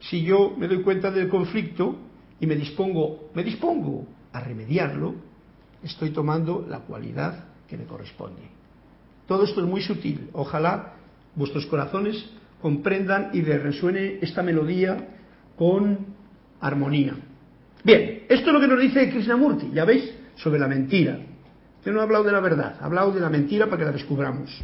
Si 0.00 0.22
yo 0.22 0.54
me 0.56 0.68
doy 0.68 0.82
cuenta 0.82 1.10
del 1.10 1.28
conflicto 1.28 1.96
y 2.40 2.46
me 2.46 2.56
dispongo, 2.56 3.30
me 3.34 3.42
dispongo 3.42 4.06
a 4.32 4.40
remediarlo, 4.40 5.14
estoy 5.82 6.10
tomando 6.10 6.64
la 6.68 6.80
cualidad 6.80 7.44
que 7.68 7.76
me 7.76 7.84
corresponde. 7.84 8.42
Todo 9.26 9.44
esto 9.44 9.60
es 9.60 9.66
muy 9.66 9.82
sutil. 9.82 10.28
Ojalá 10.32 10.94
vuestros 11.34 11.66
corazones 11.66 12.24
comprendan 12.60 13.30
y 13.32 13.42
les 13.42 13.62
resuene 13.62 14.18
esta 14.20 14.42
melodía 14.42 15.08
con 15.56 15.98
armonía. 16.60 17.16
Bien, 17.84 18.24
esto 18.28 18.46
es 18.46 18.52
lo 18.52 18.60
que 18.60 18.68
nos 18.68 18.80
dice 18.80 19.10
Krishnamurti, 19.10 19.70
ya 19.72 19.84
veis, 19.84 20.12
sobre 20.36 20.60
la 20.60 20.68
mentira. 20.68 21.18
Yo 21.84 21.92
no 21.92 21.98
he 21.98 22.02
hablado 22.02 22.24
de 22.24 22.32
la 22.32 22.40
verdad, 22.40 22.76
ha 22.80 22.84
hablado 22.84 23.10
de 23.12 23.20
la 23.20 23.28
mentira 23.28 23.66
para 23.66 23.78
que 23.78 23.84
la 23.86 23.92
descubramos. 23.92 24.62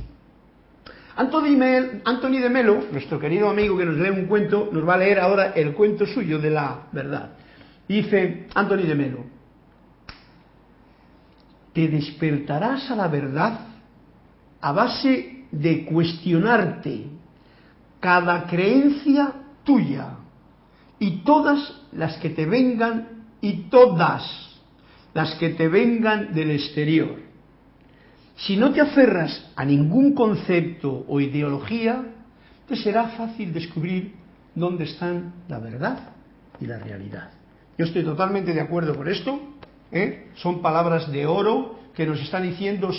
Anthony 1.18 2.38
de 2.38 2.48
Melo, 2.48 2.84
nuestro 2.92 3.18
querido 3.18 3.50
amigo 3.50 3.76
que 3.76 3.84
nos 3.84 3.96
lee 3.96 4.10
un 4.10 4.26
cuento, 4.26 4.68
nos 4.70 4.88
va 4.88 4.94
a 4.94 4.98
leer 4.98 5.18
ahora 5.18 5.50
el 5.50 5.74
cuento 5.74 6.06
suyo 6.06 6.38
de 6.38 6.50
la 6.50 6.86
verdad. 6.92 7.32
Dice 7.88 8.46
Anthony 8.54 8.86
de 8.86 8.94
Melo, 8.94 9.24
te 11.72 11.88
despertarás 11.88 12.88
a 12.92 12.94
la 12.94 13.08
verdad 13.08 13.58
a 14.60 14.70
base 14.70 15.46
de 15.50 15.84
cuestionarte 15.86 17.06
cada 17.98 18.46
creencia 18.46 19.32
tuya 19.64 20.18
y 21.00 21.22
todas 21.24 21.82
las 21.92 22.16
que 22.18 22.30
te 22.30 22.46
vengan 22.46 23.24
y 23.40 23.64
todas 23.70 24.22
las 25.14 25.34
que 25.34 25.48
te 25.50 25.66
vengan 25.66 26.32
del 26.32 26.52
exterior. 26.52 27.27
Si 28.38 28.56
no 28.56 28.72
te 28.72 28.80
aferras 28.80 29.50
a 29.56 29.64
ningún 29.64 30.14
concepto 30.14 31.04
o 31.08 31.20
ideología, 31.20 32.04
te 32.68 32.76
será 32.76 33.08
fácil 33.08 33.52
descubrir 33.52 34.12
dónde 34.54 34.84
están 34.84 35.34
la 35.48 35.58
verdad 35.58 36.10
y 36.60 36.66
la 36.66 36.78
realidad. 36.78 37.30
Yo 37.76 37.84
estoy 37.84 38.04
totalmente 38.04 38.52
de 38.52 38.60
acuerdo 38.60 38.94
con 38.94 39.08
esto. 39.08 39.40
¿eh? 39.90 40.28
Son 40.36 40.62
palabras 40.62 41.10
de 41.10 41.26
oro 41.26 41.78
que 41.94 42.06
nos 42.06 42.20
están 42.20 42.44
diciendo 42.44 42.92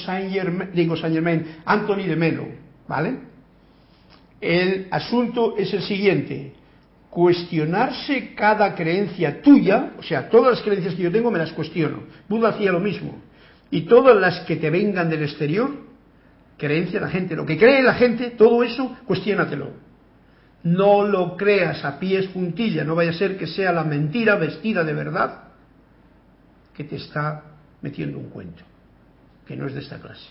digo 0.73 0.97
Saint 0.97 1.47
Anthony 1.65 2.03
de 2.03 2.15
Melo, 2.17 2.47
¿vale? 2.85 3.19
El 4.41 4.87
asunto 4.91 5.55
es 5.57 5.73
el 5.73 5.83
siguiente: 5.83 6.53
cuestionarse 7.09 8.33
cada 8.35 8.75
creencia 8.75 9.41
tuya, 9.41 9.93
o 9.97 10.03
sea, 10.03 10.29
todas 10.29 10.55
las 10.55 10.61
creencias 10.61 10.95
que 10.95 11.03
yo 11.03 11.11
tengo 11.11 11.31
me 11.31 11.39
las 11.39 11.53
cuestiono. 11.53 12.03
Buda 12.27 12.49
hacía 12.49 12.73
lo 12.73 12.81
mismo. 12.81 13.28
Y 13.71 13.81
todas 13.81 14.17
las 14.17 14.41
que 14.41 14.55
te 14.55 14.69
vengan 14.69 15.09
del 15.09 15.23
exterior, 15.23 15.71
creencia 16.57 16.99
de 16.99 17.05
la 17.05 17.11
gente, 17.11 17.35
lo 17.35 17.45
que 17.45 17.57
cree 17.57 17.83
la 17.83 17.93
gente, 17.93 18.31
todo 18.31 18.63
eso, 18.63 18.97
cuestiónatelo. 19.05 19.71
No 20.63 21.07
lo 21.07 21.37
creas 21.37 21.85
a 21.85 21.99
pies 21.99 22.29
juntilla, 22.33 22.83
no 22.83 22.95
vaya 22.95 23.11
a 23.11 23.13
ser 23.13 23.37
que 23.37 23.47
sea 23.47 23.71
la 23.71 23.83
mentira 23.83 24.35
vestida 24.35 24.83
de 24.83 24.93
verdad 24.93 25.43
que 26.75 26.83
te 26.83 26.97
está 26.97 27.43
metiendo 27.81 28.17
un 28.17 28.29
cuento, 28.29 28.63
que 29.45 29.55
no 29.55 29.67
es 29.67 29.73
de 29.73 29.81
esta 29.81 29.99
clase. 29.99 30.29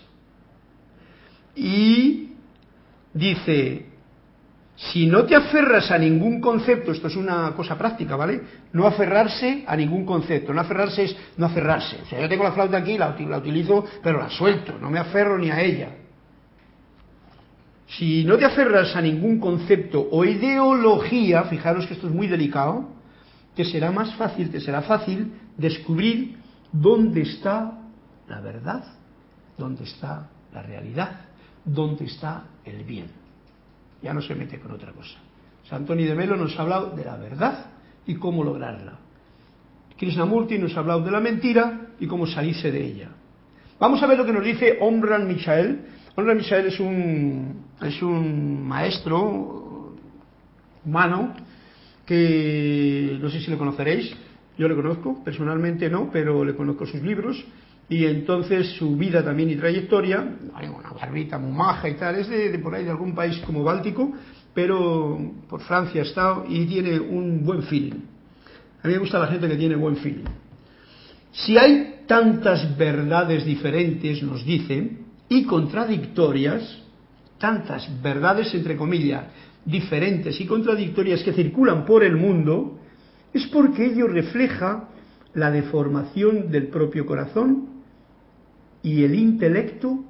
Y 1.55 2.33
dice, 3.13 3.88
si 4.79 5.07
no 5.07 5.25
te 5.25 5.35
aferras 5.35 5.91
a 5.91 5.97
ningún 5.97 6.39
concepto, 6.39 6.93
esto 6.93 7.07
es 7.07 7.17
una 7.17 7.51
cosa 7.51 7.77
práctica, 7.77 8.15
¿vale? 8.15 8.41
No 8.71 8.87
aferrarse 8.87 9.65
a 9.67 9.75
ningún 9.75 10.05
concepto, 10.05 10.53
no 10.53 10.61
aferrarse 10.61 11.03
es 11.03 11.17
no 11.35 11.47
aferrarse. 11.47 11.97
O 12.01 12.05
sea, 12.05 12.21
yo 12.21 12.29
tengo 12.29 12.45
la 12.45 12.53
flauta 12.53 12.77
aquí, 12.77 12.97
la, 12.97 13.13
utilizo, 13.37 13.83
pero 14.01 14.19
la 14.19 14.29
suelto, 14.29 14.79
no 14.79 14.89
me 14.89 14.97
aferro 14.97 15.37
ni 15.37 15.51
a 15.51 15.61
ella. 15.61 15.89
Si 17.87 18.23
no 18.23 18.37
te 18.37 18.45
aferras 18.45 18.95
a 18.95 19.01
ningún 19.01 19.39
concepto 19.39 20.07
o 20.11 20.23
ideología, 20.23 21.43
fijaros 21.43 21.85
que 21.85 21.95
esto 21.95 22.07
es 22.07 22.13
muy 22.13 22.27
delicado, 22.27 22.87
te 23.55 23.65
será 23.65 23.91
más 23.91 24.15
fácil, 24.15 24.49
te 24.49 24.61
será 24.61 24.81
fácil 24.83 25.33
descubrir 25.57 26.37
dónde 26.71 27.23
está 27.23 27.79
la 28.29 28.39
verdad, 28.39 28.85
dónde 29.57 29.83
está 29.83 30.29
la 30.53 30.61
realidad, 30.61 31.19
dónde 31.65 32.05
está 32.05 32.45
el 32.63 32.85
bien 32.85 33.18
ya 34.01 34.13
no 34.13 34.21
se 34.21 34.35
mete 34.35 34.59
con 34.59 34.71
otra 34.71 34.91
cosa. 34.91 35.17
San 35.67 35.79
Antonio 35.79 36.07
de 36.07 36.15
Melo 36.15 36.35
nos 36.35 36.57
ha 36.57 36.63
hablado 36.63 36.95
de 36.95 37.05
la 37.05 37.17
verdad 37.17 37.65
y 38.05 38.15
cómo 38.15 38.43
lograrla. 38.43 38.97
Krishnamurti 39.97 40.57
nos 40.57 40.75
ha 40.75 40.79
hablado 40.79 41.01
de 41.01 41.11
la 41.11 41.19
mentira 41.19 41.87
y 41.99 42.07
cómo 42.07 42.25
salirse 42.25 42.71
de 42.71 42.83
ella. 42.83 43.09
Vamos 43.79 44.01
a 44.01 44.07
ver 44.07 44.17
lo 44.17 44.25
que 44.25 44.33
nos 44.33 44.43
dice 44.43 44.77
Omran 44.81 45.27
Michael. 45.27 45.81
Omran 46.15 46.37
Michael 46.37 46.67
es 46.67 46.79
un, 46.79 47.65
es 47.81 48.01
un 48.01 48.67
maestro 48.67 49.95
humano 50.85 51.33
que 52.05 53.19
no 53.21 53.29
sé 53.29 53.39
si 53.39 53.51
le 53.51 53.57
conoceréis, 53.57 54.15
yo 54.57 54.67
le 54.67 54.75
conozco, 54.75 55.23
personalmente 55.23 55.89
no, 55.89 56.09
pero 56.11 56.43
le 56.43 56.55
conozco 56.55 56.85
sus 56.85 57.01
libros 57.01 57.45
y 57.89 58.05
entonces 58.05 58.67
su 58.77 58.95
vida 58.95 59.23
también 59.23 59.49
y 59.49 59.55
trayectoria, 59.55 60.19
una 60.19 60.91
barbita 60.91 61.39
muy 61.39 61.51
maja 61.51 61.89
y 61.89 61.95
tal, 61.95 62.15
es 62.15 62.29
de, 62.29 62.57
por 62.59 62.75
ahí 62.75 62.83
de 62.83 62.91
algún 62.91 63.15
país 63.15 63.39
como 63.43 63.63
Báltico, 63.63 64.13
pero 64.53 65.17
por 65.49 65.61
Francia 65.61 66.01
ha 66.01 66.05
estado 66.05 66.45
y 66.47 66.65
tiene 66.67 66.99
un 66.99 67.43
buen 67.43 67.63
feeling. 67.63 68.01
A 68.83 68.87
mí 68.87 68.93
me 68.93 68.99
gusta 68.99 69.17
la 69.17 69.27
gente 69.27 69.47
que 69.47 69.55
tiene 69.55 69.75
buen 69.75 69.97
feeling. 69.97 70.25
Si 71.31 71.57
hay 71.57 72.03
tantas 72.05 72.77
verdades 72.77 73.43
diferentes, 73.43 74.21
nos 74.21 74.45
dice, 74.45 74.97
y 75.27 75.43
contradictorias, 75.45 76.79
tantas 77.39 77.89
verdades 78.03 78.53
entre 78.53 78.77
comillas, 78.77 79.25
diferentes 79.65 80.39
y 80.39 80.45
contradictorias 80.45 81.23
que 81.23 81.33
circulan 81.33 81.85
por 81.85 82.03
el 82.03 82.17
mundo, 82.17 82.79
es 83.33 83.47
porque 83.47 83.87
ello 83.87 84.07
refleja 84.07 84.89
la 85.33 85.49
deformación 85.49 86.51
del 86.51 86.67
propio 86.67 87.05
corazón 87.05 87.68
y 88.83 89.03
el 89.03 89.15
intelecto 89.15 90.03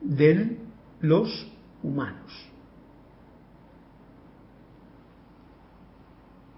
de 0.00 0.56
los 1.00 1.46
humanos. 1.82 2.32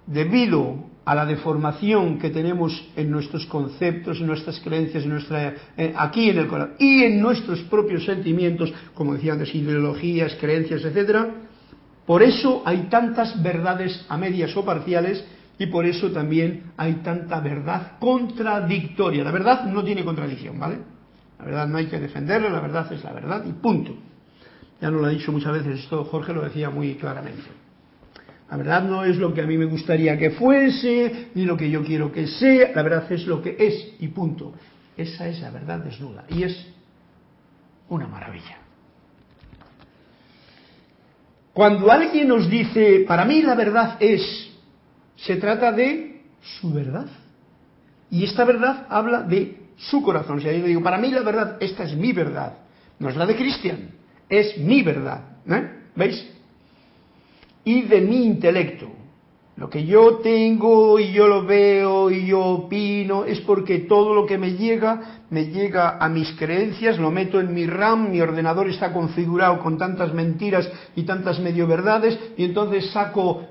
Debido 0.06 0.86
a 1.04 1.14
la 1.14 1.26
deformación 1.26 2.18
que 2.18 2.30
tenemos 2.30 2.86
en 2.96 3.10
nuestros 3.10 3.46
conceptos, 3.46 4.20
en 4.20 4.26
nuestras 4.26 4.60
creencias, 4.60 5.04
en 5.04 5.10
nuestra, 5.10 5.54
eh, 5.76 5.94
aquí 5.96 6.30
en 6.30 6.38
el 6.38 6.48
corazón 6.48 6.74
y 6.78 7.02
en 7.02 7.20
nuestros 7.20 7.60
propios 7.62 8.04
sentimientos, 8.04 8.72
como 8.94 9.14
decía 9.14 9.32
antes, 9.32 9.54
ideologías, 9.54 10.36
creencias, 10.40 10.84
etcétera, 10.84 11.30
por 12.06 12.22
eso 12.22 12.62
hay 12.64 12.88
tantas 12.90 13.42
verdades 13.42 14.04
a 14.08 14.16
medias 14.16 14.56
o 14.56 14.64
parciales 14.64 15.24
y 15.58 15.66
por 15.66 15.84
eso 15.84 16.10
también 16.10 16.72
hay 16.76 16.94
tanta 17.02 17.40
verdad 17.40 17.98
contradictoria. 17.98 19.24
La 19.24 19.30
verdad 19.30 19.64
no 19.64 19.82
tiene 19.84 20.04
contradicción, 20.04 20.58
¿vale? 20.58 20.78
La 21.38 21.44
verdad 21.44 21.68
no 21.68 21.78
hay 21.78 21.86
que 21.86 22.00
defenderla, 22.00 22.50
la 22.50 22.60
verdad 22.60 22.92
es 22.92 23.04
la 23.04 23.12
verdad 23.12 23.44
y 23.46 23.52
punto. 23.52 23.96
Ya 24.80 24.90
no 24.90 24.98
lo 24.98 25.06
ha 25.06 25.10
dicho 25.10 25.32
muchas 25.32 25.52
veces 25.52 25.80
esto, 25.80 26.04
Jorge 26.04 26.32
lo 26.32 26.42
decía 26.42 26.70
muy 26.70 26.94
claramente. 26.94 27.44
La 28.50 28.56
verdad 28.56 28.82
no 28.82 29.04
es 29.04 29.16
lo 29.16 29.34
que 29.34 29.42
a 29.42 29.46
mí 29.46 29.58
me 29.58 29.66
gustaría 29.66 30.16
que 30.16 30.30
fuese, 30.30 31.28
ni 31.34 31.44
lo 31.44 31.56
que 31.56 31.70
yo 31.70 31.84
quiero 31.84 32.10
que 32.10 32.26
sea, 32.26 32.72
la 32.74 32.82
verdad 32.82 33.10
es 33.12 33.26
lo 33.26 33.42
que 33.42 33.56
es 33.58 33.94
y 34.00 34.08
punto. 34.08 34.54
Esa 34.96 35.28
es 35.28 35.40
la 35.40 35.50
verdad 35.50 35.80
desnuda 35.80 36.24
y 36.28 36.42
es 36.42 36.66
una 37.88 38.06
maravilla. 38.06 38.58
Cuando 41.52 41.90
alguien 41.90 42.28
nos 42.28 42.48
dice, 42.48 43.04
para 43.06 43.24
mí 43.24 43.42
la 43.42 43.54
verdad 43.54 43.96
es, 44.00 44.50
se 45.16 45.36
trata 45.36 45.72
de 45.72 46.22
su 46.60 46.72
verdad. 46.72 47.06
Y 48.10 48.24
esta 48.24 48.44
verdad 48.44 48.86
habla 48.88 49.22
de 49.22 49.57
su 49.78 50.02
corazón. 50.02 50.38
O 50.38 50.40
sea, 50.40 50.52
yo 50.52 50.64
digo, 50.64 50.82
para 50.82 50.98
mí 50.98 51.10
la 51.10 51.22
verdad, 51.22 51.56
esta 51.60 51.84
es 51.84 51.96
mi 51.96 52.12
verdad. 52.12 52.58
No 52.98 53.08
es 53.08 53.16
la 53.16 53.26
de 53.26 53.36
Cristian, 53.36 53.90
es 54.28 54.58
mi 54.58 54.82
verdad. 54.82 55.38
¿eh? 55.48 55.70
¿Veis? 55.94 56.26
Y 57.64 57.82
de 57.82 58.00
mi 58.00 58.24
intelecto. 58.24 58.98
Lo 59.56 59.68
que 59.68 59.84
yo 59.84 60.18
tengo 60.18 61.00
y 61.00 61.10
yo 61.12 61.26
lo 61.26 61.44
veo 61.44 62.12
y 62.12 62.26
yo 62.26 62.40
opino 62.40 63.24
es 63.24 63.40
porque 63.40 63.80
todo 63.80 64.14
lo 64.14 64.24
que 64.24 64.38
me 64.38 64.52
llega 64.52 65.22
me 65.30 65.46
llega 65.46 65.98
a 65.98 66.08
mis 66.08 66.30
creencias, 66.36 66.96
lo 66.96 67.10
meto 67.10 67.40
en 67.40 67.52
mi 67.52 67.66
RAM, 67.66 68.12
mi 68.12 68.20
ordenador 68.20 68.68
está 68.68 68.92
configurado 68.92 69.58
con 69.58 69.76
tantas 69.76 70.14
mentiras 70.14 70.70
y 70.94 71.02
tantas 71.02 71.40
medio 71.40 71.66
verdades 71.66 72.16
y 72.36 72.44
entonces 72.44 72.90
saco 72.92 73.46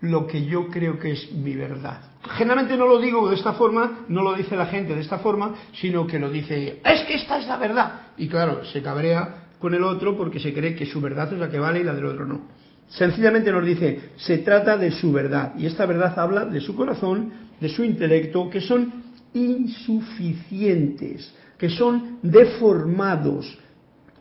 lo 0.00 0.26
que 0.26 0.44
yo 0.44 0.68
creo 0.68 0.98
que 0.98 1.12
es 1.12 1.32
mi 1.32 1.54
verdad. 1.54 2.00
Generalmente 2.30 2.76
no 2.76 2.86
lo 2.86 2.98
digo 2.98 3.28
de 3.28 3.36
esta 3.36 3.52
forma, 3.52 4.04
no 4.08 4.22
lo 4.22 4.34
dice 4.34 4.56
la 4.56 4.66
gente 4.66 4.94
de 4.94 5.00
esta 5.00 5.18
forma, 5.18 5.54
sino 5.72 6.06
que 6.06 6.18
lo 6.18 6.30
dice, 6.30 6.80
es 6.84 7.00
que 7.02 7.14
esta 7.14 7.38
es 7.38 7.46
la 7.46 7.56
verdad. 7.56 8.00
Y 8.16 8.28
claro, 8.28 8.64
se 8.64 8.82
cabrea 8.82 9.46
con 9.58 9.74
el 9.74 9.84
otro 9.84 10.16
porque 10.16 10.40
se 10.40 10.52
cree 10.52 10.74
que 10.74 10.86
su 10.86 11.00
verdad 11.00 11.32
es 11.32 11.38
la 11.38 11.48
que 11.48 11.58
vale 11.58 11.80
y 11.80 11.84
la 11.84 11.94
del 11.94 12.06
otro 12.06 12.26
no. 12.26 12.40
Sencillamente 12.88 13.50
nos 13.50 13.64
dice, 13.64 14.10
se 14.16 14.38
trata 14.38 14.76
de 14.76 14.92
su 14.92 15.12
verdad. 15.12 15.54
Y 15.58 15.66
esta 15.66 15.86
verdad 15.86 16.18
habla 16.18 16.44
de 16.44 16.60
su 16.60 16.76
corazón, 16.76 17.32
de 17.60 17.68
su 17.68 17.84
intelecto, 17.84 18.48
que 18.48 18.60
son 18.60 18.92
insuficientes, 19.34 21.34
que 21.58 21.68
son 21.68 22.18
deformados. 22.22 23.58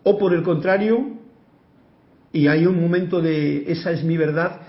O 0.03 0.17
por 0.17 0.33
el 0.33 0.43
contrario, 0.43 1.15
y 2.31 2.47
hay 2.47 2.65
un 2.65 2.81
momento 2.81 3.21
de 3.21 3.71
esa 3.71 3.91
es 3.91 4.03
mi 4.03 4.17
verdad, 4.17 4.61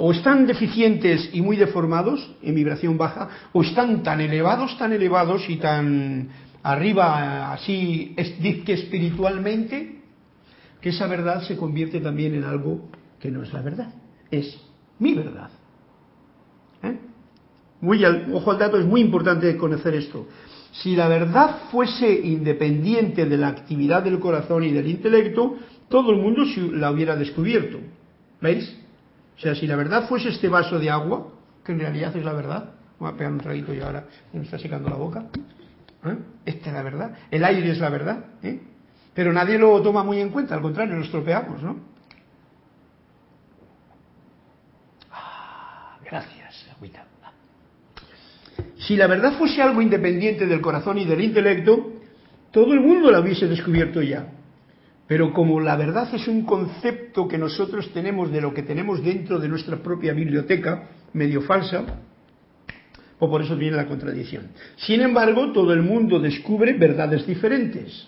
o 0.00 0.12
están 0.12 0.46
deficientes 0.46 1.28
y 1.32 1.42
muy 1.42 1.56
deformados, 1.56 2.30
en 2.40 2.54
vibración 2.54 2.96
baja, 2.96 3.28
o 3.52 3.62
están 3.62 4.04
tan 4.04 4.20
elevados, 4.20 4.78
tan 4.78 4.92
elevados 4.92 5.50
y 5.50 5.56
tan 5.56 6.28
arriba, 6.62 7.52
así, 7.52 8.14
que 8.64 8.74
espiritualmente, 8.74 10.00
que 10.80 10.90
esa 10.90 11.08
verdad 11.08 11.42
se 11.42 11.56
convierte 11.56 11.98
también 12.00 12.36
en 12.36 12.44
algo 12.44 12.88
que 13.18 13.28
no 13.32 13.42
es 13.42 13.52
la 13.52 13.60
verdad, 13.60 13.92
es 14.30 14.56
mi 15.00 15.14
verdad. 15.14 15.50
¿Eh? 16.84 16.96
Muy 17.80 18.04
ojo 18.04 18.52
al 18.52 18.58
dato, 18.58 18.78
es 18.78 18.86
muy 18.86 19.00
importante 19.00 19.56
conocer 19.56 19.94
esto. 19.94 20.28
Si 20.70 20.94
la 20.94 21.08
verdad 21.08 21.62
fuese 21.72 22.08
independiente 22.08 23.26
de 23.26 23.36
la 23.36 23.48
actividad 23.48 24.04
del 24.04 24.20
corazón 24.20 24.62
y 24.62 24.70
del 24.70 24.86
intelecto, 24.86 25.56
todo 25.88 26.12
el 26.12 26.18
mundo 26.18 26.44
la 26.74 26.92
hubiera 26.92 27.16
descubierto. 27.16 27.78
¿Veis? 28.40 28.78
O 29.38 29.40
sea, 29.40 29.54
si 29.54 29.68
la 29.68 29.76
verdad 29.76 30.08
fuese 30.08 30.30
este 30.30 30.48
vaso 30.48 30.80
de 30.80 30.90
agua, 30.90 31.28
que 31.64 31.70
en 31.70 31.78
realidad 31.78 32.14
es 32.16 32.24
la 32.24 32.32
verdad, 32.32 32.70
voy 32.98 33.08
a 33.08 33.16
pegar 33.16 33.32
un 33.32 33.38
traguito 33.38 33.72
y 33.72 33.80
ahora 33.80 34.04
me 34.32 34.42
está 34.42 34.58
secando 34.58 34.88
la 34.88 34.96
boca. 34.96 35.26
¿eh? 36.04 36.18
Esta 36.44 36.70
es 36.70 36.74
la 36.74 36.82
verdad. 36.82 37.18
El 37.30 37.44
aire 37.44 37.70
es 37.70 37.78
la 37.78 37.88
verdad. 37.88 38.24
¿eh? 38.42 38.60
Pero 39.14 39.32
nadie 39.32 39.56
lo 39.56 39.80
toma 39.80 40.02
muy 40.02 40.20
en 40.20 40.30
cuenta, 40.30 40.56
al 40.56 40.60
contrario, 40.60 40.96
lo 40.96 41.04
estropeamos, 41.04 41.62
¿no? 41.62 41.76
Gracias, 46.04 46.66
agüita. 46.74 47.04
Si 48.78 48.96
la 48.96 49.06
verdad 49.06 49.34
fuese 49.36 49.60
algo 49.60 49.82
independiente 49.82 50.46
del 50.46 50.60
corazón 50.60 50.98
y 50.98 51.04
del 51.04 51.20
intelecto, 51.20 51.92
todo 52.50 52.72
el 52.72 52.80
mundo 52.80 53.10
la 53.10 53.20
hubiese 53.20 53.46
descubierto 53.46 54.00
ya. 54.00 54.26
Pero 55.08 55.32
como 55.32 55.58
la 55.58 55.74
verdad 55.74 56.14
es 56.14 56.28
un 56.28 56.44
concepto 56.44 57.26
que 57.26 57.38
nosotros 57.38 57.90
tenemos 57.92 58.30
de 58.30 58.42
lo 58.42 58.52
que 58.52 58.62
tenemos 58.62 59.02
dentro 59.02 59.40
de 59.40 59.48
nuestra 59.48 59.78
propia 59.78 60.12
biblioteca, 60.12 60.90
medio 61.14 61.40
falsa, 61.40 61.80
o 63.18 63.18
pues 63.18 63.30
por 63.30 63.42
eso 63.42 63.56
viene 63.56 63.78
la 63.78 63.86
contradicción. 63.86 64.48
Sin 64.76 65.00
embargo, 65.00 65.50
todo 65.52 65.72
el 65.72 65.82
mundo 65.82 66.20
descubre 66.20 66.74
verdades 66.74 67.26
diferentes, 67.26 68.06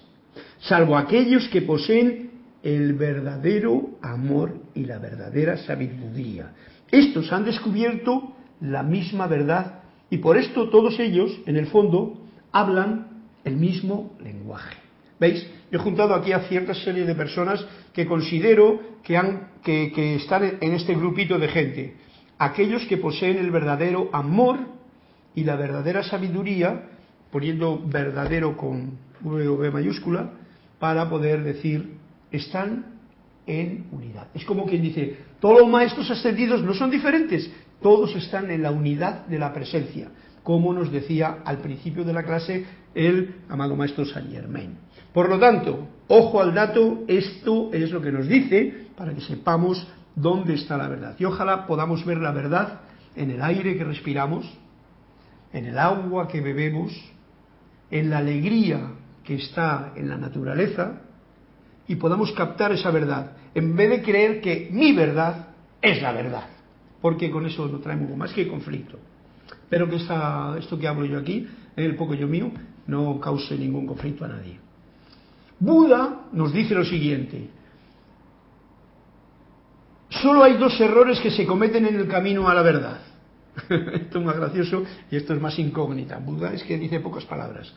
salvo 0.60 0.96
aquellos 0.96 1.48
que 1.48 1.62
poseen 1.62 2.30
el 2.62 2.92
verdadero 2.92 3.98
amor 4.02 4.60
y 4.74 4.84
la 4.84 4.98
verdadera 4.98 5.56
sabiduría, 5.56 6.52
estos 6.90 7.32
han 7.32 7.44
descubierto 7.44 8.36
la 8.60 8.82
misma 8.82 9.26
verdad 9.26 9.80
y 10.10 10.18
por 10.18 10.36
esto 10.36 10.68
todos 10.68 11.00
ellos, 11.00 11.30
en 11.46 11.56
el 11.56 11.66
fondo, 11.68 12.20
hablan 12.52 13.22
el 13.44 13.56
mismo 13.56 14.16
lenguaje. 14.22 14.76
¿Veis? 15.18 15.46
He 15.72 15.78
juntado 15.78 16.14
aquí 16.14 16.32
a 16.32 16.40
cierta 16.40 16.74
serie 16.74 17.04
de 17.04 17.14
personas 17.14 17.64
que 17.92 18.06
considero 18.06 18.80
que, 19.04 19.16
han, 19.16 19.50
que, 19.62 20.16
están 20.16 20.58
en 20.60 20.72
este 20.72 20.94
grupito 20.94 21.38
de 21.38 21.48
gente. 21.48 21.94
Aquellos 22.38 22.84
que 22.86 22.96
poseen 22.96 23.38
el 23.38 23.50
verdadero 23.50 24.10
amor 24.12 24.58
y 25.34 25.44
la 25.44 25.56
verdadera 25.56 26.02
sabiduría, 26.02 26.88
poniendo 27.30 27.80
verdadero 27.86 28.56
con 28.56 28.98
V 29.22 29.70
mayúscula, 29.70 30.32
para 30.80 31.08
poder 31.08 31.44
decir, 31.44 31.98
están 32.32 32.86
en 33.46 33.86
unidad. 33.92 34.28
Es 34.34 34.44
como 34.44 34.66
quien 34.66 34.82
dice, 34.82 35.18
todos 35.40 35.60
los 35.60 35.68
maestros 35.68 36.10
ascendidos 36.10 36.62
no 36.62 36.74
son 36.74 36.90
diferentes, 36.90 37.50
todos 37.80 38.14
están 38.16 38.50
en 38.50 38.62
la 38.62 38.70
unidad 38.70 39.26
de 39.26 39.38
la 39.38 39.52
presencia, 39.52 40.08
como 40.42 40.72
nos 40.72 40.90
decía 40.90 41.38
al 41.44 41.58
principio 41.58 42.04
de 42.04 42.12
la 42.12 42.24
clase 42.24 42.64
el 42.94 43.36
amado 43.48 43.76
maestro 43.76 44.04
Saint 44.04 44.30
Germain. 44.30 44.76
Por 45.12 45.28
lo 45.28 45.38
tanto, 45.38 45.88
ojo 46.08 46.40
al 46.40 46.54
dato, 46.54 47.04
esto 47.08 47.70
es 47.72 47.90
lo 47.90 48.00
que 48.00 48.12
nos 48.12 48.28
dice 48.28 48.86
para 48.96 49.14
que 49.14 49.20
sepamos 49.20 49.86
dónde 50.14 50.54
está 50.54 50.76
la 50.76 50.88
verdad. 50.88 51.16
Y 51.18 51.24
ojalá 51.24 51.66
podamos 51.66 52.04
ver 52.04 52.18
la 52.18 52.32
verdad 52.32 52.80
en 53.16 53.30
el 53.30 53.42
aire 53.42 53.76
que 53.76 53.84
respiramos, 53.84 54.46
en 55.52 55.66
el 55.66 55.78
agua 55.78 56.28
que 56.28 56.40
bebemos, 56.40 56.92
en 57.90 58.10
la 58.10 58.18
alegría 58.18 58.92
que 59.24 59.34
está 59.34 59.92
en 59.96 60.08
la 60.08 60.16
naturaleza, 60.16 61.00
y 61.88 61.96
podamos 61.96 62.30
captar 62.32 62.70
esa 62.70 62.92
verdad, 62.92 63.32
en 63.52 63.74
vez 63.74 63.90
de 63.90 64.02
creer 64.02 64.40
que 64.40 64.68
mi 64.70 64.92
verdad 64.92 65.48
es 65.82 66.00
la 66.00 66.12
verdad, 66.12 66.44
porque 67.00 67.32
con 67.32 67.46
eso 67.46 67.66
no 67.66 67.78
traemos 67.80 68.16
más 68.16 68.32
que 68.32 68.46
conflicto. 68.46 68.96
Pero 69.68 69.88
que 69.90 69.96
esto 69.96 70.78
que 70.78 70.86
hablo 70.86 71.04
yo 71.04 71.18
aquí, 71.18 71.48
en 71.76 71.84
el 71.84 71.96
poco 71.96 72.14
yo 72.14 72.28
mío, 72.28 72.52
no 72.86 73.18
cause 73.18 73.56
ningún 73.56 73.86
conflicto 73.86 74.24
a 74.24 74.28
nadie. 74.28 74.69
Buda 75.60 76.28
nos 76.32 76.52
dice 76.52 76.74
lo 76.74 76.84
siguiente, 76.84 77.50
solo 80.08 80.42
hay 80.42 80.56
dos 80.56 80.80
errores 80.80 81.20
que 81.20 81.30
se 81.30 81.46
cometen 81.46 81.86
en 81.86 81.96
el 81.96 82.08
camino 82.08 82.48
a 82.48 82.54
la 82.54 82.62
verdad. 82.62 83.00
esto 83.68 84.18
es 84.18 84.24
más 84.24 84.36
gracioso 84.36 84.84
y 85.10 85.16
esto 85.16 85.34
es 85.34 85.40
más 85.40 85.58
incógnita. 85.58 86.18
Buda 86.18 86.54
es 86.54 86.62
que 86.64 86.78
dice 86.78 87.00
pocas 87.00 87.26
palabras. 87.26 87.72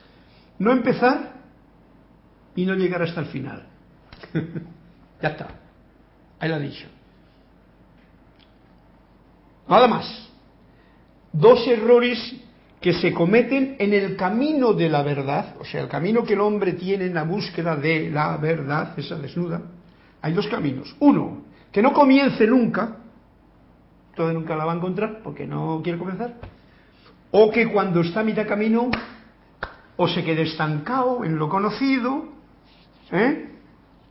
No 0.60 0.72
empezar 0.72 1.34
y 2.56 2.66
no 2.66 2.74
llegar 2.76 3.02
hasta 3.02 3.20
el 3.20 3.28
final. 3.28 3.68
ya 5.22 5.30
está. 5.30 5.48
Ahí 6.40 6.50
lo 6.50 6.56
ha 6.56 6.60
dicho. 6.60 6.88
Nada 9.68 9.88
más. 9.88 10.30
Dos 11.34 11.68
errores 11.68 12.36
que 12.84 12.92
se 12.92 13.14
cometen 13.14 13.78
en 13.80 13.94
el 13.94 14.18
camino 14.18 14.74
de 14.74 14.90
la 14.90 15.04
verdad, 15.04 15.56
o 15.58 15.64
sea, 15.64 15.84
el 15.84 15.88
camino 15.88 16.26
que 16.26 16.34
el 16.34 16.42
hombre 16.42 16.74
tiene 16.74 17.06
en 17.06 17.14
la 17.14 17.24
búsqueda 17.24 17.78
de 17.78 18.10
la 18.12 18.36
verdad, 18.36 19.00
esa 19.00 19.16
desnuda. 19.16 19.62
Hay 20.22 20.34
dos 20.34 20.48
caminos. 20.48 20.94
Uno, 21.00 21.44
que 21.72 21.82
no 21.82 21.94
comience 21.94 22.46
nunca, 22.46 22.98
todavía 24.14 24.38
nunca 24.38 24.58
la 24.58 24.66
va 24.66 24.74
a 24.74 24.76
encontrar 24.76 25.22
porque 25.24 25.48
no 25.48 25.80
quiere 25.82 25.98
comenzar. 25.98 26.34
O 27.32 27.50
que 27.52 27.72
cuando 27.72 28.02
está 28.02 28.20
a 28.20 28.24
mitad 28.26 28.46
camino, 28.46 28.92
o 29.96 30.08
se 30.10 30.22
quede 30.22 30.42
estancado 30.42 31.24
en 31.24 31.38
lo 31.38 31.48
conocido, 31.48 32.34
¿eh? 33.14 33.50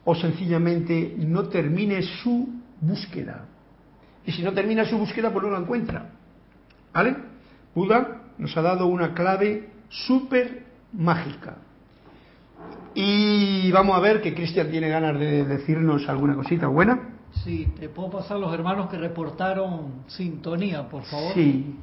o 0.03 0.15
sencillamente 0.15 1.15
no 1.19 1.43
termine 1.51 2.01
su 2.01 2.49
búsqueda. 2.81 3.45
Y 4.25 4.33
si 4.33 4.43
no 4.43 4.55
termina 4.55 4.87
su 4.87 4.97
búsqueda, 4.97 5.31
pues 5.31 5.45
no 5.45 5.51
la 5.51 5.59
encuentra. 5.59 6.11
¿Vale? 6.95 7.17
Buda 7.75 8.22
nos 8.39 8.57
ha 8.57 8.63
dado 8.63 8.87
una 8.87 9.15
clave 9.15 9.71
súper 9.89 10.65
mágica. 10.93 11.57
Y 12.95 13.71
vamos 13.73 13.97
a 13.97 14.01
ver 14.01 14.21
que 14.21 14.35
Cristian 14.35 14.71
tiene 14.71 14.89
ganas 14.89 15.19
de 15.19 15.45
decirnos 15.45 16.09
alguna 16.09 16.35
cosita 16.35 16.67
buena. 16.67 17.17
Sí, 17.45 17.73
te 17.79 17.89
puedo 17.89 18.11
pasar 18.11 18.39
los 18.39 18.53
hermanos 18.53 18.91
que 18.91 18.99
reportaron 18.99 20.05
sintonía, 20.07 20.89
por 20.89 21.05
favor. 21.05 21.33
Sí, 21.33 21.75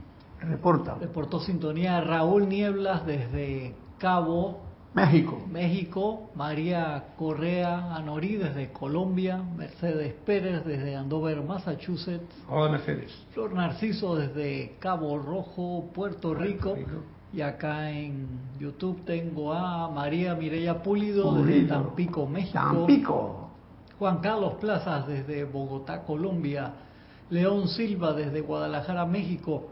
reporta. 0.42 0.96
Reportó 1.00 1.40
sintonía 1.40 2.00
Raúl 2.02 2.48
Nieblas 2.48 3.06
desde 3.06 3.74
Cabo 3.98 4.69
México. 4.94 5.42
México, 5.52 6.32
María 6.36 7.04
Correa 7.18 7.96
Anorí 7.96 8.38
desde 8.38 8.72
Colombia, 8.72 9.42
Mercedes 9.56 10.14
Pérez 10.26 10.66
desde 10.66 10.96
Andover, 10.96 11.44
Massachusetts. 11.44 12.34
Hola 12.50 12.72
Mercedes. 12.72 13.12
Flor 13.34 13.54
Narciso 13.54 14.16
desde 14.16 14.76
Cabo 14.80 15.18
Rojo, 15.20 15.90
Puerto 15.94 16.34
Rico. 16.34 16.76
Y 17.32 17.42
acá 17.42 17.92
en 17.92 18.28
YouTube 18.60 19.06
tengo 19.06 19.54
a 19.54 19.90
María 19.90 20.34
Mireya 20.34 20.82
Pulido, 20.82 21.36
desde 21.44 21.68
Tampico, 21.68 22.26
México. 22.26 22.60
Tampico. 22.60 23.50
Juan 24.00 24.18
Carlos 24.20 24.54
Plazas 24.56 25.08
desde 25.08 25.44
Bogotá, 25.44 26.02
Colombia. 26.02 26.74
León 27.30 27.68
Silva 27.68 28.14
desde 28.14 28.42
Guadalajara, 28.42 29.06
México. 29.06 29.68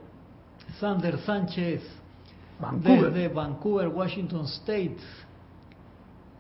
Sander 0.79 1.17
Sánchez 1.19 1.81
Vancouver. 2.59 3.11
desde 3.11 3.27
Vancouver, 3.29 3.87
Washington 3.89 4.45
State. 4.45 4.97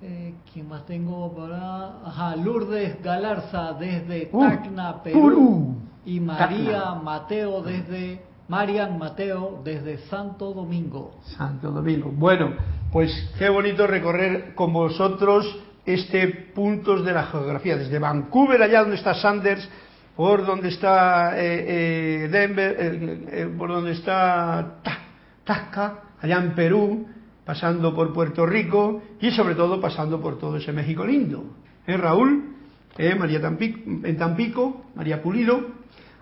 Eh, 0.01 0.35
¿Quién 0.53 0.67
más 0.69 0.85
tengo 0.85 1.33
para? 1.35 2.07
Ajá, 2.07 2.35
Lourdes 2.35 3.01
Galarza 3.01 3.73
desde 3.73 4.29
Uh, 4.31 4.39
Tacna, 4.41 5.01
Perú. 5.01 5.75
Y 6.05 6.19
María 6.19 6.83
Tacna. 6.83 7.01
Mateo 7.03 7.61
desde 7.63 8.21
Marian 8.47 8.97
Mateo 8.97 9.61
desde 9.63 9.97
Santo 10.09 10.53
Domingo. 10.53 11.15
Santo 11.35 11.71
Domingo. 11.71 12.11
Bueno, 12.15 12.51
pues 12.91 13.11
qué 13.39 13.49
bonito 13.49 13.87
recorrer 13.87 14.53
con 14.55 14.71
vosotros 14.71 15.45
este 15.85 16.27
puntos 16.53 17.03
de 17.03 17.13
la 17.13 17.23
geografía, 17.23 17.75
desde 17.77 17.97
Vancouver, 17.97 18.61
allá 18.61 18.81
donde 18.81 18.97
está 18.97 19.15
Sanders, 19.15 19.67
por 20.15 20.45
donde 20.45 20.69
está 20.69 21.37
eh, 21.39 22.23
eh, 22.23 22.27
Denver, 22.29 22.75
eh, 22.79 23.25
eh, 23.31 23.55
por 23.57 23.69
donde 23.69 23.91
está 23.93 24.75
Ta- 24.83 24.99
Tasca, 25.43 26.03
allá 26.21 26.37
en 26.37 26.55
Perú, 26.55 27.05
pasando 27.45 27.95
por 27.95 28.13
Puerto 28.13 28.45
Rico 28.45 29.01
y 29.21 29.31
sobre 29.31 29.55
todo 29.55 29.79
pasando 29.79 30.19
por 30.21 30.37
todo 30.37 30.57
ese 30.57 30.73
México 30.73 31.05
lindo. 31.05 31.45
¿Eh, 31.85 31.97
Raúl? 31.97 32.55
¿Eh, 32.97 33.15
María 33.15 33.41
Tampico, 33.41 33.79
en 33.85 34.17
Tampico, 34.17 34.85
María 34.95 35.21
Pulido, 35.21 35.67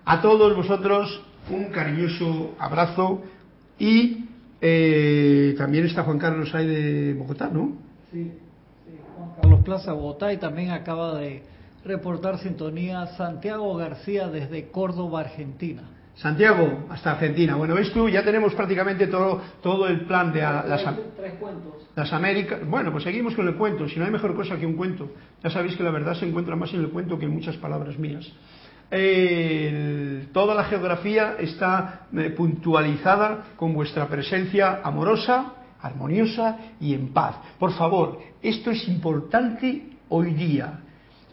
a 0.04 0.20
todos 0.20 0.54
vosotros 0.54 1.22
un 1.50 1.66
cariñoso 1.66 2.54
abrazo 2.58 3.22
y 3.78 4.26
eh, 4.60 5.54
también 5.56 5.86
está 5.86 6.02
Juan 6.02 6.18
Carlos 6.18 6.54
ahí 6.54 6.66
de 6.66 7.14
Bogotá, 7.14 7.48
¿no? 7.52 7.72
Sí, 8.12 8.32
Juan 9.16 9.30
Carlos 9.40 9.60
Plaza, 9.64 9.92
Bogotá, 9.92 10.32
y 10.32 10.38
también 10.38 10.70
acaba 10.70 11.18
de 11.18 11.42
reportar 11.84 12.38
sintonía 12.38 13.06
Santiago 13.16 13.74
García 13.76 14.28
desde 14.28 14.68
Córdoba, 14.68 15.20
Argentina. 15.20 15.82
Santiago, 16.16 16.86
hasta 16.90 17.12
Argentina. 17.12 17.56
Bueno, 17.56 17.74
ves 17.74 17.92
tú, 17.92 18.08
ya 18.08 18.22
tenemos 18.24 18.54
prácticamente 18.54 19.06
todo, 19.06 19.40
todo 19.62 19.86
el 19.86 20.00
plan 20.06 20.32
de 20.32 20.42
a- 20.42 20.64
las, 20.66 20.86
am- 20.86 20.96
tres 21.16 21.34
cuentos. 21.34 21.74
las 21.94 22.10
Américas. 22.12 22.60
Bueno, 22.66 22.90
pues 22.90 23.04
seguimos 23.04 23.34
con 23.34 23.46
el 23.46 23.54
cuento. 23.54 23.86
Si 23.88 23.98
no 23.98 24.06
hay 24.06 24.10
mejor 24.10 24.34
cosa 24.34 24.56
que 24.56 24.64
un 24.66 24.74
cuento. 24.74 25.10
Ya 25.44 25.50
sabéis 25.50 25.76
que 25.76 25.82
la 25.82 25.90
verdad 25.90 26.14
se 26.14 26.26
encuentra 26.26 26.56
más 26.56 26.72
en 26.72 26.80
el 26.80 26.88
cuento 26.88 27.18
que 27.18 27.26
en 27.26 27.32
muchas 27.32 27.56
palabras 27.56 27.98
mías. 27.98 28.26
El- 28.90 30.28
toda 30.32 30.54
la 30.54 30.64
geografía 30.64 31.36
está 31.38 32.06
eh, 32.16 32.30
puntualizada 32.30 33.44
con 33.56 33.74
vuestra 33.74 34.06
presencia 34.08 34.80
amorosa, 34.82 35.52
armoniosa 35.82 36.56
y 36.80 36.94
en 36.94 37.08
paz. 37.12 37.36
Por 37.58 37.72
favor, 37.74 38.18
esto 38.42 38.70
es 38.70 38.88
importante 38.88 39.90
hoy 40.08 40.32
día. 40.32 40.80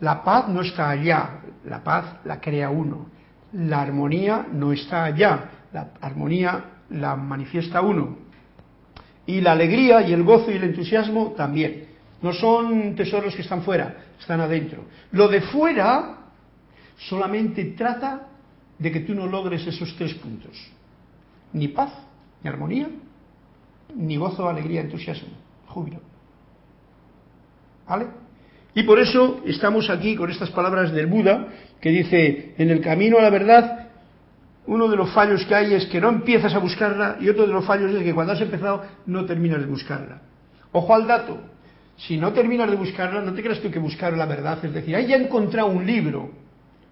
La 0.02 0.24
paz 0.24 0.50
no 0.50 0.60
está 0.62 0.90
allá, 0.90 1.40
la 1.66 1.82
paz 1.84 2.18
la 2.26 2.42
crea 2.42 2.70
uno. 2.70 3.08
La 3.54 3.82
armonía 3.82 4.48
no 4.52 4.74
está 4.74 5.06
allá, 5.06 5.50
la 5.72 5.92
armonía 6.02 6.66
la 6.90 7.16
manifiesta 7.16 7.82
uno. 7.82 8.18
Y 9.26 9.42
la 9.42 9.54
alegría 9.54 10.02
y 10.02 10.14
el 10.14 10.24
gozo 10.24 10.52
y 10.52 10.56
el 10.56 10.64
entusiasmo 10.64 11.34
también. 11.38 11.88
No 12.22 12.34
son 12.34 12.96
tesoros 12.96 13.36
que 13.36 13.42
están 13.42 13.64
fuera, 13.64 13.96
están 14.20 14.42
adentro. 14.42 14.86
Lo 15.12 15.28
de 15.28 15.42
fuera 15.42 16.18
solamente 16.98 17.66
trata 17.66 18.28
de 18.78 18.92
que 18.92 19.02
tú 19.02 19.14
no 19.14 19.28
logres 19.28 19.66
esos 19.68 19.96
tres 19.98 20.14
puntos. 20.16 20.58
Ni 21.54 21.68
paz, 21.68 21.92
ni 22.42 22.50
armonía, 22.50 22.90
ni 23.96 24.18
gozo, 24.18 24.48
alegría, 24.48 24.82
entusiasmo, 24.82 25.30
júbilo. 25.68 26.00
¿Vale? 27.88 28.23
Y 28.76 28.84
por 28.84 29.00
eso 29.00 29.42
estamos 29.46 29.90
aquí 29.90 30.16
con 30.16 30.32
estas 30.32 30.50
palabras 30.50 30.92
del 30.92 31.08
Buda, 31.08 31.48
que 31.80 31.90
dice, 31.90 32.56
en 32.58 32.70
el 32.72 32.82
camino 32.82 33.20
a 33.20 33.22
la 33.22 33.30
verdad, 33.30 33.90
uno 34.66 34.88
de 34.88 34.96
los 34.96 35.12
fallos 35.12 35.46
que 35.46 35.56
hay 35.56 35.74
es 35.74 35.86
que 35.88 36.00
no 36.00 36.10
empiezas 36.10 36.54
a 36.54 36.60
buscarla 36.60 37.18
y 37.20 37.30
otro 37.30 37.46
de 37.46 37.54
los 37.54 37.66
fallos 37.66 37.92
es 37.92 38.04
que 38.04 38.14
cuando 38.14 38.34
has 38.34 38.42
empezado 38.42 38.84
no 39.06 39.26
terminas 39.26 39.60
de 39.60 39.66
buscarla. 39.66 40.22
Ojo 40.72 40.96
al 40.96 41.06
dato, 41.06 41.40
si 41.98 42.18
no 42.18 42.34
terminas 42.34 42.70
de 42.70 42.78
buscarla, 42.78 43.22
no 43.22 43.34
te 43.34 43.44
creas 43.44 43.60
tú 43.60 43.70
que 43.70 43.80
buscar 43.80 44.16
la 44.18 44.26
verdad, 44.26 44.64
es 44.64 44.74
decir, 44.74 44.96
ahí 44.96 45.08
ya 45.08 45.18
he 45.18 45.24
encontrado 45.24 45.68
un 45.68 45.86
libro, 45.86 46.32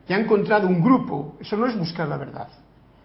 ya 0.08 0.18
he 0.18 0.22
encontrado 0.22 0.68
un 0.68 0.84
grupo, 0.84 1.38
eso 1.40 1.58
no 1.58 1.66
es 1.66 1.76
buscar 1.76 2.08
la 2.08 2.18
verdad, 2.18 2.50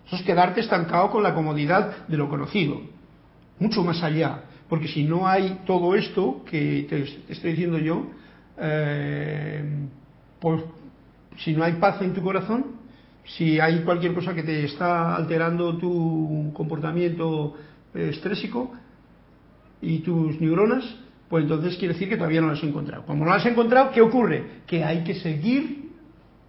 eso 0.06 0.16
es 0.16 0.22
quedarte 0.22 0.60
estancado 0.60 1.10
con 1.10 1.22
la 1.22 1.34
comodidad 1.34 2.06
de 2.08 2.16
lo 2.16 2.28
conocido, 2.28 2.80
mucho 3.58 3.82
más 3.82 4.02
allá, 4.02 4.42
porque 4.68 4.88
si 4.88 5.04
no 5.04 5.26
hay 5.26 5.60
todo 5.64 5.94
esto 5.94 6.42
que 6.44 6.86
te, 6.88 7.32
estoy 7.32 7.52
diciendo 7.52 7.78
yo, 7.78 8.06
eh, 8.58 9.64
pues 10.40 10.62
si 11.38 11.54
no 11.54 11.64
hay 11.64 11.74
paz 11.74 12.00
en 12.02 12.14
tu 12.14 12.22
corazón, 12.22 12.76
si 13.24 13.58
hay 13.58 13.80
cualquier 13.80 14.14
cosa 14.14 14.34
que 14.34 14.42
te 14.42 14.64
está 14.64 15.16
alterando 15.16 15.76
tu 15.76 16.52
comportamiento 16.54 17.56
estrésico 17.94 18.72
y 19.80 19.98
tus 19.98 20.40
neuronas, 20.40 20.84
pues 21.28 21.42
entonces 21.42 21.76
quiere 21.76 21.94
decir 21.94 22.08
que 22.08 22.16
todavía 22.16 22.40
no 22.40 22.48
las 22.48 22.58
has 22.58 22.64
encontrado. 22.64 23.04
Como 23.04 23.24
no 23.24 23.30
las 23.32 23.44
has 23.44 23.52
encontrado, 23.52 23.90
¿qué 23.90 24.00
ocurre? 24.00 24.62
Que 24.66 24.84
hay 24.84 25.02
que 25.02 25.14
seguir 25.14 25.90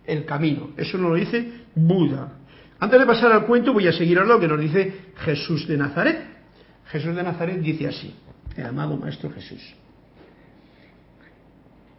el 0.05 0.25
camino. 0.25 0.69
Eso 0.77 0.97
nos 0.97 1.11
lo 1.11 1.15
dice 1.15 1.51
Buda. 1.75 2.33
Antes 2.79 2.99
de 2.99 3.05
pasar 3.05 3.31
al 3.31 3.45
cuento, 3.45 3.73
voy 3.73 3.87
a 3.87 3.91
seguir 3.91 4.19
ahora 4.19 4.35
lo 4.35 4.39
que 4.39 4.47
nos 4.47 4.59
dice 4.59 4.93
Jesús 5.15 5.67
de 5.67 5.77
Nazaret. 5.77 6.19
Jesús 6.85 7.15
de 7.15 7.23
Nazaret 7.23 7.59
dice 7.59 7.87
así, 7.87 8.15
el 8.55 8.65
amado 8.65 8.97
Maestro 8.97 9.31
Jesús. 9.31 9.75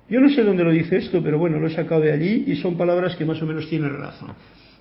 Yo 0.08 0.20
no 0.20 0.30
sé 0.30 0.42
dónde 0.42 0.64
lo 0.64 0.70
dice 0.70 0.96
esto, 0.96 1.22
pero 1.22 1.38
bueno, 1.38 1.58
lo 1.58 1.66
he 1.66 1.74
sacado 1.74 2.00
de 2.00 2.12
allí 2.12 2.44
y 2.46 2.56
son 2.56 2.76
palabras 2.76 3.14
que 3.16 3.26
más 3.26 3.42
o 3.42 3.46
menos 3.46 3.68
tienen 3.68 3.94
razón, 3.96 4.30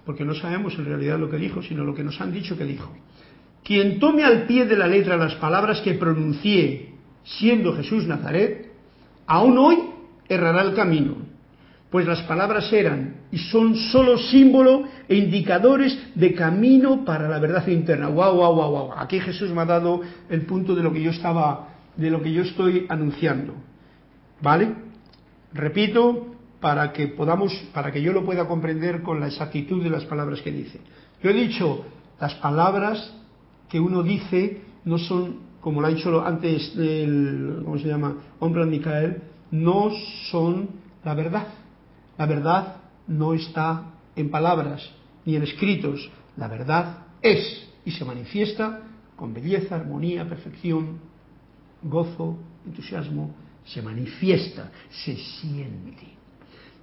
porque 0.06 0.24
no 0.24 0.34
sabemos 0.34 0.78
en 0.80 0.86
realidad 0.86 1.20
lo 1.20 1.30
que 1.30 1.38
dijo, 1.38 1.62
sino 1.62 1.84
lo 1.84 1.94
que 1.94 2.04
nos 2.04 2.20
han 2.22 2.32
dicho 2.32 2.58
que 2.58 2.64
dijo. 2.64 2.94
Quien 3.64 4.00
tome 4.00 4.24
al 4.24 4.44
pie 4.44 4.66
de 4.66 4.78
la 4.78 4.88
letra 4.88 5.18
las 5.18 5.36
palabras 5.36 5.82
que 5.82 5.96
pronuncié 5.96 6.94
siendo 7.24 7.76
Jesús 7.76 8.08
Nazaret, 8.08 8.72
aún 9.26 9.58
hoy 9.58 9.78
errará 10.30 10.62
el 10.62 10.74
camino, 10.74 11.16
pues 11.90 12.08
las 12.08 12.22
palabras 12.22 12.72
eran 12.72 13.16
y 13.30 13.38
son 13.38 13.76
solo 13.76 14.18
símbolo 14.18 14.86
e 15.10 15.16
indicadores 15.16 15.98
de 16.16 16.34
camino 16.34 17.04
para 17.04 17.28
la 17.28 17.40
verdad 17.40 17.68
interna. 17.68 18.08
Guau, 18.08 18.36
guau, 18.36 18.56
guau, 18.56 18.72
guau. 18.72 18.94
Aquí 18.98 19.20
Jesús 19.20 19.52
me 19.52 19.62
ha 19.62 19.66
dado 19.66 20.02
el 20.30 20.42
punto 20.42 20.74
de 20.74 20.84
lo 20.84 20.94
que 20.94 21.02
yo 21.02 21.12
estaba, 21.12 21.76
de 21.98 22.10
lo 22.10 22.22
que 22.22 22.32
yo 22.32 22.44
estoy 22.44 22.86
anunciando. 22.88 23.54
¿Vale? 24.42 24.87
Repito, 25.58 26.36
para 26.60 26.94
que 26.94 27.08
podamos, 27.08 27.54
para 27.74 27.92
que 27.92 28.02
yo 28.02 28.14
lo 28.14 28.24
pueda 28.24 28.48
comprender 28.48 29.02
con 29.02 29.20
la 29.20 29.28
exactitud 29.28 29.84
de 29.84 29.90
las 29.90 30.06
palabras 30.06 30.42
que 30.42 30.52
dice. 30.52 30.80
Yo 31.22 31.32
he 31.32 31.34
dicho, 31.34 31.86
las 32.20 32.36
palabras 32.36 33.14
que 33.68 33.80
uno 33.80 34.04
dice 34.04 34.62
no 34.86 34.98
son, 35.00 35.40
como 35.62 35.82
lo 35.82 35.88
ha 35.88 35.90
dicho 35.90 36.24
antes 36.24 36.74
el, 36.78 37.62
¿cómo 37.66 37.78
se 37.80 37.88
llama? 37.88 38.18
Hombre 38.40 38.66
Micael, 38.66 39.22
no 39.52 39.90
son 40.32 40.70
la 41.04 41.14
verdad. 41.14 41.48
La 42.18 42.26
verdad 42.26 42.78
no 43.08 43.34
está 43.34 43.84
en 44.16 44.30
palabras 44.30 44.90
ni 45.26 45.36
en 45.36 45.44
escritos. 45.44 46.10
La 46.38 46.48
verdad 46.48 47.00
es 47.22 47.68
y 47.84 47.92
se 47.92 48.06
manifiesta 48.06 48.82
con 49.16 49.34
belleza, 49.34 49.76
armonía, 49.76 50.28
perfección, 50.30 51.00
gozo, 51.82 52.38
entusiasmo, 52.66 53.34
se 53.68 53.82
manifiesta, 53.82 54.72
se 54.90 55.16
siente. 55.16 56.08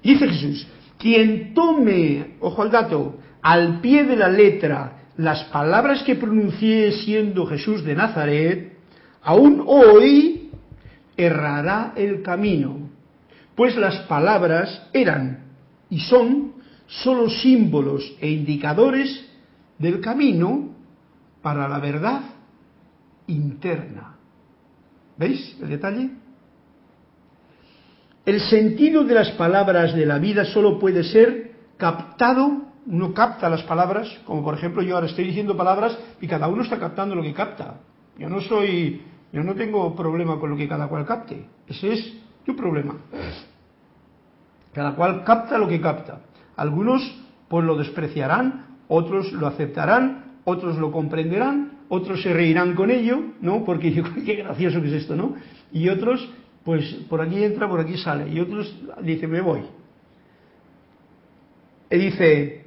Dice 0.03 0.29
Jesús, 0.29 0.67
quien 0.99 1.55
tome, 1.55 2.37
ojo 2.41 2.63
al 2.63 2.71
dato, 2.71 3.19
al 3.43 3.81
pie 3.81 4.05
de 4.05 4.17
la 4.17 4.29
letra 4.29 5.05
las 5.17 5.45
palabras 5.45 6.03
que 6.03 6.17
pronuncié 6.17 6.93
siendo 6.93 7.47
Jesús 7.47 7.85
de 7.85 7.95
Nazaret, 7.95 8.77
aún 9.23 9.63
hoy 9.67 10.51
errará 11.17 11.93
el 11.97 12.23
camino, 12.23 12.91
pues 13.55 13.77
las 13.77 14.01
palabras 14.07 14.89
eran 14.93 15.45
y 15.89 16.01
son 16.01 16.55
solo 16.87 17.31
símbolos 17.31 18.15
e 18.21 18.29
indicadores 18.29 19.25
del 19.79 20.01
camino 20.01 20.75
para 21.43 21.69
la 21.69 21.79
verdad 21.79 22.23
interna. 23.27 24.17
¿Veis 25.17 25.57
el 25.63 25.69
detalle? 25.69 26.24
El 28.27 28.41
sentido 28.41 29.05
de 29.05 29.15
las 29.15 29.31
palabras 29.33 29.95
de 29.95 30.07
la 30.07 30.19
vida 30.19 30.47
solo 30.47 30.79
puede 30.79 31.05
ser 31.05 31.53
captado, 31.77 32.63
uno 32.87 33.13
capta 33.13 33.51
las 33.51 33.63
palabras, 33.65 34.09
como 34.25 34.43
por 34.43 34.55
ejemplo 34.55 34.83
yo 34.83 34.95
ahora 34.95 35.09
estoy 35.09 35.25
diciendo 35.25 35.57
palabras 35.57 35.99
y 36.23 36.27
cada 36.27 36.49
uno 36.49 36.63
está 36.63 36.79
captando 36.79 37.15
lo 37.15 37.23
que 37.23 37.35
capta. 37.35 37.81
Yo 38.19 38.31
no 38.31 38.41
soy, 38.41 39.03
yo 39.31 39.43
no 39.43 39.55
tengo 39.55 39.95
problema 39.95 40.41
con 40.41 40.51
lo 40.51 40.57
que 40.57 40.67
cada 40.67 40.89
cual 40.89 41.05
capte, 41.05 41.45
ese 41.67 41.93
es 41.93 42.15
tu 42.47 42.57
problema. 42.57 42.97
Cada 44.73 44.95
cual 44.95 45.23
capta 45.23 45.59
lo 45.59 45.69
que 45.69 45.81
capta. 45.81 46.21
Algunos 46.57 47.03
pues 47.49 47.65
lo 47.65 47.77
despreciarán, 47.77 48.79
otros 48.89 49.33
lo 49.33 49.47
aceptarán, 49.47 50.39
otros 50.45 50.79
lo 50.79 50.93
comprenderán, 50.93 51.73
otros 51.91 52.23
se 52.23 52.33
reirán 52.33 52.75
con 52.75 52.91
ello, 52.91 53.21
¿no? 53.43 53.65
Porque 53.67 54.03
qué 54.25 54.35
gracioso 54.37 54.81
que 54.81 54.89
es 54.89 55.03
esto, 55.03 55.15
¿no? 55.15 55.35
Y 55.73 55.91
otros 55.91 56.27
pues 56.65 56.85
por 57.09 57.21
aquí 57.21 57.45
entra, 57.45 57.69
por 57.69 57.81
aquí 57.81 57.99
sale. 57.99 58.29
Y 58.29 58.41
otros 58.41 58.75
dicen, 59.03 59.31
me 59.31 59.41
voy. 59.41 59.61
Y 61.91 61.97
dice, 61.97 62.65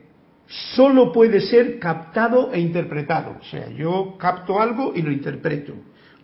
solo 0.75 1.11
puede 1.11 1.41
ser 1.41 1.79
captado 1.79 2.53
e 2.53 2.59
interpretado. 2.59 3.37
O 3.39 3.43
sea, 3.43 3.69
yo 3.69 4.15
capto 4.17 4.61
algo 4.61 4.93
y 4.95 5.01
lo 5.01 5.11
interpreto. 5.11 5.73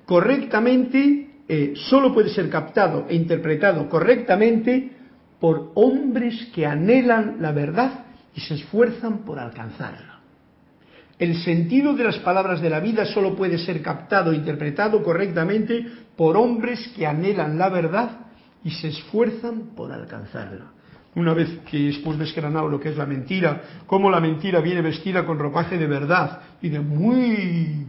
Correctamente, 0.06 1.30
eh, 1.48 1.74
solo 1.76 2.14
puede 2.14 2.30
ser 2.30 2.50
captado 2.50 3.08
e 3.10 3.16
interpretado 3.16 3.90
correctamente 3.90 4.92
por 5.40 5.72
hombres 5.74 6.52
que 6.54 6.66
anhelan 6.66 7.38
la 7.40 7.52
verdad 7.52 8.06
y 8.36 8.42
se 8.42 8.54
esfuerzan 8.54 9.20
por 9.20 9.40
alcanzarla. 9.40 10.12
El 11.20 11.38
sentido 11.43 11.93
de 11.93 12.03
las 12.03 12.18
palabras 12.20 12.61
de 12.61 12.70
la 12.70 12.80
vida 12.80 13.05
solo 13.05 13.36
puede 13.36 13.57
ser 13.57 13.82
captado 13.82 14.32
e 14.32 14.36
interpretado 14.36 15.03
correctamente 15.03 15.86
por 16.16 16.36
hombres 16.36 16.91
que 16.95 17.05
anhelan 17.05 17.57
la 17.57 17.70
verdad 17.70 18.20
y 18.64 18.72
se 18.72 18.88
esfuerzan 18.88 19.76
por 19.76 19.91
alcanzarla. 19.91 20.72
Una 21.16 21.34
vez 21.34 21.59
que 21.70 21.78
después 21.78 22.18
desgranado 22.18 22.68
lo 22.68 22.80
que 22.80 22.89
es 22.89 22.97
la 22.97 23.05
mentira, 23.05 23.61
cómo 23.86 24.09
la 24.09 24.20
mentira 24.20 24.59
viene 24.61 24.82
vestida 24.82 25.26
con 25.26 25.38
ropaje 25.38 25.78
de 25.78 25.88
verdad 25.88 26.41
y 26.61 26.70
de 26.70 26.80
muy... 26.80 27.88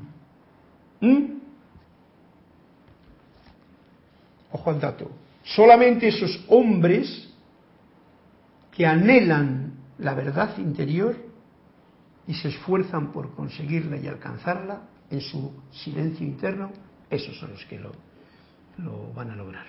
Ojo 4.52 4.70
al 4.70 4.80
dato. 4.80 5.10
Solamente 5.42 6.08
esos 6.08 6.44
hombres 6.48 7.30
que 8.72 8.86
anhelan 8.86 9.72
la 9.98 10.14
verdad 10.14 10.56
interior 10.58 11.16
y 12.26 12.34
se 12.34 12.48
esfuerzan 12.48 13.12
por 13.12 13.34
conseguirla 13.34 13.96
y 13.96 14.08
alcanzarla 14.08 14.82
en 15.10 15.20
su 15.20 15.52
silencio 15.70 16.26
interno, 16.26 16.70
esos 17.10 17.38
son 17.38 17.50
los 17.50 17.64
que 17.66 17.78
lo, 17.78 17.92
lo 18.78 19.12
van 19.12 19.30
a 19.30 19.36
lograr. 19.36 19.66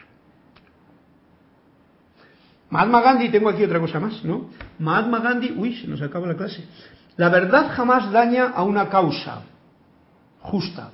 Mahatma 2.70 3.02
Gandhi, 3.02 3.30
tengo 3.30 3.50
aquí 3.50 3.64
otra 3.64 3.80
cosa 3.80 4.00
más, 4.00 4.24
¿no? 4.24 4.50
Mahatma 4.80 5.20
Gandhi, 5.20 5.54
uy, 5.56 5.76
se 5.76 5.88
nos 5.88 6.02
acaba 6.02 6.28
la 6.28 6.36
clase. 6.36 6.66
La 7.18 7.30
verdad 7.30 7.72
jamás 7.76 8.12
daña 8.12 8.50
a 8.50 8.64
una 8.64 8.90
causa 8.90 9.44
justa, 10.42 10.92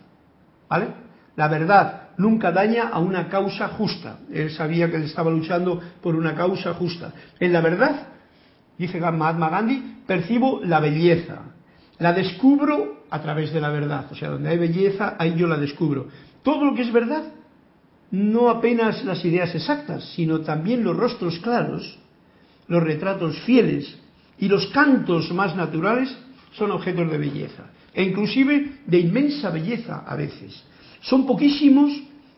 ¿vale? 0.70 0.88
La 1.36 1.48
verdad 1.48 2.10
nunca 2.18 2.52
daña 2.52 2.90
a 2.90 3.00
una 3.00 3.30
causa 3.30 3.70
justa. 3.70 4.20
Él 4.32 4.52
sabía 4.52 4.90
que 4.90 4.98
él 4.98 5.04
estaba 5.04 5.32
luchando 5.32 5.82
por 6.02 6.16
una 6.16 6.36
causa 6.36 6.74
justa. 6.74 7.12
En 7.40 7.54
la 7.54 7.62
verdad, 7.62 8.08
dice 8.78 9.00
Mahatma 9.00 9.50
Gandhi, 9.50 9.98
percibo 10.06 10.62
la 10.64 10.80
belleza. 10.80 11.40
La 12.00 12.14
descubro 12.14 13.06
a 13.10 13.22
través 13.22 13.54
de 13.54 13.62
la 13.62 13.70
verdad. 13.70 14.08
O 14.12 14.16
sea, 14.16 14.30
donde 14.30 14.50
hay 14.50 14.58
belleza, 14.58 15.16
ahí 15.20 15.36
yo 15.36 15.48
la 15.48 15.58
descubro. 15.58 16.08
Todo 16.44 16.66
lo 16.66 16.76
que 16.76 16.82
es 16.82 16.92
verdad 16.92 17.24
no 18.12 18.50
apenas 18.50 19.04
las 19.06 19.24
ideas 19.24 19.54
exactas, 19.56 20.12
sino 20.16 20.42
también 20.42 20.84
los 20.84 20.98
rostros 20.98 21.40
claros, 21.40 21.98
los 22.68 22.84
retratos 22.84 23.40
fieles 23.42 23.98
y 24.38 24.48
los 24.48 24.68
cantos 24.68 25.32
más 25.32 25.56
naturales 25.56 26.16
son 26.54 26.72
objetos 26.72 27.10
de 27.10 27.18
belleza, 27.18 27.72
e 27.94 28.04
inclusive 28.04 28.80
de 28.86 29.00
inmensa 29.00 29.50
belleza 29.50 30.04
a 30.06 30.16
veces. 30.16 30.62
Son 31.02 31.26
poquísimos 31.26 31.92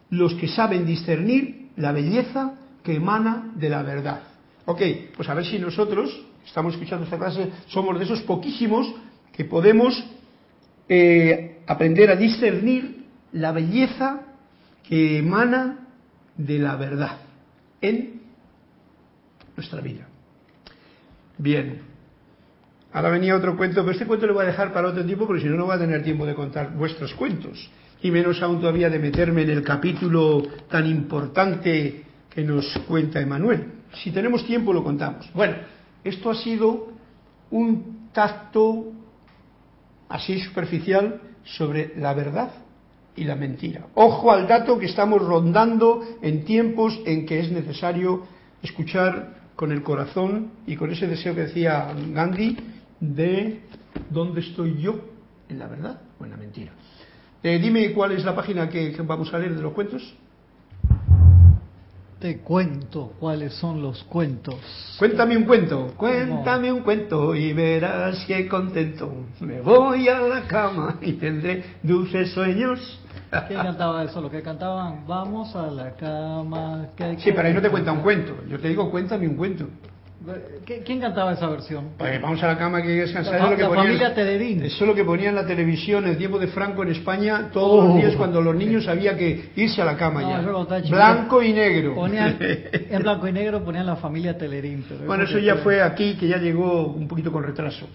los 0.09 0.35
que 0.35 0.47
saben 0.47 0.85
discernir 0.85 1.69
la 1.77 1.91
belleza 1.91 2.53
que 2.83 2.95
emana 2.95 3.51
de 3.55 3.69
la 3.69 3.81
verdad. 3.81 4.21
Ok, 4.65 4.81
pues 5.15 5.27
a 5.27 5.33
ver 5.33 5.45
si 5.45 5.59
nosotros, 5.59 6.25
estamos 6.45 6.73
escuchando 6.73 7.03
esta 7.03 7.17
clase, 7.17 7.51
somos 7.67 7.97
de 7.99 8.05
esos 8.05 8.21
poquísimos 8.21 8.93
que 9.33 9.45
podemos 9.45 10.03
eh, 10.87 11.61
aprender 11.67 12.09
a 12.09 12.15
discernir 12.15 13.05
la 13.33 13.51
belleza 13.51 14.21
que 14.87 15.17
emana 15.17 15.87
de 16.37 16.59
la 16.59 16.75
verdad 16.75 17.17
en 17.81 18.21
nuestra 19.55 19.81
vida. 19.81 20.07
Bien, 21.37 21.81
ahora 22.93 23.09
venía 23.09 23.35
otro 23.35 23.57
cuento, 23.57 23.81
pero 23.81 23.91
este 23.91 24.05
cuento 24.05 24.27
lo 24.27 24.33
voy 24.33 24.43
a 24.43 24.47
dejar 24.47 24.71
para 24.71 24.87
otro 24.87 25.03
tiempo 25.03 25.27
porque 25.27 25.41
si 25.41 25.49
no, 25.49 25.57
no 25.57 25.65
voy 25.65 25.75
a 25.75 25.79
tener 25.79 26.03
tiempo 26.03 26.25
de 26.25 26.35
contar 26.35 26.73
vuestros 26.73 27.13
cuentos. 27.15 27.69
Y 28.01 28.11
menos 28.11 28.41
aún 28.41 28.59
todavía 28.59 28.89
de 28.89 28.99
meterme 28.99 29.43
en 29.43 29.49
el 29.49 29.63
capítulo 29.63 30.43
tan 30.69 30.85
importante 30.85 32.03
que 32.29 32.43
nos 32.43 32.65
cuenta 32.87 33.19
Emanuel. 33.19 33.82
Si 33.95 34.11
tenemos 34.11 34.45
tiempo 34.45 34.73
lo 34.73 34.83
contamos. 34.83 35.29
Bueno, 35.33 35.55
esto 36.03 36.29
ha 36.29 36.35
sido 36.35 36.89
un 37.51 38.09
tacto 38.11 38.91
así 40.09 40.39
superficial 40.39 41.21
sobre 41.43 41.93
la 41.97 42.13
verdad 42.13 42.51
y 43.15 43.23
la 43.23 43.35
mentira. 43.35 43.87
Ojo 43.95 44.31
al 44.31 44.47
dato 44.47 44.79
que 44.79 44.87
estamos 44.87 45.21
rondando 45.21 46.03
en 46.21 46.45
tiempos 46.45 46.99
en 47.05 47.25
que 47.25 47.39
es 47.39 47.51
necesario 47.51 48.23
escuchar 48.61 49.43
con 49.55 49.71
el 49.71 49.83
corazón 49.83 50.51
y 50.65 50.75
con 50.75 50.91
ese 50.91 51.07
deseo 51.07 51.35
que 51.35 51.41
decía 51.41 51.93
Gandhi 52.11 52.57
de 52.99 53.61
dónde 54.09 54.41
estoy 54.41 54.81
yo, 54.81 54.99
en 55.49 55.59
la 55.59 55.67
verdad 55.67 56.01
o 56.19 56.25
en 56.25 56.31
la 56.31 56.37
mentira. 56.37 56.71
Eh, 57.43 57.59
dime 57.59 57.91
cuál 57.93 58.13
es 58.13 58.23
la 58.23 58.35
página 58.35 58.69
que 58.69 58.95
vamos 59.03 59.33
a 59.33 59.39
leer 59.39 59.55
de 59.55 59.61
los 59.61 59.73
cuentos. 59.73 60.15
Te 62.23 62.37
cuento 62.37 63.11
cuáles 63.19 63.53
son 63.55 63.81
los 63.81 64.01
cuentos. 64.05 64.55
Cuéntame 64.97 65.35
un 65.35 65.43
cuento, 65.43 65.93
cuéntame 65.97 66.71
un 66.71 66.79
cuento 66.79 67.35
y 67.35 67.51
verás 67.51 68.23
que 68.25 68.47
contento. 68.47 69.11
Me 69.41 69.59
voy 69.59 70.07
a 70.07 70.21
la 70.21 70.47
cama 70.47 70.99
y 71.01 71.11
tendré 71.13 71.65
dulces 71.83 72.31
sueños. 72.31 72.79
¿Quién 73.49 73.61
cantaba 73.61 74.05
eso? 74.05 74.21
Lo 74.21 74.31
que 74.31 74.41
cantaban, 74.41 75.05
vamos 75.05 75.53
a 75.53 75.67
la 75.67 75.97
cama. 75.97 76.87
sí, 77.17 77.33
pero 77.33 77.45
ahí 77.45 77.53
no 77.53 77.61
te 77.61 77.69
cuenta 77.69 77.91
un 77.91 77.99
cuento. 77.99 78.37
Yo 78.47 78.57
te 78.57 78.69
digo, 78.69 78.89
cuéntame 78.89 79.27
un 79.27 79.35
cuento. 79.35 79.67
¿Quién 80.85 81.01
cantaba 81.01 81.33
esa 81.33 81.49
versión? 81.49 81.89
Pues 81.97 82.21
vamos 82.21 82.41
a 82.41 82.47
la 82.47 82.57
cama 82.57 82.81
que 82.81 82.87
descansar. 82.87 83.41
La, 83.41 83.49
lo 83.49 83.57
que 83.57 83.65
familia 83.65 84.15
Telerín. 84.15 84.63
Eso 84.63 84.85
es 84.85 84.87
lo 84.87 84.95
que 84.95 85.03
ponía 85.03 85.27
en 85.29 85.35
la 85.35 85.45
televisión 85.45 86.05
en 86.05 86.11
el 86.11 86.17
tiempo 86.17 86.39
de 86.39 86.47
Franco 86.47 86.81
en 86.83 86.91
España 86.91 87.49
todos 87.51 87.89
los 87.89 87.97
días 87.97 88.15
cuando 88.15 88.41
los 88.41 88.55
niños 88.55 88.87
había 88.87 89.17
que 89.17 89.51
irse 89.55 89.81
a 89.81 89.85
la 89.85 89.97
cama 89.97 90.21
ya. 90.21 90.39
Blanco 90.89 91.43
y 91.43 91.51
negro. 91.51 91.95
Ponían, 91.95 92.37
en 92.39 93.01
blanco 93.01 93.27
y 93.27 93.33
negro 93.33 93.65
ponían 93.65 93.85
la 93.85 93.97
familia 93.97 94.37
Telerín. 94.37 94.85
bueno, 95.05 95.25
eso 95.25 95.39
ya 95.39 95.57
fue 95.57 95.81
aquí, 95.81 96.15
que 96.15 96.29
ya 96.29 96.37
llegó 96.37 96.87
un 96.87 97.05
poquito 97.07 97.29
con 97.31 97.43
retraso. 97.43 97.87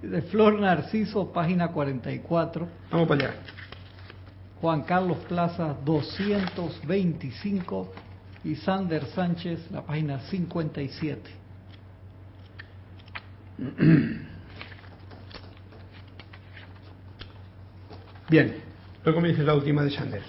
De 0.00 0.22
Flor 0.22 0.58
Narciso, 0.60 1.32
página 1.32 1.68
44. 1.68 2.68
Vamos 2.90 3.08
para 3.08 3.24
allá. 3.24 3.34
Juan 4.60 4.82
Carlos 4.82 5.18
Plaza, 5.28 5.74
225 5.84 7.92
y 8.44 8.56
Sander 8.56 9.06
Sánchez, 9.06 9.70
la 9.70 9.82
página 9.82 10.18
57. 10.20 11.20
Bien, 18.28 18.54
luego 19.04 19.20
me 19.20 19.28
dices 19.28 19.44
la 19.44 19.54
última 19.54 19.84
de 19.84 19.90
Sander. 19.90 20.22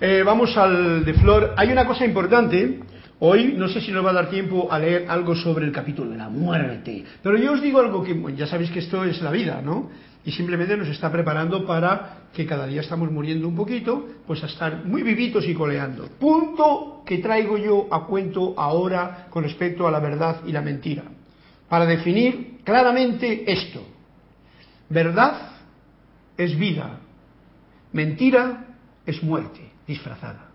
Eh, 0.00 0.22
vamos 0.24 0.56
al 0.56 1.04
de 1.04 1.14
Flor. 1.14 1.54
Hay 1.56 1.70
una 1.70 1.86
cosa 1.86 2.04
importante. 2.04 2.80
Hoy 3.18 3.54
no 3.56 3.66
sé 3.68 3.80
si 3.80 3.90
nos 3.92 4.04
va 4.04 4.10
a 4.10 4.14
dar 4.14 4.28
tiempo 4.28 4.70
a 4.70 4.78
leer 4.78 5.06
algo 5.08 5.34
sobre 5.34 5.64
el 5.64 5.72
capítulo 5.72 6.10
de 6.10 6.18
la 6.18 6.28
muerte, 6.28 7.02
pero 7.22 7.38
yo 7.38 7.52
os 7.52 7.62
digo 7.62 7.80
algo 7.80 8.04
que 8.04 8.14
ya 8.36 8.46
sabéis 8.46 8.70
que 8.70 8.80
esto 8.80 9.04
es 9.04 9.22
la 9.22 9.30
vida, 9.30 9.62
¿no? 9.62 9.88
Y 10.26 10.32
simplemente 10.32 10.76
nos 10.76 10.88
está 10.88 11.10
preparando 11.10 11.64
para 11.64 12.24
que 12.34 12.44
cada 12.44 12.66
día 12.66 12.80
estamos 12.80 13.12
muriendo 13.12 13.46
un 13.46 13.54
poquito, 13.54 14.08
pues 14.26 14.42
a 14.42 14.46
estar 14.46 14.84
muy 14.84 15.04
vivitos 15.04 15.46
y 15.46 15.54
coleando. 15.54 16.08
Punto 16.18 17.04
que 17.06 17.18
traigo 17.18 17.56
yo 17.56 17.86
a 17.92 18.04
cuento 18.06 18.52
ahora 18.58 19.28
con 19.30 19.44
respecto 19.44 19.86
a 19.86 19.90
la 19.92 20.00
verdad 20.00 20.40
y 20.44 20.50
la 20.50 20.62
mentira. 20.62 21.04
Para 21.68 21.86
definir 21.86 22.58
claramente 22.64 23.44
esto. 23.46 23.86
Verdad 24.88 25.52
es 26.36 26.58
vida. 26.58 26.98
Mentira 27.92 28.64
es 29.06 29.22
muerte 29.22 29.60
disfrazada. 29.86 30.48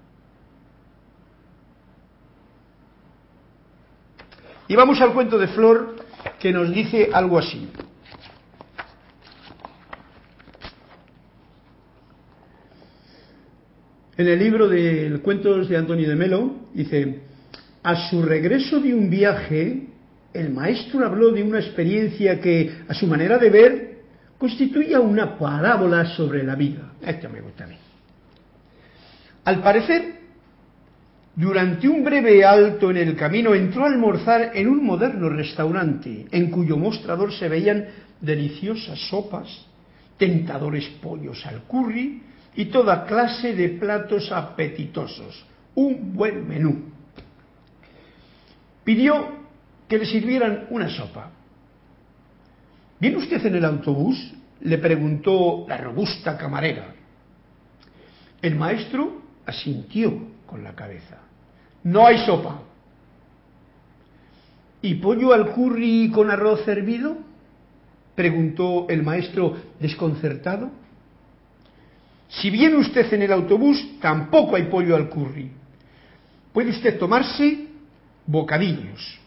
Y 4.68 4.76
vamos 4.76 5.00
al 5.00 5.14
cuento 5.14 5.38
de 5.38 5.48
Flor 5.48 5.96
que 6.42 6.52
nos 6.52 6.74
dice 6.74 7.10
algo 7.14 7.40
así. 7.40 7.70
En 14.18 14.28
el 14.28 14.40
libro 14.40 14.68
de 14.68 15.20
cuentos 15.24 15.70
de 15.70 15.78
Antonio 15.78 16.10
de 16.10 16.16
Melo 16.16 16.68
dice, 16.74 17.22
a 17.82 18.10
su 18.10 18.22
regreso 18.22 18.82
de 18.82 18.94
un 18.94 19.10
viaje, 19.10 19.88
el 20.34 20.50
maestro 20.50 21.06
habló 21.06 21.32
de 21.32 21.42
una 21.42 21.60
experiencia 21.60 22.40
que, 22.42 22.84
a 22.88 22.94
su 22.94 23.08
manera 23.08 23.38
de 23.38 23.50
ver, 23.50 23.92
constituía 24.38 25.00
una 25.00 25.38
parábola 25.38 26.06
sobre 26.06 26.44
la 26.44 26.56
vida. 26.56 26.94
Esto 27.02 27.30
me 27.30 27.40
gusta 27.40 27.64
a 27.64 27.68
mí. 27.68 27.76
Al 29.46 29.62
parecer, 29.62 30.16
durante 31.36 31.88
un 31.88 32.04
breve 32.04 32.44
alto 32.44 32.92
en 32.92 32.98
el 32.98 33.16
camino 33.16 33.56
entró 33.56 33.86
a 33.86 33.88
almorzar 33.88 34.52
en 34.54 34.68
un 34.68 34.86
moderno 34.86 35.30
restaurante 35.30 36.26
en 36.30 36.52
cuyo 36.52 36.76
mostrador 36.76 37.32
se 37.32 37.48
veían 37.48 37.86
deliciosas 38.20 39.00
sopas, 39.10 39.48
tentadores 40.18 40.86
pollos 41.02 41.46
al 41.46 41.64
curry 41.64 42.24
y 42.56 42.66
toda 42.66 43.06
clase 43.06 43.54
de 43.54 43.70
platos 43.70 44.32
apetitosos. 44.32 45.46
Un 45.76 46.14
buen 46.14 46.48
menú. 46.48 46.92
Pidió 48.84 49.42
que 49.88 49.98
le 49.98 50.06
sirvieran 50.06 50.68
una 50.70 50.90
sopa. 50.90 51.32
¿Viene 53.00 53.18
usted 53.18 53.46
en 53.46 53.56
el 53.56 53.66
autobús? 53.66 54.34
le 54.62 54.78
preguntó 54.78 55.66
la 55.68 55.76
robusta 55.78 56.38
camarera. 56.38 56.94
El 58.42 58.56
maestro 58.56 59.22
asintió 59.46 60.14
con 60.46 60.64
la 60.64 60.76
cabeza. 60.76 61.18
No 61.84 62.06
hay 62.06 62.24
sopa. 62.26 62.62
¿Y 64.84 64.96
pollo 64.96 65.34
al 65.34 65.52
curry 65.52 66.12
con 66.14 66.30
arroz 66.30 66.68
hervido? 66.68 67.18
preguntó 68.16 68.88
el 68.90 69.04
maestro 69.04 69.58
desconcertado. 69.80 70.70
Si 72.32 72.50
viene 72.50 72.78
usted 72.78 73.12
en 73.14 73.24
el 73.24 73.34
autobús, 73.34 74.00
tampoco 74.00 74.56
hay 74.56 74.64
pollo 74.64 74.96
al 74.96 75.10
curry. 75.10 75.52
Puede 76.54 76.70
usted 76.70 76.98
tomarse 76.98 77.68
bocadillos. 78.26 79.20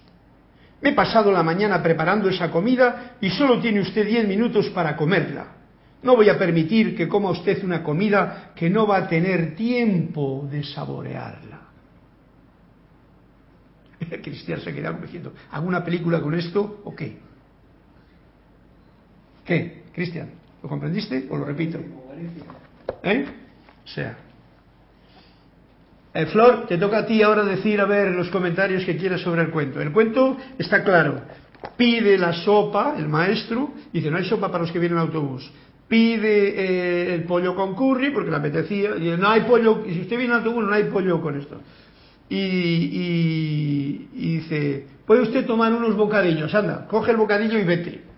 Me 0.81 0.91
he 0.91 0.93
pasado 0.95 1.31
la 1.31 1.43
mañana 1.43 1.83
preparando 1.83 2.29
esa 2.29 2.51
comida 2.51 3.17
y 3.21 3.31
solo 3.31 3.61
tiene 3.61 3.81
usted 3.81 4.07
diez 4.07 4.27
minutos 4.27 4.69
para 4.71 4.97
comerla. 4.97 5.49
No 6.03 6.17
voy 6.17 6.29
a 6.29 6.39
permitir 6.39 6.97
que 6.97 7.09
coma 7.09 7.31
usted 7.31 7.63
una 7.65 7.83
comida 7.83 8.53
que 8.55 8.69
no 8.69 8.87
va 8.87 8.99
a 8.99 9.09
tener 9.09 9.55
tiempo 9.55 10.47
de 10.51 10.63
saborearla. 10.63 11.61
Cristian 14.23 14.61
se 14.61 14.75
queda 14.75 14.93
diciendo, 14.93 15.33
¿hago 15.51 15.67
una 15.67 15.85
película 15.85 16.21
con 16.21 16.35
esto 16.35 16.83
o 16.85 16.95
qué? 16.95 17.19
¿Qué? 19.45 19.85
Cristian, 19.93 20.31
¿lo 20.63 20.69
comprendiste 20.69 21.27
o 21.31 21.37
lo 21.37 21.45
repito? 21.45 21.79
¿Eh? 23.03 23.27
O 23.85 23.89
sea, 23.89 24.17
eh, 26.15 26.27
Flor, 26.27 26.67
te 26.67 26.79
toca 26.79 26.99
a 26.99 27.07
ti 27.07 27.23
ahora 27.23 27.45
decir, 27.45 27.81
a 27.81 27.87
ver, 27.87 28.13
los 28.13 28.29
comentarios 28.29 28.85
que 28.85 28.97
quieras 28.97 29.21
sobre 29.21 29.43
el 29.43 29.51
cuento. 29.51 29.81
El 29.81 29.93
cuento 29.93 30.37
está 30.59 30.85
claro. 30.85 31.23
Pide 31.77 32.17
la 32.19 32.33
sopa, 32.33 32.95
el 32.97 33.09
maestro, 33.09 33.73
dice, 33.93 34.11
no 34.11 34.19
hay 34.19 34.25
sopa 34.25 34.49
para 34.49 34.63
los 34.63 34.71
que 34.71 34.79
vienen 34.79 34.99
en 34.99 35.05
autobús. 35.07 35.51
Pide 35.89 36.49
eh, 36.49 37.15
el 37.15 37.25
pollo 37.25 37.57
con 37.57 37.75
curry, 37.75 38.11
porque 38.11 38.31
le 38.31 38.37
apetecía. 38.37 38.95
Dice, 38.95 39.17
no 39.17 39.29
hay 39.29 39.41
pollo, 39.41 39.83
y 39.87 39.95
si 39.95 40.01
usted 40.03 40.17
viene 40.17 40.35
en 40.35 40.39
autobús, 40.39 40.65
no 40.65 40.73
hay 40.73 40.85
pollo 40.85 41.21
con 41.21 41.39
esto. 41.39 41.61
Y, 42.29 42.37
y, 42.37 44.09
y 44.15 44.37
dice, 44.37 44.87
puede 45.05 45.23
usted 45.23 45.45
tomar 45.47 45.73
unos 45.73 45.97
bocadillos, 45.97 46.55
anda, 46.55 46.87
coge 46.87 47.11
el 47.11 47.17
bocadillo 47.17 47.59
y 47.59 47.65
vete. 47.65 48.14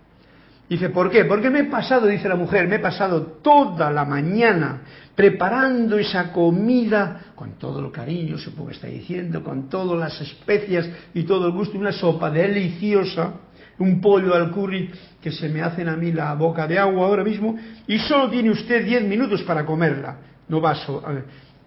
Dice, 0.69 0.91
¿por 0.91 1.11
qué? 1.11 1.25
Porque 1.25 1.49
me 1.49 1.61
he 1.61 1.65
pasado, 1.65 2.07
dice 2.07 2.29
la 2.29 2.35
mujer, 2.35 2.67
me 2.67 2.77
he 2.77 2.81
pasado 2.81 3.23
toda 3.41 3.91
la 3.91 4.05
mañana 4.05 4.83
preparando 5.15 5.97
esa 5.97 6.33
comida 6.33 7.33
con 7.35 7.53
todo 7.53 7.85
el 7.85 7.93
cariño, 7.93 8.37
supongo 8.37 8.69
que 8.69 8.75
está 8.75 8.89
diciendo, 8.89 9.43
con 9.43 9.69
todas 9.69 9.99
las 9.99 10.21
especias 10.21 10.89
y 11.15 11.23
todo 11.23 11.47
el 11.47 11.53
gusto, 11.53 11.79
una 11.79 11.93
sopa 11.93 12.31
deliciosa, 12.31 13.35
un 13.79 14.01
pollo 14.01 14.35
al 14.35 14.51
curry 14.51 14.91
que 15.23 15.31
se 15.31 15.49
me 15.49 15.63
hacen 15.63 15.89
a 15.89 15.97
mí 15.97 16.13
la 16.13 16.35
boca 16.35 16.67
de 16.67 16.79
agua 16.79 17.07
ahora 17.07 17.25
mismo, 17.25 17.57
y 17.87 17.99
solo 18.01 18.29
tiene 18.29 18.51
usted 18.51 18.85
diez 18.85 19.05
minutos 19.05 19.43
para 19.45 19.65
comerla, 19.65 20.19
no 20.49 20.61
va 20.61 20.73
a, 20.73 20.77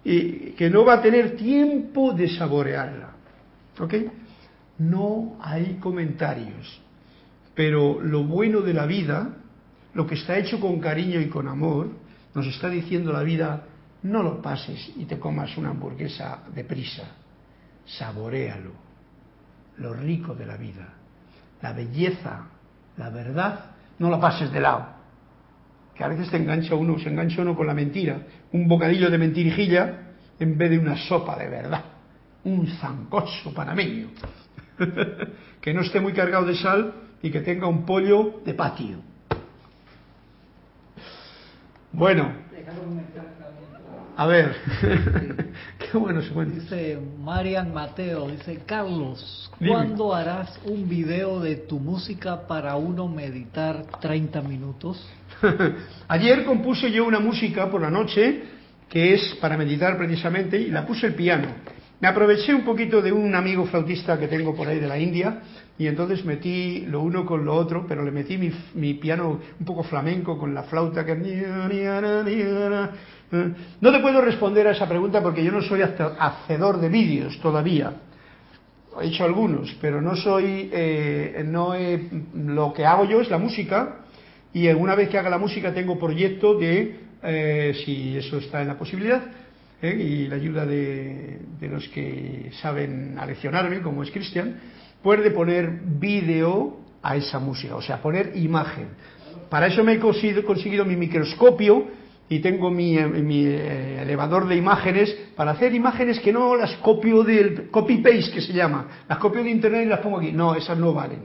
y 0.04 0.52
que 0.52 0.70
no 0.70 0.84
va 0.84 0.94
a 0.94 1.02
tener 1.02 1.36
tiempo 1.36 2.12
de 2.12 2.28
saborearla. 2.28 3.10
¿Ok? 3.78 3.94
No 4.78 5.36
hay 5.40 5.78
comentarios. 5.80 6.80
Pero 7.54 8.00
lo 8.00 8.24
bueno 8.24 8.60
de 8.60 8.74
la 8.74 8.86
vida, 8.86 9.36
lo 9.94 10.06
que 10.06 10.14
está 10.14 10.38
hecho 10.38 10.60
con 10.60 10.80
cariño 10.80 11.20
y 11.20 11.28
con 11.28 11.48
amor, 11.48 11.90
nos 12.34 12.46
está 12.46 12.68
diciendo 12.68 13.12
la 13.12 13.22
vida, 13.22 13.64
no 14.02 14.22
lo 14.22 14.40
pases 14.40 14.92
y 14.96 15.04
te 15.04 15.18
comas 15.18 15.56
una 15.56 15.70
hamburguesa 15.70 16.44
deprisa, 16.54 17.04
saborealo, 17.84 18.72
lo 19.78 19.92
rico 19.94 20.34
de 20.34 20.46
la 20.46 20.56
vida, 20.56 20.94
la 21.60 21.72
belleza, 21.72 22.46
la 22.96 23.10
verdad, 23.10 23.72
no 23.98 24.10
la 24.10 24.20
pases 24.20 24.52
de 24.52 24.60
lado. 24.60 25.00
Que 25.94 26.04
a 26.04 26.08
veces 26.08 26.30
te 26.30 26.36
engancha 26.36 26.74
uno, 26.74 26.98
se 26.98 27.10
engancha 27.10 27.42
uno 27.42 27.54
con 27.54 27.66
la 27.66 27.74
mentira, 27.74 28.22
un 28.52 28.68
bocadillo 28.68 29.10
de 29.10 29.18
mentirijilla 29.18 30.10
en 30.38 30.56
vez 30.56 30.70
de 30.70 30.78
una 30.78 30.96
sopa 30.96 31.36
de 31.36 31.48
verdad, 31.48 31.84
un 32.44 32.66
zancocho 32.66 33.52
panameño, 33.54 34.08
que 35.60 35.74
no 35.74 35.82
esté 35.82 36.00
muy 36.00 36.14
cargado 36.14 36.46
de 36.46 36.54
sal 36.54 36.94
y 37.22 37.30
que 37.30 37.40
tenga 37.40 37.66
un 37.66 37.84
pollo 37.84 38.40
de 38.44 38.54
patio. 38.54 38.98
Bueno, 41.92 42.32
a 44.20 44.26
ver, 44.26 44.54
qué 45.78 45.96
bueno 45.96 46.20
se. 46.20 46.44
Dice 46.44 46.98
Marian 47.20 47.72
Mateo, 47.72 48.28
dice 48.28 48.60
Carlos, 48.66 49.50
¿cuándo 49.58 50.14
harás 50.14 50.60
un 50.66 50.86
video 50.86 51.40
de 51.40 51.56
tu 51.56 51.80
música 51.80 52.46
para 52.46 52.76
uno 52.76 53.08
meditar 53.08 53.82
30 53.98 54.42
minutos? 54.42 55.02
Ayer 56.08 56.44
compuse 56.44 56.92
yo 56.92 57.06
una 57.06 57.18
música 57.18 57.70
por 57.70 57.80
la 57.80 57.90
noche 57.90 58.42
que 58.90 59.14
es 59.14 59.36
para 59.40 59.56
meditar 59.56 59.96
precisamente 59.96 60.60
y 60.60 60.70
la 60.70 60.86
puse 60.86 61.06
el 61.06 61.14
piano. 61.14 61.48
Me 62.00 62.08
aproveché 62.08 62.54
un 62.54 62.64
poquito 62.64 63.02
de 63.02 63.12
un 63.12 63.34
amigo 63.34 63.66
flautista 63.66 64.18
que 64.18 64.26
tengo 64.26 64.54
por 64.54 64.66
ahí 64.66 64.80
de 64.80 64.88
la 64.88 64.98
India 64.98 65.42
y 65.76 65.86
entonces 65.86 66.24
metí 66.24 66.86
lo 66.86 67.02
uno 67.02 67.26
con 67.26 67.44
lo 67.44 67.54
otro, 67.54 67.84
pero 67.86 68.02
le 68.02 68.10
metí 68.10 68.38
mi, 68.38 68.94
piano 68.94 69.38
un 69.58 69.66
poco 69.66 69.82
flamenco 69.82 70.38
con 70.38 70.54
la 70.54 70.62
flauta 70.62 71.04
que... 71.04 71.14
No 73.80 73.92
te 73.92 74.00
puedo 74.00 74.22
responder 74.22 74.66
a 74.66 74.70
esa 74.70 74.88
pregunta 74.88 75.22
porque 75.22 75.44
yo 75.44 75.52
no 75.52 75.60
soy 75.60 75.82
hacedor 75.82 76.80
de 76.80 76.88
vídeos 76.88 77.38
todavía. 77.40 77.92
He 79.02 79.08
hecho 79.08 79.24
algunos, 79.24 79.76
pero 79.78 80.00
no 80.00 80.16
soy... 80.16 80.70
Eh, 80.72 81.44
no 81.46 81.74
lo 82.34 82.72
que 82.72 82.86
hago 82.86 83.04
yo 83.04 83.20
es 83.20 83.28
la 83.28 83.36
música 83.36 84.06
y 84.54 84.68
una 84.68 84.94
vez 84.94 85.10
que 85.10 85.18
haga 85.18 85.28
la 85.28 85.38
música 85.38 85.74
tengo 85.74 85.98
proyecto 85.98 86.54
de, 86.54 86.98
eh, 87.22 87.74
si 87.84 88.16
eso 88.16 88.38
está 88.38 88.62
en 88.62 88.68
la 88.68 88.78
posibilidad, 88.78 89.22
¿eh? 89.82 89.96
y 89.98 90.28
la 90.28 90.36
ayuda 90.36 90.66
de, 90.66 91.40
los 91.62 91.88
que 91.88 92.50
saben 92.60 93.18
aleccionarme, 93.18 93.80
como 93.80 94.02
es 94.02 94.10
Cristian, 94.10 94.60
puede 95.02 95.30
poner 95.30 95.80
vídeo 95.84 96.80
a 97.02 97.16
esa 97.16 97.38
música, 97.38 97.76
o 97.76 97.82
sea, 97.82 98.02
poner 98.02 98.36
imagen. 98.36 98.88
Para 99.48 99.66
eso 99.66 99.82
me 99.82 99.94
he 99.94 99.98
conseguido, 99.98 100.84
mi 100.84 100.96
microscopio 100.96 101.88
y 102.28 102.38
tengo 102.38 102.70
mi, 102.70 102.96
mi 102.96 103.46
eh, 103.46 104.02
elevador 104.02 104.46
de 104.46 104.56
imágenes 104.56 105.16
para 105.34 105.52
hacer 105.52 105.74
imágenes 105.74 106.20
que 106.20 106.32
no 106.32 106.54
las 106.54 106.76
copio 106.76 107.24
del 107.24 107.70
copy-paste 107.70 108.32
que 108.32 108.40
se 108.40 108.52
llama, 108.52 109.04
las 109.08 109.18
copio 109.18 109.42
de 109.42 109.50
internet 109.50 109.86
y 109.86 109.88
las 109.88 110.00
pongo 110.00 110.18
aquí. 110.18 110.30
No, 110.30 110.54
esas 110.54 110.78
no 110.78 110.92
valen. 110.92 111.22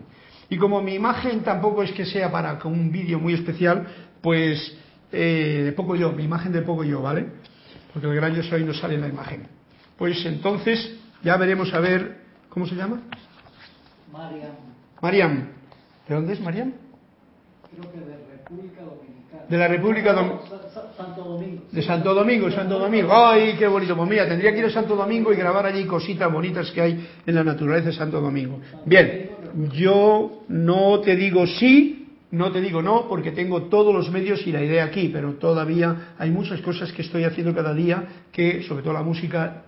Y 0.49 0.57
como 0.57 0.81
mi 0.81 0.95
imagen 0.95 1.41
tampoco 1.41 1.83
es 1.83 1.91
que 1.91 2.05
sea 2.05 2.31
para 2.31 2.59
un 2.63 2.91
vídeo 2.91 3.19
muy 3.19 3.33
especial, 3.33 3.87
pues 4.21 4.75
eh, 5.11 5.61
de 5.65 5.71
poco 5.73 5.95
yo, 5.95 6.11
mi 6.11 6.23
imagen 6.23 6.51
de 6.51 6.61
poco 6.61 6.83
yo, 6.83 7.01
¿vale? 7.01 7.25
Porque 7.95 8.09
el 8.09 8.15
gran 8.15 8.35
yo 8.35 8.43
soy 8.43 8.65
no 8.65 8.73
sale 8.73 8.95
en 8.95 9.01
la 9.01 9.07
imagen. 9.07 9.47
Pues 9.97 10.25
entonces 10.25 10.97
ya 11.23 11.37
veremos 11.37 11.73
a 11.73 11.79
ver, 11.79 12.17
¿cómo 12.49 12.67
se 12.67 12.75
llama? 12.75 12.99
Mariam. 14.11 14.51
Mariam. 15.01 15.47
¿De 16.05 16.15
dónde 16.15 16.33
es 16.33 16.41
Mariam? 16.41 16.73
Creo 17.71 17.89
que 17.93 17.99
de 17.99 18.17
República 18.35 18.81
Dominicana. 18.81 19.43
De 19.47 19.57
la 19.57 19.67
República 19.69 20.11
Dominicana. 20.11 20.61
Santo 20.97 21.23
Domingo. 21.23 21.63
De 21.71 21.81
Santo 21.81 22.13
Domingo, 22.13 22.51
Santo 22.51 22.79
Domingo. 22.79 23.15
¡Ay, 23.15 23.55
qué 23.57 23.65
bonito! 23.65 23.95
Pues 23.95 24.09
mira, 24.09 24.27
tendría 24.27 24.51
que 24.51 24.59
ir 24.59 24.65
a 24.65 24.71
Santo 24.71 24.97
Domingo 24.97 25.31
y 25.31 25.37
grabar 25.37 25.65
allí 25.65 25.85
cositas 25.85 26.29
bonitas 26.29 26.69
que 26.71 26.81
hay 26.81 27.09
en 27.25 27.33
la 27.33 27.45
naturaleza 27.45 27.91
de 27.91 27.95
Santo 27.95 28.19
Domingo. 28.19 28.59
Bien, 28.83 29.31
yo 29.71 30.43
no 30.49 30.99
te 30.99 31.15
digo 31.15 31.47
sí, 31.47 32.04
no 32.31 32.51
te 32.51 32.61
digo 32.61 32.81
no, 32.81 33.07
porque 33.07 33.31
tengo 33.31 33.63
todos 33.63 33.93
los 33.93 34.11
medios 34.11 34.45
y 34.45 34.51
la 34.51 34.63
idea 34.63 34.85
aquí, 34.85 35.09
pero 35.09 35.33
todavía 35.33 36.13
hay 36.17 36.31
muchas 36.31 36.61
cosas 36.61 36.91
que 36.91 37.01
estoy 37.01 37.23
haciendo 37.23 37.53
cada 37.53 37.73
día 37.73 38.03
que, 38.31 38.63
sobre 38.63 38.83
todo 38.83 38.93
la 38.93 39.03
música, 39.03 39.63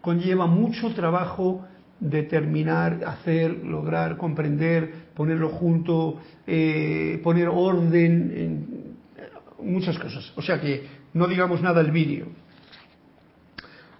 conlleva 0.00 0.46
mucho 0.46 0.92
trabajo 0.94 1.64
determinar, 2.00 3.00
hacer, 3.06 3.64
lograr, 3.64 4.16
comprender, 4.16 4.92
ponerlo 5.14 5.50
junto, 5.50 6.20
eh, 6.46 7.20
poner 7.22 7.48
orden, 7.48 8.32
en 8.36 8.92
muchas 9.62 9.98
cosas. 9.98 10.32
O 10.36 10.42
sea 10.42 10.60
que 10.60 10.84
no 11.14 11.26
digamos 11.28 11.62
nada 11.62 11.80
el 11.80 11.92
vídeo. 11.92 12.26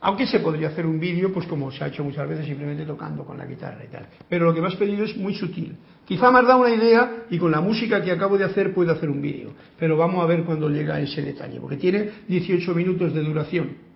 Aunque 0.01 0.27
se 0.27 0.41
podría 0.41 0.69
hacer 0.69 0.85
un 0.85 0.99
vídeo, 0.99 1.33
pues 1.33 1.47
como 1.47 1.71
se 1.71 1.85
ha 1.85 1.87
hecho 1.87 2.03
muchas 2.03 2.29
veces, 2.29 2.47
simplemente 2.47 2.85
tocando 2.85 3.25
con 3.25 3.39
la 3.39 3.47
guitarra 3.47 3.85
y 3.85 3.89
tal. 3.89 4.09
Pero 4.29 4.47
lo 4.47 4.55
que 4.55 4.61
me 4.61 4.67
has 4.67 4.75
pedido 4.75 5.05
es 5.05 5.17
muy 5.17 5.35
sutil. 5.37 5.77
Quizá 6.07 6.31
me 6.31 6.41
has 6.41 6.47
dado 6.47 6.61
una 6.61 6.75
idea 6.75 7.25
y 7.31 7.39
con 7.39 7.51
la 7.51 7.61
música 7.61 8.03
que 8.03 8.11
acabo 8.11 8.37
de 8.37 8.45
hacer 8.45 8.75
puedo 8.75 8.93
hacer 8.93 9.09
un 9.09 9.23
vídeo. 9.23 9.51
Pero 9.79 9.97
vamos 9.97 10.23
a 10.23 10.27
ver 10.27 10.45
cuando 10.45 10.69
llega 10.69 11.01
ese 11.01 11.23
detalle, 11.23 11.61
porque 11.61 11.77
tiene 11.77 12.11
18 12.29 12.75
minutos 12.75 13.15
de 13.15 13.23
duración 13.23 13.93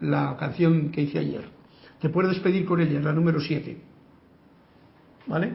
la 0.00 0.36
canción 0.38 0.90
que 0.90 1.02
hice 1.02 1.18
ayer. 1.18 1.42
Te 2.00 2.08
puedes 2.08 2.30
despedir 2.30 2.64
con 2.64 2.80
ella, 2.80 3.00
la 3.00 3.12
número 3.12 3.40
7. 3.40 3.76
¿Vale? 5.26 5.52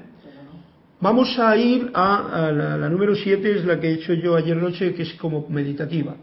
Vamos 1.01 1.37
a 1.39 1.57
ir 1.57 1.91
a, 1.93 2.51
la, 2.51 2.89
número 2.89 3.15
7, 3.15 3.59
es 3.59 3.65
la 3.65 3.79
que 3.79 3.87
he 3.87 3.93
hecho 3.93 4.13
yo 4.13 4.35
ayer 4.35 4.55
noche, 4.55 4.93
que 4.93 5.03
es 5.03 5.13
como 5.15 5.47
meditativa. 5.49 6.15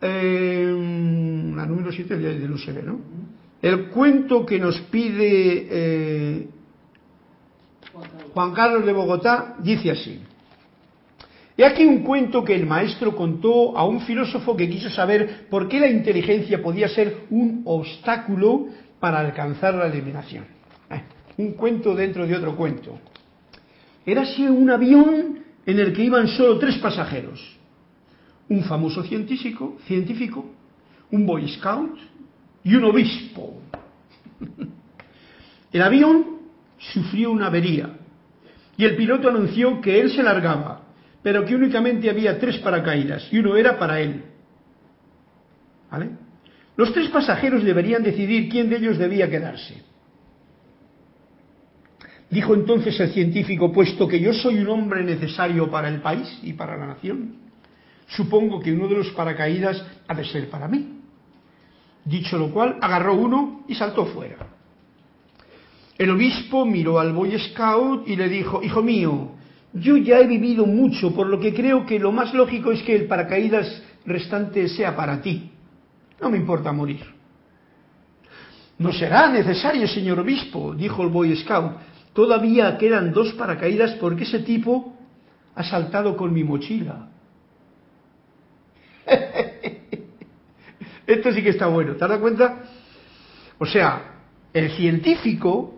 Eh, 0.00 1.52
la 1.54 1.66
número 1.66 1.92
7 1.92 2.16
de, 2.16 2.38
de 2.38 2.52
UCB, 2.52 2.84
¿no? 2.84 3.00
El 3.62 3.88
cuento 3.88 4.44
que 4.44 4.58
nos 4.58 4.78
pide 4.82 5.68
eh, 5.70 6.48
Juan 8.32 8.52
Carlos 8.52 8.84
de 8.84 8.92
Bogotá 8.92 9.56
dice 9.58 9.90
así. 9.90 10.20
He 11.56 11.64
aquí 11.64 11.84
un 11.84 12.02
cuento 12.02 12.44
que 12.44 12.54
el 12.54 12.66
maestro 12.66 13.14
contó 13.14 13.78
a 13.78 13.86
un 13.86 14.00
filósofo 14.00 14.56
que 14.56 14.68
quiso 14.68 14.90
saber 14.90 15.46
por 15.48 15.68
qué 15.68 15.78
la 15.78 15.88
inteligencia 15.88 16.60
podía 16.60 16.88
ser 16.88 17.26
un 17.30 17.62
obstáculo 17.64 18.66
para 18.98 19.20
alcanzar 19.20 19.74
la 19.74 19.86
eliminación. 19.86 20.44
Eh, 20.90 21.02
un 21.38 21.52
cuento 21.52 21.94
dentro 21.94 22.26
de 22.26 22.34
otro 22.34 22.56
cuento. 22.56 22.98
Era 24.04 24.22
así 24.22 24.46
un 24.46 24.68
avión 24.68 25.44
en 25.64 25.78
el 25.78 25.92
que 25.92 26.02
iban 26.02 26.26
solo 26.26 26.58
tres 26.58 26.76
pasajeros. 26.78 27.40
Un 28.48 28.64
famoso 28.64 29.04
científico, 29.04 29.76
científico, 29.86 30.44
un 31.12 31.24
boy 31.24 31.48
scout 31.48 31.96
y 32.64 32.74
un 32.74 32.84
obispo. 32.84 33.60
El 35.72 35.82
avión 35.82 36.33
sufrió 36.92 37.30
una 37.30 37.46
avería 37.46 37.90
y 38.76 38.84
el 38.84 38.96
piloto 38.96 39.28
anunció 39.28 39.80
que 39.80 40.00
él 40.00 40.10
se 40.10 40.22
largaba, 40.22 40.82
pero 41.22 41.44
que 41.44 41.54
únicamente 41.54 42.10
había 42.10 42.38
tres 42.38 42.58
paracaídas 42.58 43.28
y 43.32 43.38
uno 43.38 43.56
era 43.56 43.78
para 43.78 44.00
él. 44.00 44.24
Los 46.76 46.92
tres 46.92 47.08
pasajeros 47.08 47.62
deberían 47.62 48.02
decidir 48.02 48.48
quién 48.48 48.68
de 48.68 48.76
ellos 48.76 48.98
debía 48.98 49.30
quedarse. 49.30 49.82
Dijo 52.30 52.54
entonces 52.54 52.98
el 52.98 53.12
científico, 53.12 53.72
puesto 53.72 54.08
que 54.08 54.18
yo 54.18 54.32
soy 54.32 54.58
un 54.58 54.68
hombre 54.68 55.04
necesario 55.04 55.70
para 55.70 55.88
el 55.88 56.00
país 56.00 56.40
y 56.42 56.52
para 56.54 56.76
la 56.76 56.86
nación, 56.86 57.36
supongo 58.08 58.60
que 58.60 58.72
uno 58.72 58.88
de 58.88 58.96
los 58.96 59.10
paracaídas 59.10 59.84
ha 60.08 60.14
de 60.14 60.24
ser 60.24 60.50
para 60.50 60.66
mí. 60.66 61.00
Dicho 62.04 62.36
lo 62.36 62.50
cual, 62.50 62.76
agarró 62.80 63.14
uno 63.14 63.64
y 63.68 63.74
saltó 63.76 64.06
fuera. 64.06 64.53
El 65.96 66.10
obispo 66.10 66.66
miró 66.66 66.98
al 66.98 67.12
Boy 67.12 67.38
Scout 67.38 68.08
y 68.08 68.16
le 68.16 68.28
dijo, 68.28 68.62
Hijo 68.62 68.82
mío, 68.82 69.30
yo 69.72 69.96
ya 69.96 70.18
he 70.18 70.26
vivido 70.26 70.66
mucho, 70.66 71.14
por 71.14 71.28
lo 71.28 71.38
que 71.38 71.54
creo 71.54 71.86
que 71.86 71.98
lo 71.98 72.12
más 72.12 72.34
lógico 72.34 72.72
es 72.72 72.82
que 72.82 72.94
el 72.94 73.06
paracaídas 73.06 73.82
restante 74.06 74.68
sea 74.68 74.96
para 74.96 75.20
ti. 75.20 75.50
No 76.20 76.30
me 76.30 76.38
importa 76.38 76.72
morir. 76.72 77.04
No 78.78 78.92
será 78.92 79.30
necesario, 79.30 79.86
señor 79.86 80.18
obispo, 80.18 80.74
dijo 80.74 81.02
el 81.02 81.10
Boy 81.10 81.36
Scout. 81.36 81.76
Todavía 82.12 82.76
quedan 82.76 83.12
dos 83.12 83.32
paracaídas 83.32 83.92
porque 83.94 84.24
ese 84.24 84.40
tipo 84.40 84.96
ha 85.54 85.62
saltado 85.62 86.16
con 86.16 86.32
mi 86.32 86.42
mochila. 86.42 87.08
Esto 91.06 91.32
sí 91.32 91.42
que 91.42 91.50
está 91.50 91.66
bueno, 91.66 91.94
¿te 91.94 92.08
das 92.08 92.18
cuenta? 92.18 92.64
O 93.58 93.66
sea, 93.66 94.14
el 94.52 94.72
científico 94.72 95.74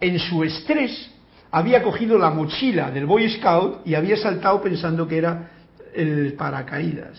en 0.00 0.18
su 0.18 0.44
estrés, 0.44 1.10
había 1.50 1.82
cogido 1.82 2.18
la 2.18 2.30
mochila 2.30 2.90
del 2.90 3.06
Boy 3.06 3.28
Scout 3.30 3.86
y 3.86 3.94
había 3.94 4.16
saltado 4.16 4.62
pensando 4.62 5.08
que 5.08 5.18
era 5.18 5.50
el 5.94 6.34
paracaídas. 6.34 7.18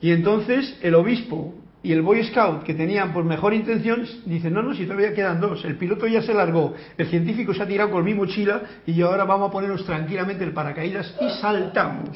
Y 0.00 0.10
entonces 0.12 0.78
el 0.82 0.94
obispo 0.94 1.54
y 1.82 1.92
el 1.92 2.02
Boy 2.02 2.22
Scout, 2.24 2.62
que 2.62 2.74
tenían 2.74 3.12
por 3.12 3.24
mejor 3.24 3.54
intención, 3.54 4.06
dicen, 4.26 4.52
no, 4.52 4.62
no, 4.62 4.74
si 4.74 4.84
todavía 4.84 5.14
quedan 5.14 5.40
dos, 5.40 5.64
el 5.64 5.76
piloto 5.76 6.06
ya 6.06 6.20
se 6.20 6.34
largó, 6.34 6.74
el 6.98 7.06
científico 7.06 7.54
se 7.54 7.62
ha 7.62 7.66
tirado 7.66 7.90
con 7.90 8.04
mi 8.04 8.12
mochila 8.12 8.62
y 8.86 8.94
yo 8.94 9.08
ahora 9.08 9.24
vamos 9.24 9.48
a 9.48 9.52
ponernos 9.52 9.84
tranquilamente 9.86 10.44
el 10.44 10.52
paracaídas 10.52 11.14
y 11.20 11.40
saltamos. 11.40 12.10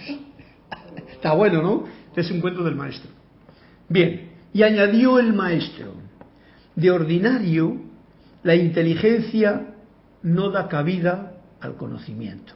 Está 1.13 1.33
bueno, 1.33 1.63
¿no? 1.63 1.85
Este 2.09 2.21
es 2.21 2.31
un 2.31 2.41
cuento 2.41 2.63
del 2.63 2.75
maestro. 2.75 3.11
Bien, 3.89 4.31
y 4.53 4.63
añadió 4.63 5.19
el 5.19 5.33
maestro, 5.33 5.95
de 6.77 6.91
ordinario, 6.91 7.77
la 8.45 8.55
inteligencia 8.55 9.75
no 10.23 10.51
da 10.51 10.69
cabida 10.69 11.33
al 11.61 11.77
conocimiento. 11.77 12.53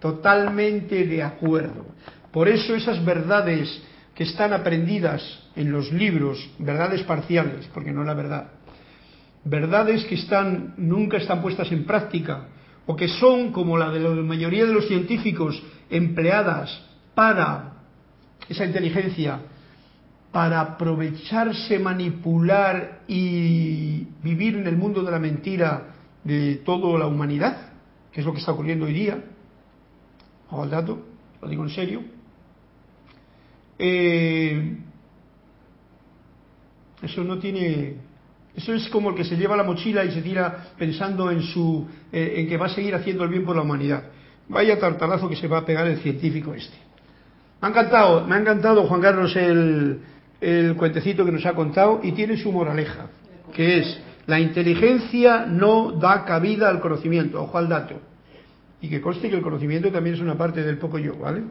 Totalmente 0.00 1.04
de 1.06 1.22
acuerdo. 1.22 1.84
Por 2.32 2.48
eso 2.48 2.74
esas 2.74 3.04
verdades 3.04 3.82
que 4.14 4.22
están 4.22 4.52
aprendidas 4.52 5.22
en 5.56 5.72
los 5.72 5.92
libros, 5.92 6.38
verdades 6.58 7.02
parciales, 7.02 7.68
porque 7.74 7.92
no 7.92 8.04
la 8.04 8.14
verdad, 8.14 8.48
verdades 9.44 10.04
que 10.04 10.16
nunca 10.76 11.16
están 11.16 11.42
puestas 11.42 11.70
en 11.72 11.84
práctica 11.84 12.48
o 12.86 12.94
que 12.94 13.08
son 13.08 13.50
como 13.50 13.76
la 13.76 13.90
de 13.90 14.00
la 14.00 14.10
mayoría 14.10 14.64
de 14.64 14.72
los 14.72 14.86
científicos 14.86 15.60
empleadas 15.90 16.82
para 17.14 17.72
esa 18.48 18.64
inteligencia 18.64 19.40
para 20.36 20.60
aprovecharse, 20.60 21.78
manipular 21.78 23.04
y 23.08 24.06
vivir 24.22 24.56
en 24.56 24.66
el 24.66 24.76
mundo 24.76 25.02
de 25.02 25.10
la 25.10 25.18
mentira 25.18 25.94
de 26.24 26.56
toda 26.56 26.98
la 26.98 27.06
humanidad, 27.06 27.72
que 28.12 28.20
es 28.20 28.26
lo 28.26 28.34
que 28.34 28.40
está 28.40 28.52
ocurriendo 28.52 28.84
hoy 28.84 28.92
día, 28.92 29.18
ojo 30.50 30.62
al 30.62 30.68
dato, 30.68 31.06
lo 31.40 31.48
digo 31.48 31.62
en 31.62 31.70
serio, 31.70 32.02
eh, 33.78 34.76
eso 37.00 37.24
no 37.24 37.38
tiene 37.38 37.96
eso 38.54 38.74
es 38.74 38.90
como 38.90 39.08
el 39.08 39.16
que 39.16 39.24
se 39.24 39.38
lleva 39.38 39.56
la 39.56 39.64
mochila 39.64 40.04
y 40.04 40.12
se 40.12 40.20
tira 40.20 40.66
pensando 40.76 41.30
en 41.30 41.40
su 41.40 41.88
eh, 42.12 42.34
en 42.36 42.46
que 42.46 42.58
va 42.58 42.66
a 42.66 42.74
seguir 42.74 42.94
haciendo 42.94 43.24
el 43.24 43.30
bien 43.30 43.46
por 43.46 43.56
la 43.56 43.62
humanidad. 43.62 44.02
Vaya 44.50 44.78
tartarazo 44.78 45.30
que 45.30 45.36
se 45.36 45.48
va 45.48 45.60
a 45.60 45.64
pegar 45.64 45.86
el 45.86 46.00
científico 46.00 46.52
este. 46.52 46.76
Me 47.62 47.68
ha 47.68 47.70
encantado 47.70 48.26
me 48.26 48.34
ha 48.34 48.38
encantado 48.38 48.82
Juan 48.86 49.00
Carlos 49.00 49.34
el 49.34 49.98
el 50.40 50.76
cuentecito 50.76 51.24
que 51.24 51.32
nos 51.32 51.46
ha 51.46 51.54
contado 51.54 52.00
y 52.02 52.12
tiene 52.12 52.36
su 52.36 52.52
moraleja, 52.52 53.08
que 53.52 53.78
es 53.78 53.98
la 54.26 54.40
inteligencia 54.40 55.46
no 55.46 55.92
da 55.92 56.24
cabida 56.24 56.68
al 56.68 56.80
conocimiento, 56.80 57.42
ojo 57.42 57.58
al 57.58 57.68
dato. 57.68 57.94
Y 58.80 58.88
que 58.88 59.00
conste 59.00 59.30
que 59.30 59.36
el 59.36 59.42
conocimiento 59.42 59.90
también 59.90 60.16
es 60.16 60.20
una 60.20 60.36
parte 60.36 60.62
del 60.62 60.78
poco 60.78 60.98
yo, 60.98 61.16
¿vale? 61.16 61.44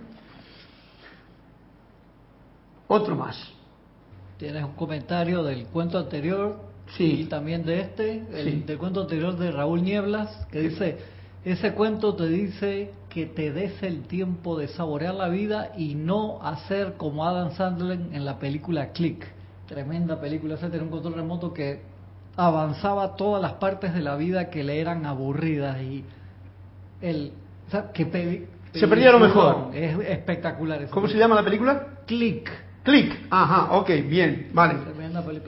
Otro 2.87 3.15
más. 3.15 3.51
Tienes 4.37 4.63
un 4.63 4.73
comentario 4.73 5.43
del 5.43 5.65
cuento 5.67 5.97
anterior 5.97 6.59
sí. 6.97 7.21
y 7.21 7.25
también 7.25 7.65
de 7.65 7.79
este, 7.79 8.23
el 8.33 8.65
del 8.65 8.77
cuento 8.77 9.01
anterior 9.01 9.37
de 9.37 9.51
Raúl 9.51 9.81
Nieblas, 9.81 10.45
que 10.51 10.59
dice, 10.59 10.97
ese 11.43 11.73
cuento 11.73 12.15
te 12.15 12.27
dice 12.27 12.91
que 13.15 13.25
te 13.27 13.53
des 13.53 13.81
el 13.81 14.01
tiempo 14.01 14.59
de 14.59 14.67
saborear 14.67 15.13
la 15.13 15.29
vida 15.29 15.71
y 15.77 15.95
no 15.95 16.39
hacer 16.43 16.95
como 16.97 17.25
Adam 17.25 17.53
Sandler 17.53 17.97
en 18.11 18.25
la 18.25 18.39
película 18.39 18.91
Click. 18.91 19.25
Tremenda 19.69 20.19
película, 20.19 20.55
ese 20.55 20.67
tenía 20.67 20.83
un 20.83 20.89
control 20.89 21.13
remoto 21.13 21.53
que 21.53 21.79
avanzaba 22.35 23.15
todas 23.15 23.41
las 23.41 23.53
partes 23.53 23.93
de 23.93 24.01
la 24.01 24.17
vida 24.17 24.49
que 24.49 24.65
le 24.65 24.81
eran 24.81 25.05
aburridas 25.05 25.81
y 25.81 26.03
el 26.99 27.31
que 27.93 28.47
se 28.73 28.85
perdía 28.85 29.13
lo 29.13 29.19
mejor. 29.19 29.69
Es 29.73 29.97
espectacular. 30.09 30.85
¿Cómo 30.89 31.07
se 31.07 31.17
llama 31.17 31.35
la 31.35 31.43
película? 31.45 31.87
Click. 32.05 32.51
Click. 32.83 33.27
Ajá, 33.29 33.77
ok, 33.77 33.91
bien, 34.09 34.49
vale. 34.51 34.75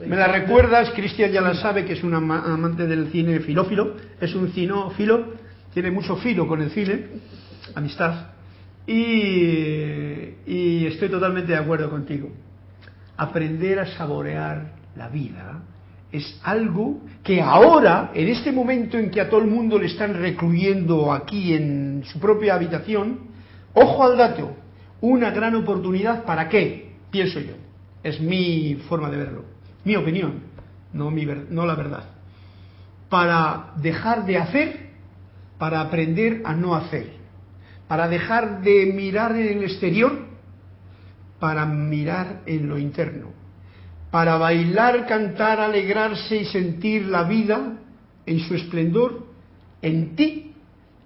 Me 0.06 0.16
la 0.16 0.28
recuerdas, 0.28 0.90
Cristian 0.92 1.30
ya 1.30 1.42
la 1.42 1.52
sabe 1.52 1.84
que 1.84 1.92
es 1.92 2.02
un 2.02 2.14
amante 2.14 2.86
del 2.86 3.12
cine 3.12 3.40
filófilo, 3.40 3.94
es 4.18 4.34
un 4.34 4.52
cinófilo, 4.52 5.34
tiene 5.74 5.90
mucho 5.90 6.16
filo 6.16 6.48
con 6.48 6.62
el 6.62 6.70
cine 6.70 7.08
amistad. 7.74 8.38
Y, 8.88 10.86
estoy 10.86 11.10
totalmente 11.10 11.52
de 11.52 11.58
acuerdo 11.58 11.90
contigo. 11.90 12.30
Aprender 13.18 13.80
a 13.80 13.86
saborear 13.86 14.72
la 14.96 15.08
vida 15.08 15.60
es 16.10 16.40
algo 16.42 17.00
que 17.22 17.42
ahora, 17.42 18.12
en 18.14 18.28
este 18.28 18.50
momento 18.50 18.96
en 18.96 19.10
que 19.10 19.20
a 19.20 19.28
todo 19.28 19.40
el 19.42 19.48
mundo 19.48 19.78
le 19.78 19.86
están 19.86 20.14
recluyendo 20.14 21.12
aquí 21.12 21.52
en 21.52 22.02
su 22.06 22.18
propia 22.18 22.54
habitación, 22.54 23.18
ojo 23.74 24.04
al 24.04 24.16
dato, 24.16 24.56
una 25.02 25.30
gran 25.32 25.54
oportunidad 25.54 26.24
para 26.24 26.48
qué, 26.48 26.94
pienso 27.10 27.40
yo. 27.40 27.52
Es 28.02 28.18
mi 28.20 28.76
forma 28.88 29.10
de 29.10 29.18
verlo, 29.18 29.44
mi 29.84 29.96
opinión, 29.96 30.40
no, 30.94 31.10
mi, 31.10 31.26
no 31.50 31.66
la 31.66 31.74
verdad. 31.74 32.04
Para 33.10 33.72
dejar 33.76 34.24
de 34.24 34.38
hacer, 34.38 34.88
para 35.58 35.82
aprender 35.82 36.40
a 36.46 36.54
no 36.54 36.74
hacer 36.74 37.17
para 37.88 38.06
dejar 38.08 38.60
de 38.60 38.92
mirar 38.94 39.34
en 39.34 39.58
el 39.58 39.64
exterior, 39.64 40.26
para 41.40 41.64
mirar 41.64 42.42
en 42.46 42.68
lo 42.68 42.78
interno, 42.78 43.32
para 44.10 44.36
bailar, 44.36 45.06
cantar, 45.06 45.60
alegrarse 45.60 46.36
y 46.36 46.44
sentir 46.44 47.06
la 47.06 47.24
vida 47.24 47.78
en 48.26 48.40
su 48.40 48.54
esplendor 48.54 49.26
en 49.82 50.16
ti 50.16 50.52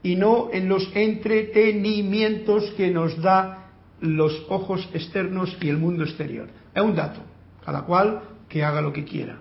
y 0.03 0.17
no 0.17 0.49
en 0.53 0.69
los 0.69 0.91
entretenimientos 0.95 2.73
que 2.77 2.91
nos 2.91 3.21
da 3.21 3.71
los 4.01 4.45
ojos 4.49 4.89
externos 4.93 5.57
y 5.61 5.69
el 5.69 5.79
mundo 5.79 6.03
exterior. 6.03 6.49
Es 6.75 6.83
un 6.83 6.97
dato, 6.97 7.21
cada 7.65 7.83
cual 7.83 8.23
que 8.49 8.65
haga 8.65 8.81
lo 8.81 8.93
que 8.93 9.05
quiera. 9.05 9.39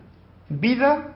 Vida, 0.50 1.16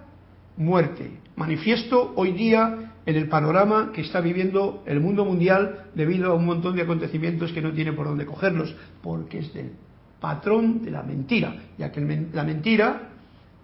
muerte. 0.57 1.19
Manifiesto 1.35 2.13
hoy 2.15 2.31
día 2.31 2.84
en 3.05 3.15
el 3.15 3.27
panorama 3.27 3.91
que 3.93 4.01
está 4.01 4.19
viviendo 4.21 4.83
el 4.85 4.99
mundo 4.99 5.25
mundial 5.25 5.85
debido 5.93 6.31
a 6.31 6.35
un 6.35 6.45
montón 6.45 6.75
de 6.75 6.81
acontecimientos 6.81 7.51
que 7.51 7.61
no 7.61 7.71
tiene 7.71 7.93
por 7.93 8.07
dónde 8.07 8.25
cogerlos, 8.25 8.75
porque 9.01 9.39
es 9.39 9.53
del 9.53 9.71
patrón 10.19 10.83
de 10.83 10.91
la 10.91 11.03
mentira, 11.03 11.55
ya 11.77 11.91
que 11.91 12.01
la 12.33 12.43
mentira 12.43 13.09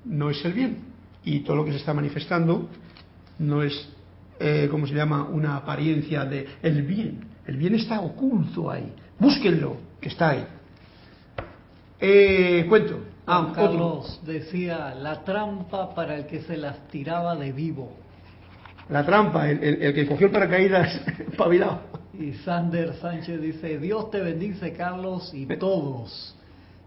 no 0.06 0.30
es 0.30 0.44
el 0.46 0.54
bien 0.54 0.78
y 1.24 1.40
todo 1.42 1.58
lo 1.58 1.66
que 1.66 1.72
se 1.72 1.78
está 1.78 1.94
manifestando 1.94 2.70
no 3.40 3.64
es 3.64 3.90
eh, 4.44 4.68
¿cómo 4.72 4.88
se 4.88 4.96
llama? 4.96 5.24
Una 5.26 5.56
apariencia 5.56 6.26
de 6.26 6.48
el 6.64 6.82
bien. 6.82 7.26
El 7.46 7.58
bien 7.58 7.76
está 7.76 8.02
oculto 8.02 8.72
ahí. 8.72 8.92
Búsquenlo, 9.20 9.78
que 10.00 10.10
está 10.10 10.30
ahí. 10.30 10.48
Eh, 12.00 12.66
cuento. 12.68 13.02
Ah, 13.28 13.52
Carlos 13.54 14.20
decía 14.26 14.96
la 14.96 15.24
trampa 15.24 15.94
para 15.94 16.18
el 16.18 16.26
que 16.26 16.42
se 16.42 16.58
las 16.58 16.88
tiraba 16.88 17.36
de 17.36 17.52
vivo. 17.52 17.96
La 18.92 19.06
trampa, 19.06 19.50
el, 19.50 19.94
que 19.94 20.06
cogió 20.06 20.28
el 20.28 20.34
paracaídas 20.34 21.02
pavilado. 21.38 21.80
Y 22.14 22.34
Sander 22.34 22.94
Sánchez 22.96 23.42
dice, 23.42 23.80
Dios 23.80 24.12
te 24.12 24.20
bendice 24.20 24.74
Carlos 24.74 25.32
y 25.34 25.46
todos. 25.46 26.36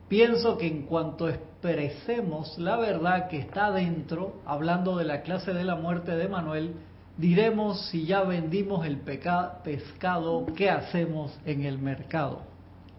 Pienso 0.06 0.58
que 0.58 0.66
en 0.66 0.82
cuanto 0.82 1.30
expresemos 1.30 2.58
la 2.58 2.76
verdad 2.76 3.28
que 3.28 3.38
está 3.38 3.72
dentro, 3.72 4.42
hablando 4.44 4.98
de 4.98 5.06
la 5.06 5.22
clase 5.22 5.54
de 5.54 5.64
la 5.64 5.76
muerte 5.76 6.14
de 6.14 6.28
Manuel, 6.28 6.74
diremos 7.16 7.88
si 7.88 8.04
ya 8.04 8.22
vendimos 8.22 8.86
el 8.86 8.98
pescado, 8.98 10.44
¿qué 10.54 10.68
hacemos 10.68 11.36
en 11.46 11.64
el 11.64 11.78
mercado? 11.78 12.42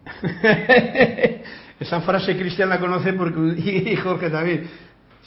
Esa 1.78 2.00
frase 2.00 2.36
Cristian 2.36 2.68
la 2.68 2.80
conoce 2.80 3.12
porque 3.12 3.60
y 3.60 3.94
Jorge 4.02 4.30
también. 4.30 4.68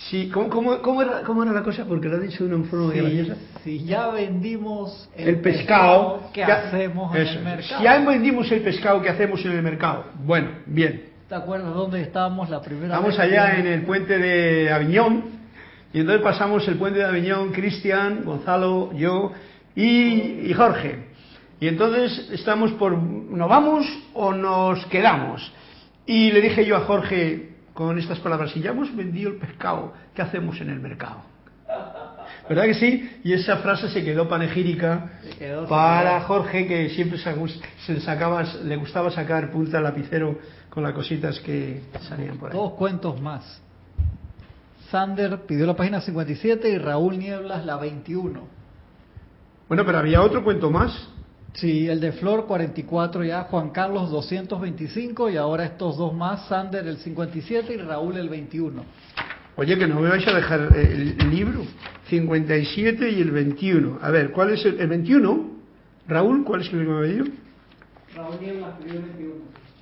Sí, 0.07 0.29
¿cómo, 0.33 0.79
cómo, 0.81 1.01
era, 1.01 1.21
¿Cómo 1.23 1.43
era 1.43 1.51
la 1.51 1.61
cosa? 1.61 1.83
Porque 1.85 2.07
lo 2.07 2.15
ha 2.15 2.19
dicho 2.19 2.47
de 2.47 2.55
una 2.55 2.65
forma 2.69 2.93
sí, 2.93 3.33
Si 3.63 3.85
ya 3.85 4.07
vendimos 4.07 5.09
el, 5.15 5.41
pescado, 5.41 6.29
¿qué 6.33 6.43
hacemos 6.43 7.13
en 7.13 7.27
el 7.27 7.43
mercado? 7.43 7.77
Si 7.77 7.83
ya 7.83 7.99
vendimos 7.99 8.51
el 8.51 8.61
pescado, 8.61 9.01
¿qué 9.01 9.09
hacemos 9.09 9.43
en 9.43 9.51
el 9.51 9.61
mercado? 9.61 10.05
Bueno, 10.25 10.51
bien. 10.65 11.03
¿Te 11.27 11.35
acuerdas 11.35 11.73
dónde 11.73 12.01
estábamos 12.01 12.49
la 12.49 12.61
primera 12.61 12.97
vez? 12.97 13.09
Estamos 13.09 13.19
allá 13.19 13.59
en 13.59 13.67
el 13.67 13.81
puente 13.83 14.17
de 14.17 14.71
Aviñón, 14.71 15.25
y 15.91 15.99
entonces 15.99 16.23
pasamos 16.23 16.65
el 16.69 16.75
puente 16.75 16.99
de 16.99 17.05
Aviñón, 17.05 17.51
Cristian, 17.51 18.23
Gonzalo, 18.23 18.93
yo 18.93 19.33
y, 19.75 20.47
y 20.49 20.53
Jorge. 20.53 21.09
Y 21.59 21.67
entonces 21.67 22.29
estamos 22.31 22.71
por, 22.73 22.93
¿nos 22.93 23.49
vamos 23.49 23.85
o 24.13 24.33
nos 24.33 24.85
quedamos? 24.85 25.51
Y 26.05 26.31
le 26.31 26.39
dije 26.39 26.65
yo 26.65 26.77
a 26.77 26.81
Jorge 26.81 27.48
con 27.79 27.97
estas 27.97 28.19
palabras, 28.19 28.51
si 28.51 28.59
ya 28.59 28.71
hemos 28.71 28.93
vendido 28.93 29.29
el 29.29 29.37
pescado, 29.37 29.93
¿qué 30.13 30.21
hacemos 30.21 30.59
en 30.59 30.69
el 30.69 30.81
mercado? 30.81 31.21
¿Verdad 32.49 32.65
que 32.65 32.73
sí? 32.73 33.09
Y 33.23 33.31
esa 33.31 33.55
frase 33.59 33.87
se 33.87 34.03
quedó 34.03 34.27
panegírica 34.27 35.11
para 35.69 36.19
Jorge, 36.23 36.67
que 36.67 36.89
siempre 36.89 37.17
se, 37.85 38.01
sacaba, 38.01 38.43
le 38.43 38.75
gustaba 38.75 39.09
sacar 39.11 39.49
punta 39.49 39.77
al 39.77 39.85
lapicero 39.85 40.37
con 40.69 40.83
las 40.83 40.91
cositas 40.91 41.39
que 41.39 41.83
salían 42.01 42.37
por 42.37 42.51
ahí. 42.51 42.57
Dos 42.57 42.73
cuentos 42.73 43.21
más. 43.21 43.61
Sander 44.91 45.39
pidió 45.45 45.65
la 45.65 45.77
página 45.77 46.01
57 46.01 46.69
y 46.69 46.77
Raúl 46.79 47.17
Nieblas 47.17 47.65
la 47.65 47.77
21. 47.77 48.41
Bueno, 49.69 49.85
pero 49.85 49.99
había 49.99 50.21
otro 50.21 50.43
cuento 50.43 50.69
más. 50.69 51.09
Sí, 51.53 51.87
el 51.87 51.99
de 51.99 52.11
Flor 52.13 52.45
44 52.45 53.23
ya, 53.23 53.43
Juan 53.43 53.71
Carlos 53.71 54.11
225 54.11 55.29
y 55.29 55.37
ahora 55.37 55.65
estos 55.65 55.97
dos 55.97 56.13
más, 56.13 56.47
Sander 56.47 56.87
el 56.87 56.97
57 56.97 57.73
y 57.73 57.77
Raúl 57.77 58.17
el 58.17 58.29
21. 58.29 58.83
Oye, 59.55 59.77
que 59.77 59.87
no 59.87 59.99
me 59.99 60.09
vais 60.09 60.25
a 60.27 60.33
dejar 60.33 60.75
el, 60.77 61.17
libro, 61.29 61.65
57 62.07 63.09
y 63.09 63.21
el 63.21 63.31
21. 63.31 63.99
A 64.01 64.09
ver, 64.09 64.31
¿cuál 64.31 64.51
es 64.51 64.63
el, 64.65 64.87
21? 64.87 65.59
Raúl, 66.07 66.43
¿cuál 66.45 66.61
es 66.61 66.67
el 66.67 66.79
que 66.79 66.85
me 66.85 66.97
ha 66.97 67.01
pedido? 67.01 67.25
Raúl 68.15 68.35
el 68.41 69.01
21. 69.01 69.33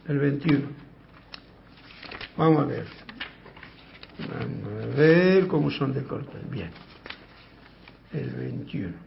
El 0.07 0.19
21. 0.19 0.67
Vamos 2.37 2.63
a 2.63 2.65
ver. 2.65 2.85
Vamos 4.19 4.83
a 4.83 4.97
ver 4.97 5.47
cómo 5.47 5.69
son 5.69 5.93
de 5.93 6.03
cortos. 6.03 6.35
Bien. 6.49 6.71
El 8.13 8.29
21. 8.29 9.06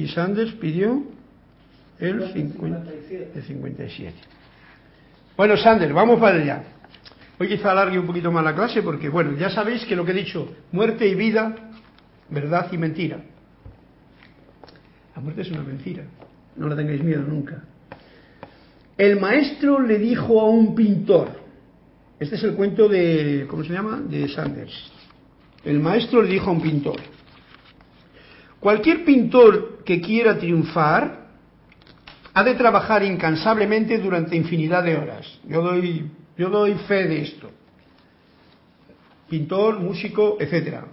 Y 0.00 0.08
Sanders 0.08 0.52
pidió 0.52 1.02
el, 1.98 2.32
57. 2.32 4.14
Bueno, 5.36 5.56
Sanders, 5.58 5.92
vamos 5.92 6.18
para 6.18 6.36
allá. 6.36 6.62
Hoy 7.38 7.48
quizá 7.48 7.72
alargue 7.72 7.98
un 7.98 8.06
poquito 8.06 8.32
más 8.32 8.42
la 8.42 8.54
clase 8.54 8.82
porque, 8.82 9.10
bueno, 9.10 9.36
ya 9.36 9.50
sabéis 9.50 9.84
que 9.84 9.94
lo 9.94 10.04
que 10.04 10.12
he 10.12 10.14
dicho, 10.14 10.54
muerte 10.72 11.06
y 11.06 11.14
vida, 11.14 11.54
verdad 12.30 12.68
y 12.72 12.78
mentira. 12.78 13.20
La 15.14 15.20
muerte 15.20 15.42
es 15.42 15.50
una 15.50 15.62
mentira, 15.62 16.04
no 16.56 16.66
la 16.68 16.76
tengáis 16.76 17.02
miedo 17.02 17.22
nunca. 17.22 17.62
El 18.96 19.20
maestro 19.20 19.80
le 19.80 19.98
dijo 19.98 20.40
a 20.40 20.48
un 20.48 20.74
pintor, 20.74 21.28
este 22.18 22.36
es 22.36 22.44
el 22.44 22.54
cuento 22.54 22.88
de, 22.88 23.46
¿cómo 23.48 23.64
se 23.64 23.72
llama? 23.72 24.00
De 24.00 24.28
Sanders. 24.28 24.92
El 25.62 25.80
maestro 25.80 26.22
le 26.22 26.30
dijo 26.30 26.48
a 26.48 26.52
un 26.54 26.62
pintor, 26.62 26.96
Cualquier 28.60 29.06
pintor 29.06 29.82
que 29.84 30.02
quiera 30.02 30.38
triunfar 30.38 31.28
ha 32.34 32.44
de 32.44 32.54
trabajar 32.54 33.02
incansablemente 33.02 33.98
durante 33.98 34.36
infinidad 34.36 34.84
de 34.84 34.96
horas. 34.96 35.40
Yo 35.48 35.62
doy, 35.62 36.10
yo 36.36 36.50
doy 36.50 36.74
fe 36.86 37.08
de 37.08 37.22
esto. 37.22 37.50
Pintor, 39.30 39.80
músico, 39.80 40.36
etc. 40.38 40.84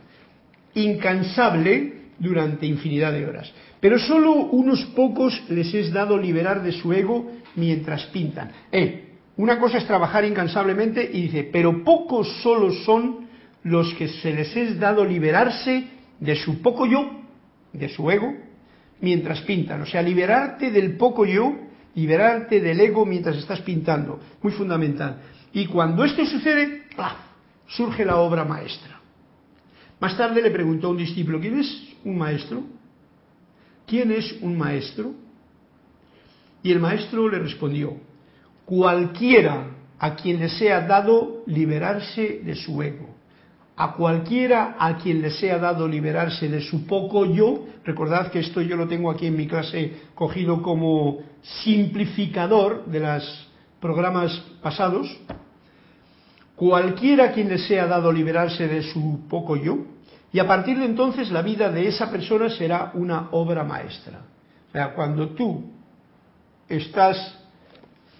Incansable 0.75 1.93
durante 2.17 2.65
infinidad 2.65 3.11
de 3.11 3.25
horas. 3.25 3.51
Pero 3.81 3.99
solo 3.99 4.31
unos 4.31 4.85
pocos 4.95 5.43
les 5.49 5.73
es 5.73 5.91
dado 5.91 6.17
liberar 6.17 6.63
de 6.63 6.71
su 6.71 6.93
ego 6.93 7.31
mientras 7.55 8.05
pintan. 8.05 8.51
Eh, 8.71 9.09
una 9.35 9.59
cosa 9.59 9.77
es 9.77 9.85
trabajar 9.85 10.23
incansablemente 10.23 11.07
y 11.13 11.23
dice, 11.23 11.49
pero 11.51 11.83
pocos 11.83 12.27
solo 12.41 12.71
son 12.71 13.27
los 13.63 13.93
que 13.95 14.07
se 14.07 14.33
les 14.33 14.55
es 14.55 14.79
dado 14.79 15.03
liberarse 15.03 15.85
de 16.19 16.35
su 16.37 16.61
poco 16.61 16.85
yo 16.85 17.26
de 17.73 17.89
su 17.89 18.09
ego 18.09 18.33
mientras 19.01 19.41
pintan. 19.41 19.81
O 19.81 19.85
sea, 19.85 20.01
liberarte 20.01 20.71
del 20.71 20.97
poco 20.97 21.25
yo, 21.25 21.55
liberarte 21.95 22.59
del 22.61 22.79
ego 22.79 23.05
mientras 23.05 23.37
estás 23.37 23.61
pintando. 23.61 24.19
Muy 24.41 24.51
fundamental. 24.51 25.21
Y 25.53 25.65
cuando 25.67 26.03
esto 26.03 26.25
sucede, 26.25 26.83
surge 27.67 28.05
la 28.05 28.17
obra 28.17 28.43
maestra. 28.43 28.99
Más 29.99 30.15
tarde 30.15 30.41
le 30.41 30.51
preguntó 30.51 30.87
a 30.87 30.91
un 30.91 30.97
discípulo, 30.97 31.39
¿quién 31.39 31.59
es 31.59 31.95
un 32.03 32.17
maestro? 32.17 32.63
¿Quién 33.85 34.11
es 34.11 34.37
un 34.41 34.57
maestro? 34.57 35.13
Y 36.61 36.71
el 36.71 36.79
maestro 36.79 37.29
le 37.29 37.39
respondió, 37.39 37.97
cualquiera 38.65 39.71
a 39.97 40.15
quien 40.15 40.39
le 40.39 40.49
sea 40.49 40.81
dado 40.81 41.43
liberarse 41.47 42.41
de 42.43 42.55
su 42.55 42.81
ego 42.81 43.16
a 43.79 43.93
cualquiera 43.93 44.75
a 44.79 44.97
quien 44.97 45.21
le 45.21 45.29
sea 45.29 45.59
dado 45.59 45.87
liberarse 45.87 46.49
de 46.49 46.61
su 46.61 46.87
poco 46.87 47.25
yo, 47.25 47.65
recordad 47.85 48.31
que 48.31 48.39
esto 48.39 48.59
yo 48.61 48.75
lo 48.75 48.87
tengo 48.87 49.11
aquí 49.11 49.27
en 49.27 49.37
mi 49.37 49.47
clase 49.47 49.93
cogido 50.15 50.63
como 50.63 51.19
simplificador 51.63 52.85
de 52.87 52.99
los 52.99 53.49
programas 53.79 54.35
pasados, 54.63 55.15
cualquiera 56.55 57.25
a 57.25 57.31
quien 57.33 57.49
le 57.49 57.59
sea 57.59 57.85
dado 57.85 58.11
liberarse 58.11 58.67
de 58.67 58.81
su 58.81 59.27
poco 59.29 59.55
yo, 59.55 59.77
y 60.33 60.39
a 60.39 60.47
partir 60.47 60.79
de 60.79 60.85
entonces 60.85 61.29
la 61.29 61.43
vida 61.43 61.71
de 61.71 61.87
esa 61.87 62.09
persona 62.09 62.49
será 62.49 62.91
una 62.95 63.29
obra 63.31 63.63
maestra. 63.63 64.21
O 64.69 64.71
sea, 64.71 64.93
cuando 64.95 65.29
tú 65.29 65.71
estás 66.67 67.37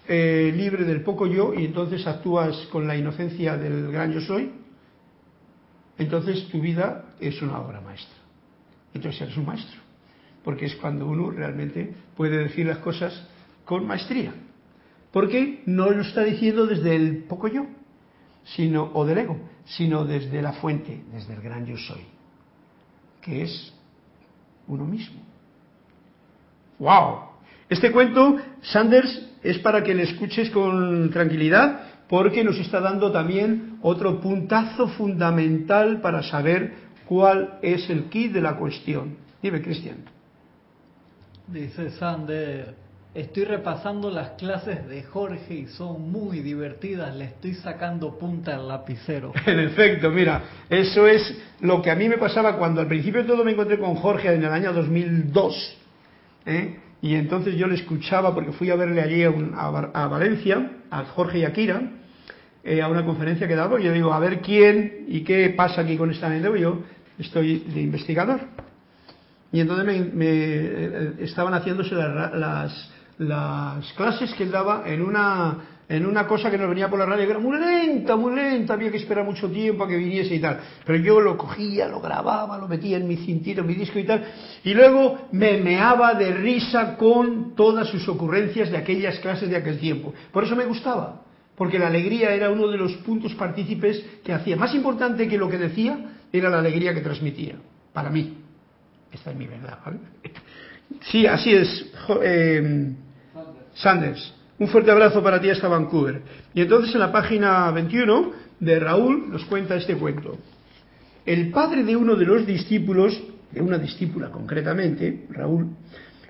eh, 0.06 0.52
libre 0.56 0.84
del 0.84 1.02
poco 1.02 1.26
yo 1.26 1.52
y 1.52 1.64
entonces 1.64 2.06
actúas 2.06 2.56
con 2.70 2.86
la 2.86 2.96
inocencia 2.96 3.56
del 3.56 3.90
gran 3.90 4.12
yo 4.12 4.20
soy, 4.20 4.52
entonces 5.98 6.48
tu 6.48 6.60
vida 6.60 7.04
es 7.20 7.42
una 7.42 7.60
obra 7.60 7.80
maestra. 7.80 8.16
Entonces 8.94 9.20
eres 9.22 9.36
un 9.36 9.46
maestro, 9.46 9.80
porque 10.44 10.66
es 10.66 10.76
cuando 10.76 11.06
uno 11.06 11.30
realmente 11.30 11.92
puede 12.16 12.38
decir 12.38 12.66
las 12.66 12.78
cosas 12.78 13.26
con 13.64 13.86
maestría. 13.86 14.32
Porque 15.12 15.62
no 15.66 15.90
lo 15.90 16.02
está 16.02 16.22
diciendo 16.22 16.66
desde 16.66 16.94
el 16.94 17.24
poco 17.24 17.48
yo, 17.48 17.66
sino, 18.44 18.90
o 18.94 19.04
del 19.04 19.18
ego, 19.18 19.38
sino 19.64 20.04
desde 20.04 20.40
la 20.40 20.52
fuente, 20.54 21.02
desde 21.12 21.34
el 21.34 21.42
gran 21.42 21.66
yo 21.66 21.76
soy, 21.76 22.02
que 23.20 23.42
es 23.42 23.74
uno 24.66 24.84
mismo. 24.84 25.20
¡Wow! 26.78 27.28
Este 27.68 27.90
cuento, 27.90 28.36
Sanders, 28.62 29.26
es 29.42 29.58
para 29.58 29.82
que 29.82 29.94
le 29.94 30.04
escuches 30.04 30.50
con 30.50 31.10
tranquilidad, 31.10 32.06
porque 32.08 32.44
nos 32.44 32.58
está 32.58 32.80
dando 32.80 33.12
también 33.12 33.67
otro 33.82 34.20
puntazo 34.20 34.88
fundamental 34.88 36.00
para 36.00 36.22
saber 36.22 36.88
cuál 37.06 37.58
es 37.62 37.88
el 37.90 38.04
kit 38.04 38.32
de 38.32 38.40
la 38.40 38.56
cuestión. 38.56 39.16
Dime, 39.42 39.62
Cristian. 39.62 39.98
Dice 41.46 41.90
Sander, 41.92 42.74
estoy 43.14 43.44
repasando 43.44 44.10
las 44.10 44.30
clases 44.30 44.86
de 44.86 45.02
Jorge 45.04 45.54
y 45.54 45.66
son 45.66 46.10
muy 46.12 46.40
divertidas, 46.40 47.16
le 47.16 47.24
estoy 47.24 47.54
sacando 47.54 48.18
punta 48.18 48.54
al 48.56 48.68
lapicero. 48.68 49.32
En 49.46 49.60
efecto, 49.60 50.10
mira, 50.10 50.42
eso 50.68 51.06
es 51.06 51.36
lo 51.60 51.80
que 51.80 51.90
a 51.90 51.94
mí 51.94 52.08
me 52.08 52.18
pasaba 52.18 52.58
cuando 52.58 52.80
al 52.80 52.86
principio 52.86 53.22
de 53.22 53.28
todo 53.28 53.44
me 53.44 53.52
encontré 53.52 53.78
con 53.78 53.94
Jorge 53.94 54.34
en 54.34 54.44
el 54.44 54.52
año 54.52 54.72
2002. 54.72 55.78
¿eh? 56.46 56.76
Y 57.00 57.14
entonces 57.14 57.56
yo 57.56 57.66
le 57.66 57.76
escuchaba 57.76 58.34
porque 58.34 58.52
fui 58.52 58.70
a 58.70 58.76
verle 58.76 59.00
allí 59.00 59.22
a, 59.22 59.30
a 59.94 60.08
Valencia, 60.08 60.72
a 60.90 61.04
Jorge 61.04 61.38
y 61.38 61.44
a 61.44 61.52
Kira, 61.52 61.97
eh, 62.68 62.82
a 62.82 62.88
una 62.88 63.02
conferencia 63.02 63.48
que 63.48 63.54
y 63.54 63.82
yo 63.82 63.92
digo, 63.94 64.12
a 64.12 64.18
ver 64.18 64.40
quién 64.40 65.06
y 65.08 65.22
qué 65.22 65.48
pasa 65.56 65.80
aquí 65.80 65.96
con 65.96 66.10
esta 66.10 66.28
mente, 66.28 66.60
yo 66.60 66.82
estoy 67.18 67.60
de 67.60 67.80
investigador. 67.80 68.40
Y 69.50 69.60
entonces 69.60 69.86
me, 69.86 70.26
eh, 70.26 71.12
estaban 71.20 71.54
haciéndose 71.54 71.94
las, 71.94 72.90
las, 73.16 73.92
clases 73.94 74.34
que 74.34 74.42
él 74.42 74.50
daba 74.50 74.82
en 74.84 75.00
una, 75.00 75.56
en 75.88 76.04
una 76.04 76.26
cosa 76.26 76.50
que 76.50 76.58
nos 76.58 76.68
venía 76.68 76.90
por 76.90 76.98
la 76.98 77.06
radio, 77.06 77.24
que 77.24 77.30
era 77.30 77.40
muy 77.40 77.58
lenta, 77.58 78.16
muy 78.16 78.34
lenta, 78.34 78.74
había 78.74 78.90
que 78.90 78.98
esperar 78.98 79.24
mucho 79.24 79.50
tiempo 79.50 79.84
a 79.84 79.88
que 79.88 79.96
viniese 79.96 80.34
y 80.34 80.40
tal. 80.40 80.60
Pero 80.84 80.98
yo 80.98 81.22
lo 81.22 81.38
cogía, 81.38 81.88
lo 81.88 82.02
grababa, 82.02 82.58
lo 82.58 82.68
metía 82.68 82.98
en 82.98 83.08
mi 83.08 83.16
cintito, 83.16 83.62
en 83.62 83.66
mi 83.66 83.76
disco 83.76 83.98
y 83.98 84.04
tal, 84.04 84.26
y 84.62 84.74
luego 84.74 85.28
me 85.32 85.56
meaba 85.56 86.12
de 86.12 86.32
risa 86.34 86.98
con 86.98 87.54
todas 87.54 87.88
sus 87.88 88.06
ocurrencias 88.10 88.70
de 88.70 88.76
aquellas 88.76 89.18
clases 89.20 89.48
de 89.48 89.56
aquel 89.56 89.78
tiempo. 89.78 90.12
Por 90.30 90.44
eso 90.44 90.54
me 90.54 90.66
gustaba, 90.66 91.22
porque 91.58 91.78
la 91.78 91.88
alegría 91.88 92.30
era 92.32 92.50
uno 92.50 92.68
de 92.68 92.78
los 92.78 92.92
puntos 92.98 93.34
partícipes 93.34 94.02
que 94.24 94.32
hacía. 94.32 94.56
Más 94.56 94.72
importante 94.76 95.26
que 95.26 95.36
lo 95.36 95.48
que 95.48 95.58
decía 95.58 95.98
era 96.32 96.48
la 96.48 96.60
alegría 96.60 96.94
que 96.94 97.00
transmitía, 97.00 97.56
para 97.92 98.10
mí. 98.10 98.38
Esta 99.12 99.32
es 99.32 99.36
mi 99.36 99.46
verdad, 99.48 99.78
¿vale? 99.84 99.98
Sí, 101.10 101.26
así 101.26 101.52
es, 101.52 101.92
eh, 102.22 102.92
Sanders. 103.74 104.34
Un 104.60 104.68
fuerte 104.68 104.90
abrazo 104.90 105.22
para 105.22 105.40
ti 105.40 105.50
hasta 105.50 105.68
Vancouver. 105.68 106.22
Y 106.54 106.62
entonces 106.62 106.94
en 106.94 107.00
la 107.00 107.10
página 107.10 107.70
21 107.72 108.32
de 108.60 108.78
Raúl 108.78 109.30
nos 109.30 109.44
cuenta 109.44 109.74
este 109.74 109.96
cuento. 109.96 110.38
El 111.26 111.50
padre 111.50 111.82
de 111.82 111.96
uno 111.96 112.14
de 112.14 112.24
los 112.24 112.46
discípulos, 112.46 113.20
de 113.50 113.60
una 113.60 113.78
discípula 113.78 114.30
concretamente, 114.30 115.26
Raúl, 115.30 115.68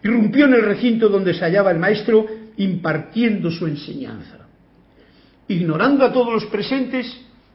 irrumpió 0.03 0.47
en 0.47 0.55
el 0.55 0.63
recinto 0.63 1.09
donde 1.09 1.35
se 1.35 1.41
hallaba 1.41 1.71
el 1.71 1.79
maestro 1.79 2.27
impartiendo 2.57 3.51
su 3.51 3.67
enseñanza. 3.67 4.48
Ignorando 5.49 6.05
a 6.05 6.13
todos 6.13 6.33
los 6.33 6.47
presentes, 6.47 7.07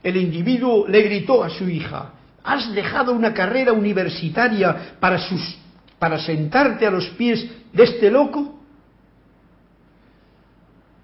el 0.01 0.17
individuo 0.17 0.87
le 0.87 1.01
gritó 1.03 1.43
a 1.43 1.49
su 1.49 1.69
hija, 1.69 2.13
¿Has 2.43 2.73
dejado 2.73 3.13
una 3.13 3.33
carrera 3.33 3.71
universitaria 3.71 4.95
para, 4.99 5.17
sus, 5.17 5.57
para 5.97 6.19
sentarte 6.19 6.85
a 6.85 6.91
los 6.91 7.07
pies 7.11 7.47
de 7.71 7.83
este 7.83 8.11
loco? 8.11 8.59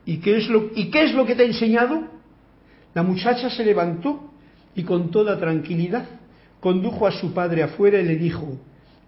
¿Y 0.05 0.17
qué, 0.17 0.37
es 0.37 0.49
lo, 0.49 0.69
¿Y 0.75 0.89
qué 0.89 1.03
es 1.05 1.13
lo 1.13 1.25
que 1.25 1.35
te 1.35 1.43
ha 1.43 1.45
enseñado? 1.45 2.03
La 2.93 3.03
muchacha 3.03 3.49
se 3.49 3.63
levantó 3.63 4.31
y 4.75 4.83
con 4.83 5.11
toda 5.11 5.39
tranquilidad 5.39 6.05
condujo 6.59 7.07
a 7.07 7.11
su 7.11 7.33
padre 7.33 7.63
afuera 7.63 8.01
y 8.01 8.05
le 8.05 8.17
dijo, 8.17 8.57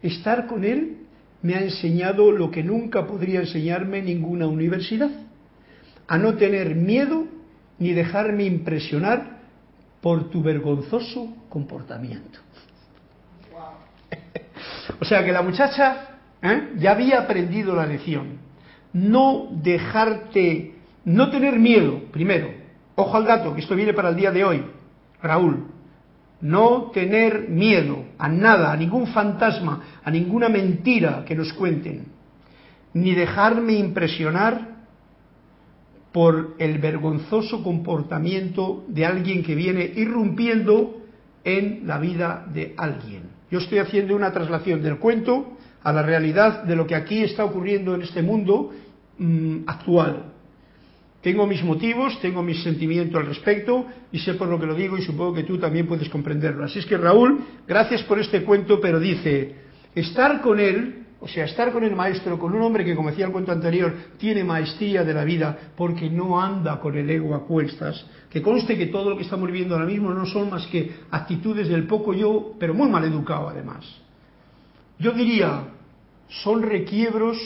estar 0.01 0.47
con 0.47 0.63
él 0.63 0.99
me 1.41 1.55
ha 1.55 1.61
enseñado 1.61 2.32
lo 2.32 2.49
que 2.49 2.63
nunca 2.63 3.05
podría 3.05 3.41
enseñarme 3.41 4.01
ninguna 4.01 4.47
universidad, 4.47 5.09
a 6.07 6.17
no 6.17 6.36
tener 6.36 6.75
miedo 6.75 7.25
ni 7.82 7.93
dejarme 7.93 8.45
impresionar 8.45 9.39
por 10.01 10.29
tu 10.29 10.43
vergonzoso 10.43 11.34
comportamiento. 11.49 12.39
o 15.01 15.03
sea 15.05 15.25
que 15.25 15.32
la 15.32 15.41
muchacha 15.41 16.19
¿eh? 16.43 16.73
ya 16.77 16.91
había 16.91 17.21
aprendido 17.21 17.75
la 17.75 17.88
lección. 17.88 18.38
No 18.93 19.47
dejarte, 19.51 20.75
no 21.05 21.32
tener 21.32 21.57
miedo, 21.57 22.03
primero. 22.11 22.53
Ojo 22.93 23.17
al 23.17 23.25
dato, 23.25 23.55
que 23.55 23.61
esto 23.61 23.75
viene 23.75 23.93
para 23.93 24.09
el 24.09 24.15
día 24.15 24.32
de 24.32 24.43
hoy, 24.43 24.63
Raúl. 25.23 25.65
No 26.39 26.91
tener 26.93 27.49
miedo 27.49 28.05
a 28.19 28.29
nada, 28.29 28.71
a 28.71 28.77
ningún 28.77 29.07
fantasma, 29.07 29.82
a 30.03 30.11
ninguna 30.11 30.49
mentira 30.49 31.25
que 31.25 31.34
nos 31.34 31.51
cuenten. 31.53 32.05
Ni 32.93 33.15
dejarme 33.15 33.73
impresionar 33.73 34.70
por 36.12 36.55
el 36.59 36.80
vergonzoso 36.80 37.64
comportamiento 37.64 38.84
de 38.88 39.05
alguien 39.05 39.43
que 39.43 39.55
viene 39.55 39.91
irrumpiendo 39.95 41.01
en 41.43 41.88
la 41.88 41.97
vida 41.99 42.45
de 42.53 42.74
alguien. 42.78 43.24
Yo 43.49 43.59
estoy 43.59 43.80
haciendo 43.80 44.16
una 44.16 44.32
traslación 44.32 44.82
del 44.82 44.97
cuento 44.97 45.57
a 45.84 45.91
la 45.91 46.03
realidad 46.03 46.64
de 46.64 46.76
lo 46.76 46.86
que 46.86 46.95
aquí 46.95 47.24
está 47.24 47.45
ocurriendo 47.45 47.95
en 47.95 48.01
este 48.01 48.22
mundo 48.22 48.72
mm, 49.18 49.59
actual. 49.66 50.32
Tengo 51.22 51.45
mis 51.45 51.64
motivos, 51.64 52.20
tengo 52.20 52.41
mis 52.41 52.64
sentimientos 52.64 53.20
al 53.20 53.28
respecto 53.28 53.86
y 54.12 54.20
sé 54.20 54.34
por 54.34 54.47
lo 54.47 54.59
que 54.59 54.66
lo 54.66 54.74
digo 54.74 54.97
y 54.97 55.03
supongo 55.03 55.34
que 55.34 55.43
tú 55.43 55.57
también 55.57 55.88
puedes 55.88 56.09
comprenderlo. 56.09 56.66
Así 56.66 56.80
es 56.80 56.86
que 56.86 56.97
Raúl, 56.97 57.39
gracias 57.68 58.03
por 58.03 58.20
este 58.20 58.43
cuento, 58.43 58.82
pero 58.82 58.99
dice, 58.99 59.55
estar 59.93 60.41
con 60.41 60.59
él 60.59 61.01
o 61.24 61.28
sea, 61.28 61.45
estar 61.45 61.72
con 61.72 61.84
el 61.84 61.95
maestro, 61.95 62.39
con 62.39 62.53
un 62.55 62.63
hombre 62.63 62.84
que, 62.84 62.95
como 62.95 63.09
decía 63.09 63.28
el 63.28 63.32
cuento 63.32 63.51
anterior, 63.51 63.93
tiene 64.17 64.43
maestría 64.43 65.03
de 65.03 65.13
la 65.13 65.24
vida 65.24 65.55
porque 65.78 66.09
no 66.09 66.41
anda 66.41 66.80
con 66.80 66.97
el 66.97 67.07
ego 67.07 67.36
a 67.36 67.45
cuestas, 67.45 68.03
que 68.28 68.41
conste 68.41 68.76
que 68.76 68.88
todo 68.88 69.11
lo 69.11 69.17
que 69.17 69.24
estamos 69.24 69.45
viviendo 69.45 69.76
ahora 69.76 69.86
mismo 69.86 70.11
no 70.11 70.26
son 70.26 70.49
más 70.49 70.65
que 70.65 70.91
actitudes 71.11 71.69
del 71.69 71.86
poco 71.86 72.15
yo, 72.15 72.53
pero 72.59 72.74
muy 72.74 72.89
mal 72.89 73.03
educado 73.03 73.49
además. 73.49 73.86
Yo 74.97 75.11
diría, 75.11 75.67
son 76.28 76.63
requiebros, 76.63 77.38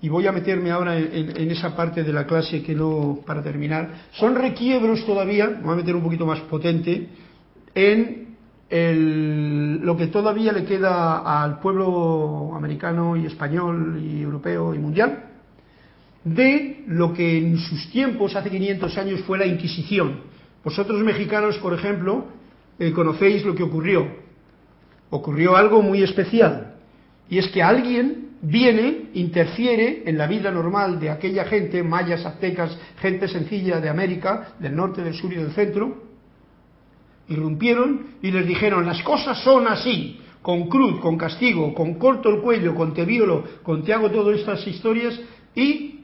y 0.00 0.08
voy 0.08 0.26
a 0.26 0.32
meterme 0.32 0.70
ahora 0.70 0.98
en, 0.98 1.50
esa 1.50 1.76
parte 1.76 2.02
de 2.02 2.12
la 2.14 2.26
clase 2.26 2.62
que 2.62 2.74
no, 2.74 3.18
para 3.26 3.42
terminar, 3.42 4.06
son 4.12 4.34
requiebros 4.36 5.04
todavía, 5.04 5.48
me 5.48 5.64
voy 5.64 5.74
a 5.74 5.76
meter 5.76 5.94
un 5.94 6.02
poquito 6.02 6.24
más 6.24 6.40
potente, 6.40 7.08
en 7.74 8.25
lo 8.68 9.96
que 9.96 10.08
todavía 10.08 10.52
le 10.52 10.64
queda 10.64 11.42
al 11.42 11.60
pueblo 11.60 12.52
americano 12.54 13.16
y 13.16 13.26
español 13.26 14.00
y 14.02 14.22
europeo 14.22 14.74
y 14.74 14.78
mundial 14.78 15.26
de 16.26 16.82
lo 16.88 17.14
que 17.14 17.38
en 17.38 17.56
sus 17.56 17.88
tiempos, 17.90 18.34
hace 18.34 18.50
500 18.50 18.98
años, 18.98 19.20
fue 19.20 19.38
la 19.38 19.46
Inquisición. 19.46 20.22
Vosotros 20.64 21.00
mexicanos, 21.04 21.56
por 21.58 21.72
ejemplo, 21.72 22.24
eh, 22.80 22.90
conocéis 22.90 23.44
lo 23.44 23.54
que 23.54 23.62
ocurrió. 23.62 24.08
Ocurrió 25.10 25.56
algo 25.56 25.82
muy 25.82 26.02
especial. 26.02 26.74
Y 27.30 27.38
es 27.38 27.46
que 27.48 27.62
alguien 27.62 28.30
viene, 28.42 29.10
interfiere 29.14 30.02
en 30.04 30.18
la 30.18 30.26
vida 30.26 30.50
normal 30.50 30.98
de 30.98 31.10
aquella 31.10 31.44
gente, 31.44 31.84
mayas, 31.84 32.26
aztecas, 32.26 32.76
gente 32.98 33.28
sencilla 33.28 33.80
de 33.80 33.88
América, 33.88 34.48
del 34.58 34.74
norte, 34.74 35.02
del 35.02 35.14
sur 35.14 35.32
y 35.32 35.36
del 35.36 35.52
centro, 35.52 36.05
irrumpieron 37.28 38.06
y 38.22 38.30
les 38.30 38.46
dijeron, 38.46 38.86
las 38.86 39.02
cosas 39.02 39.42
son 39.42 39.66
así, 39.66 40.20
con 40.42 40.68
cruz, 40.68 41.00
con 41.00 41.16
castigo, 41.16 41.74
con 41.74 41.94
corto 41.94 42.28
el 42.30 42.40
cuello, 42.40 42.74
con 42.74 42.94
te 42.94 43.04
violo, 43.04 43.44
con 43.62 43.82
te 43.82 43.92
hago 43.92 44.10
todas 44.10 44.38
estas 44.38 44.66
historias 44.66 45.20
y 45.54 46.00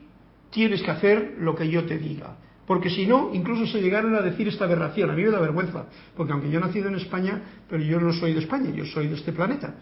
tienes 0.49 0.81
que 0.81 0.91
hacer 0.91 1.35
lo 1.39 1.55
que 1.55 1.69
yo 1.69 1.85
te 1.85 1.97
diga. 1.97 2.37
Porque 2.65 2.89
si 2.89 3.05
no, 3.05 3.31
incluso 3.33 3.65
se 3.67 3.81
llegaron 3.81 4.15
a 4.15 4.21
decir 4.21 4.47
esta 4.47 4.65
aberración. 4.65 5.09
A 5.09 5.13
mí 5.13 5.23
me 5.23 5.31
da 5.31 5.39
vergüenza, 5.39 5.85
porque 6.15 6.31
aunque 6.31 6.49
yo 6.49 6.59
he 6.59 6.61
nacido 6.61 6.87
en 6.87 6.95
España, 6.95 7.41
pero 7.69 7.83
yo 7.83 7.99
no 7.99 8.13
soy 8.13 8.33
de 8.33 8.39
España, 8.39 8.69
yo 8.71 8.85
soy 8.85 9.07
de 9.07 9.15
este 9.15 9.33
planeta. 9.33 9.75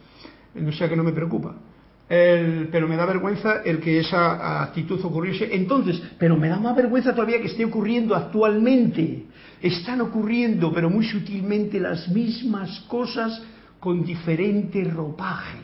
No 0.55 0.71
sea 0.71 0.89
que 0.89 0.95
no 0.95 1.03
me 1.03 1.11
preocupa. 1.11 1.55
pero 2.07 2.87
me 2.87 2.97
da 2.97 3.05
vergüenza 3.05 3.61
el 3.63 3.79
que 3.79 3.99
esa 3.99 4.63
actitud 4.63 4.99
ocurriese 5.05 5.55
entonces, 5.55 6.01
pero 6.17 6.35
me 6.35 6.49
da 6.49 6.59
más 6.59 6.75
vergüenza 6.75 7.13
todavía 7.13 7.39
que 7.39 7.47
esté 7.47 7.63
ocurriendo 7.63 8.15
actualmente 8.15 9.27
están 9.61 10.01
ocurriendo, 10.01 10.73
pero 10.73 10.89
muy 10.89 11.05
sutilmente, 11.05 11.79
las 11.79 12.09
mismas 12.09 12.81
cosas 12.87 13.41
con 13.79 14.03
diferente 14.03 14.83
ropaje. 14.83 15.59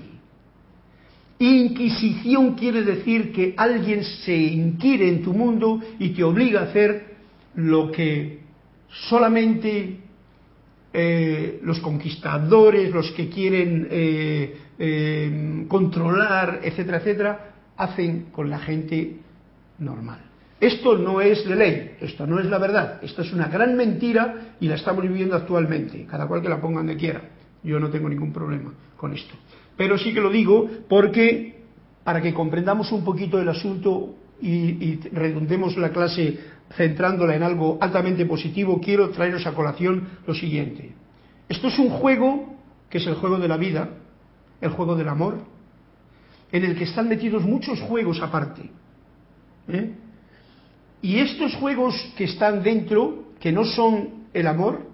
Inquisición 1.40 2.56
quiere 2.56 2.84
decir 2.84 3.32
que 3.32 3.54
alguien 3.56 4.04
se 4.04 4.36
inquiere 4.36 5.08
en 5.08 5.22
tu 5.22 5.34
mundo 5.34 5.80
y 6.00 6.10
te 6.10 6.24
obliga 6.24 6.62
a 6.62 6.64
hacer 6.64 7.16
lo 7.56 7.92
que 7.92 8.40
solamente 9.10 10.00
eh, 10.94 11.60
los 11.62 11.80
conquistadores, 11.80 12.92
los 12.92 13.12
que 13.12 13.30
quieren 13.30 13.88
eh, 13.92 14.58
eh, 14.80 15.66
controlar, 15.68 16.62
etcétera, 16.64 16.98
etcétera, 16.98 17.52
hacen 17.78 18.28
con 18.32 18.50
la 18.50 18.58
gente 18.58 19.18
normal. 19.78 20.27
Esto 20.60 20.98
no 20.98 21.22
es 21.22 21.48
de 21.48 21.56
ley, 21.56 21.92
esto 22.02 22.26
no 22.26 22.40
es 22.40 22.48
la 22.48 22.58
verdad, 22.58 23.00
esto 23.04 23.22
es 23.22 23.32
una 23.32 23.48
gran 23.48 23.76
mentira 23.76 24.56
y 24.60 24.68
la 24.68 24.76
estamos 24.76 25.04
viviendo 25.04 25.36
actualmente, 25.36 26.06
cada 26.10 26.28
cual 26.28 26.42
que 26.42 26.50
la 26.50 26.60
ponga 26.60 26.78
donde 26.78 26.98
quiera. 26.98 27.22
Yo 27.64 27.80
no 27.80 27.90
tengo 27.90 28.10
ningún 28.10 28.34
problema 28.34 28.74
con 28.96 29.14
esto. 29.14 29.36
Pero 29.76 29.98
sí 29.98 30.14
que 30.14 30.22
lo 30.22 30.32
digo 30.32 30.68
porque 30.90 31.58
para 32.04 32.22
que 32.22 32.34
comprendamos 32.34 32.92
un 32.92 33.04
poquito 33.04 33.40
el 33.40 33.50
asunto 33.50 34.16
y, 34.42 34.96
redundemos 35.12 35.78
la 35.78 35.90
clase 35.90 36.40
centrándola 36.76 37.36
en 37.36 37.44
algo 37.44 37.78
altamente 37.80 38.26
positivo, 38.26 38.80
quiero 38.82 39.10
traeros 39.10 39.46
a 39.46 39.54
colación 39.54 40.08
lo 40.26 40.34
siguiente. 40.34 40.94
Esto 41.48 41.68
es 41.68 41.78
un 41.78 41.90
juego 41.90 42.56
que 42.90 42.98
es 42.98 43.08
el 43.08 43.16
juego 43.16 43.38
de 43.38 43.48
la 43.48 43.58
vida, 43.58 43.90
el 44.62 44.72
juego 44.72 44.96
del 44.96 45.10
amor, 45.10 45.38
en 46.52 46.64
el 46.64 46.76
que 46.76 46.86
están 46.86 47.10
metidos 47.10 47.44
muchos 47.44 47.80
juegos 47.82 48.22
aparte. 48.22 48.70
¿eh? 49.68 49.92
Y 51.02 51.20
estos 51.20 51.56
juegos 51.56 51.96
que 52.18 52.26
están 52.26 52.64
dentro, 52.64 53.34
que 53.40 53.52
no 53.52 53.66
son 53.66 54.26
el 54.34 54.48
amor, 54.48 54.88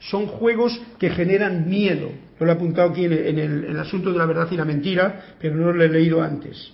son 0.00 0.26
juegos 0.26 0.80
que 0.98 1.10
generan 1.10 1.68
miedo. 1.68 2.10
Yo 2.38 2.46
lo 2.46 2.52
he 2.52 2.54
apuntado 2.54 2.90
aquí 2.90 3.04
en 3.04 3.38
el, 3.38 3.78
asunto 3.78 4.12
de 4.12 4.18
la 4.18 4.26
verdad 4.26 4.48
y 4.50 4.56
la 4.56 4.64
mentira, 4.64 5.34
pero 5.40 5.56
no 5.56 5.72
lo 5.72 5.82
he 5.82 5.88
leído 5.88 6.22
antes. 6.22 6.72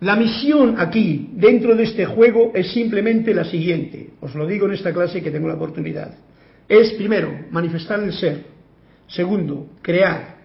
La 0.00 0.14
misión 0.14 0.76
aquí, 0.78 1.30
dentro 1.32 1.74
de 1.74 1.84
este 1.84 2.04
juego, 2.04 2.52
es 2.54 2.70
simplemente 2.72 3.34
la 3.34 3.44
siguiente. 3.44 4.10
Os 4.20 4.34
lo 4.34 4.46
digo 4.46 4.66
en 4.66 4.74
esta 4.74 4.92
clase 4.92 5.22
que 5.22 5.30
tengo 5.30 5.48
la 5.48 5.54
oportunidad. 5.54 6.14
Es, 6.68 6.92
primero, 6.92 7.46
manifestar 7.50 8.00
el 8.00 8.12
ser. 8.12 8.44
Segundo, 9.08 9.70
crear. 9.82 10.36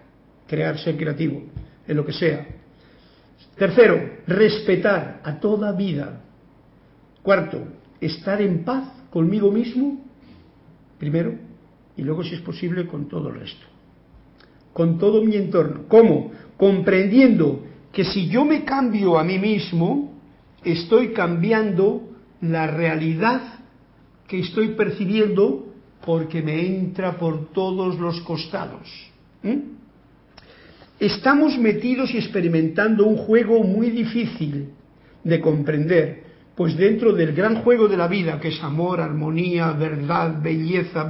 Crear 0.48 0.78
ser 0.78 0.96
creativo, 0.96 1.42
en 1.86 1.96
lo 1.96 2.04
que 2.04 2.12
sea. 2.12 2.46
Tercero, 3.56 4.00
respetar 4.26 5.20
a 5.22 5.38
toda 5.38 5.72
vida. 5.72 6.20
Cuarto, 7.22 7.62
estar 8.00 8.40
en 8.40 8.64
paz 8.64 8.88
conmigo 9.10 9.50
mismo, 9.50 10.00
primero, 10.98 11.34
y 11.96 12.02
luego, 12.02 12.24
si 12.24 12.34
es 12.34 12.40
posible, 12.40 12.86
con 12.86 13.08
todo 13.08 13.28
el 13.28 13.40
resto. 13.40 13.66
Con 14.72 14.98
todo 14.98 15.22
mi 15.22 15.36
entorno. 15.36 15.82
¿Cómo? 15.88 16.32
Comprendiendo 16.56 17.64
que 17.92 18.04
si 18.04 18.28
yo 18.28 18.44
me 18.44 18.64
cambio 18.64 19.18
a 19.18 19.24
mí 19.24 19.38
mismo, 19.38 20.14
estoy 20.64 21.12
cambiando 21.12 22.08
la 22.40 22.66
realidad 22.66 23.60
que 24.26 24.40
estoy 24.40 24.68
percibiendo 24.68 25.66
porque 26.04 26.42
me 26.42 26.66
entra 26.66 27.18
por 27.18 27.52
todos 27.52 27.98
los 27.98 28.20
costados. 28.22 28.88
Estamos 30.98 31.58
metidos 31.58 32.14
y 32.14 32.18
experimentando 32.18 33.06
un 33.06 33.16
juego 33.16 33.62
muy 33.62 33.90
difícil 33.90 34.70
de 35.22 35.40
comprender, 35.40 36.21
pues 36.56 36.76
dentro 36.76 37.12
del 37.12 37.32
gran 37.32 37.62
juego 37.62 37.88
de 37.88 37.96
la 37.96 38.08
vida, 38.08 38.38
que 38.38 38.48
es 38.48 38.62
amor, 38.62 39.00
armonía, 39.00 39.72
verdad, 39.72 40.42
belleza, 40.42 41.08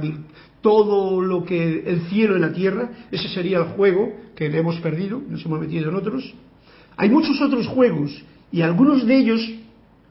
todo 0.61 1.21
lo 1.21 1.43
que 1.43 1.83
el 1.85 2.01
cielo 2.09 2.37
y 2.37 2.39
la 2.39 2.53
tierra, 2.53 2.89
ese 3.11 3.27
sería 3.27 3.57
el 3.57 3.65
juego 3.65 4.13
que 4.35 4.49
le 4.49 4.59
hemos 4.59 4.79
perdido, 4.79 5.21
nos 5.27 5.45
hemos 5.45 5.59
metido 5.59 5.89
en 5.89 5.95
otros, 5.95 6.33
hay 6.95 7.09
muchos 7.09 7.41
otros 7.41 7.67
juegos 7.67 8.23
y 8.51 8.61
algunos 8.61 9.05
de 9.05 9.17
ellos, 9.17 9.41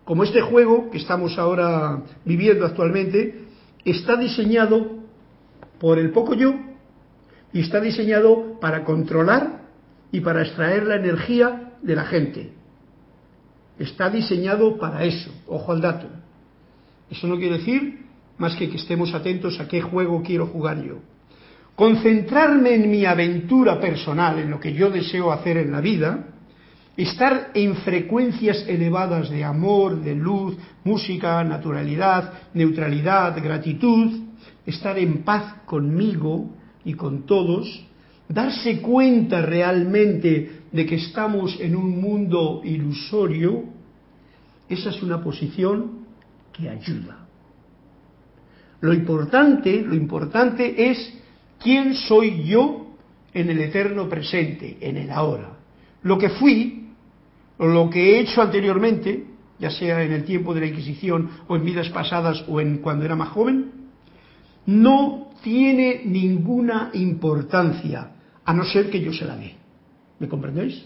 como 0.04 0.24
este 0.24 0.42
juego 0.42 0.90
que 0.90 0.98
estamos 0.98 1.38
ahora 1.38 2.02
viviendo 2.24 2.66
actualmente, 2.66 3.44
está 3.84 4.16
diseñado 4.16 4.98
por 5.78 5.98
el 5.98 6.10
poco 6.10 6.34
yo 6.34 6.54
y 7.52 7.60
está 7.60 7.80
diseñado 7.80 8.58
para 8.60 8.84
controlar 8.84 9.62
y 10.10 10.20
para 10.20 10.42
extraer 10.42 10.86
la 10.86 10.96
energía 10.96 11.72
de 11.82 11.96
la 11.96 12.04
gente. 12.04 12.61
Está 13.82 14.08
diseñado 14.08 14.78
para 14.78 15.02
eso, 15.04 15.30
ojo 15.48 15.72
al 15.72 15.80
dato. 15.80 16.06
Eso 17.10 17.26
no 17.26 17.36
quiere 17.36 17.58
decir 17.58 17.98
más 18.38 18.54
que 18.54 18.70
que 18.70 18.76
estemos 18.76 19.12
atentos 19.12 19.58
a 19.58 19.66
qué 19.66 19.80
juego 19.80 20.22
quiero 20.22 20.46
jugar 20.46 20.82
yo. 20.84 21.00
Concentrarme 21.74 22.74
en 22.76 22.88
mi 22.88 23.04
aventura 23.04 23.80
personal, 23.80 24.38
en 24.38 24.50
lo 24.50 24.60
que 24.60 24.72
yo 24.72 24.88
deseo 24.88 25.32
hacer 25.32 25.56
en 25.56 25.72
la 25.72 25.80
vida, 25.80 26.28
estar 26.96 27.50
en 27.54 27.74
frecuencias 27.76 28.64
elevadas 28.68 29.30
de 29.30 29.42
amor, 29.42 30.00
de 30.00 30.14
luz, 30.14 30.56
música, 30.84 31.42
naturalidad, 31.42 32.32
neutralidad, 32.54 33.42
gratitud, 33.42 34.20
estar 34.64 34.96
en 34.96 35.24
paz 35.24 35.56
conmigo 35.64 36.50
y 36.84 36.94
con 36.94 37.26
todos, 37.26 37.84
darse 38.28 38.80
cuenta 38.80 39.42
realmente 39.42 40.62
de 40.70 40.86
que 40.86 40.96
estamos 40.96 41.58
en 41.60 41.76
un 41.76 42.00
mundo 42.00 42.62
ilusorio, 42.64 43.71
esa 44.72 44.90
es 44.90 45.02
una 45.02 45.22
posición 45.22 46.06
que 46.52 46.68
ayuda. 46.68 47.26
Lo 48.80 48.92
importante, 48.92 49.82
lo 49.82 49.94
importante 49.94 50.90
es 50.90 51.18
quién 51.58 51.94
soy 51.94 52.44
yo 52.44 52.96
en 53.32 53.50
el 53.50 53.60
eterno 53.60 54.08
presente, 54.08 54.78
en 54.80 54.96
el 54.96 55.10
ahora. 55.10 55.58
Lo 56.02 56.18
que 56.18 56.30
fui 56.30 56.82
lo 57.68 57.90
que 57.90 58.16
he 58.16 58.20
hecho 58.20 58.42
anteriormente, 58.42 59.24
ya 59.58 59.70
sea 59.70 60.02
en 60.02 60.12
el 60.12 60.24
tiempo 60.24 60.54
de 60.54 60.60
la 60.60 60.66
Inquisición 60.66 61.30
o 61.46 61.56
en 61.56 61.64
vidas 61.64 61.88
pasadas 61.90 62.44
o 62.48 62.60
en 62.60 62.78
cuando 62.78 63.04
era 63.04 63.16
más 63.16 63.28
joven, 63.28 63.70
no 64.66 65.30
tiene 65.42 66.02
ninguna 66.04 66.90
importancia, 66.94 68.12
a 68.44 68.52
no 68.52 68.64
ser 68.64 68.90
que 68.90 69.00
yo 69.00 69.12
se 69.12 69.24
la 69.24 69.36
dé. 69.36 69.54
¿Me 70.18 70.28
comprendéis? 70.28 70.84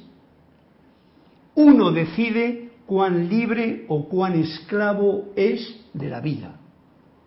Uno 1.54 1.90
decide 1.92 2.65
cuán 2.86 3.28
libre 3.28 3.84
o 3.88 4.08
cuán 4.08 4.34
esclavo 4.34 5.32
es 5.36 5.80
de 5.92 6.08
la 6.08 6.20
vida. 6.20 6.56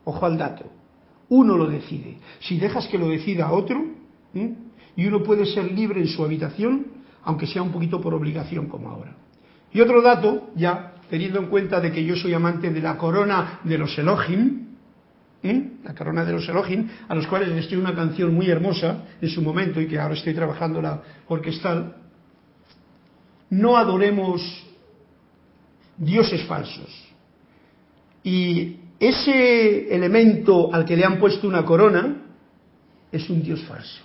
Ojo 0.06 0.26
al 0.26 0.38
dato. 0.38 0.66
Uno 1.30 1.58
lo 1.58 1.68
decide. 1.68 2.18
Si 2.40 2.58
dejas 2.58 2.88
que 2.88 2.98
lo 2.98 3.10
decida 3.10 3.52
otro, 3.52 3.86
y 4.34 5.06
uno 5.06 5.24
puede 5.24 5.46
ser 5.46 5.72
libre 5.72 6.00
en 6.00 6.08
su 6.08 6.24
habitación, 6.24 6.88
aunque 7.24 7.46
sea 7.46 7.62
un 7.62 7.72
poquito 7.72 8.02
por 8.02 8.14
obligación 8.14 8.68
como 8.68 8.90
ahora. 8.90 9.16
Y 9.72 9.82
otro 9.82 10.02
dato, 10.02 10.50
ya 10.56 10.96
teniendo 11.10 11.40
en 11.40 11.48
cuenta 11.48 11.80
de 11.80 11.92
que 11.92 12.04
yo 12.04 12.16
soy 12.16 12.34
amante 12.34 12.72
de 12.72 12.82
la 12.82 12.98
corona 12.98 13.60
de 13.64 13.78
los 13.78 13.98
Elohim, 13.98 14.68
la 15.84 15.94
corona 15.96 16.26
de 16.26 16.34
los 16.34 16.48
Elohim, 16.50 16.88
a 17.08 17.16
los 17.16 17.28
cuales 17.28 17.50
les 17.50 17.60
estoy 17.60 17.78
una 17.78 17.96
canción 17.96 18.34
muy 18.34 18.50
hermosa 18.50 19.06
en 19.22 19.30
su 19.30 19.42
momento 19.42 19.80
y 19.80 19.88
que 19.88 20.00
ahora 20.00 20.16
estoy 20.16 20.34
trabajando 20.34 20.82
la 20.82 21.02
orquestal, 21.28 21.96
no 23.50 23.78
adoremos 23.78 24.69
dioses 26.00 26.44
falsos. 26.46 26.90
Y 28.24 28.78
ese 29.00 29.94
elemento 29.94 30.74
al 30.74 30.86
que 30.86 30.96
le 30.96 31.06
han 31.06 31.20
puesto 31.20 31.48
una 31.48 31.66
corona 31.66 32.24
es 33.12 33.30
un 33.30 33.44
dios 33.44 33.62
falso. 33.64 34.02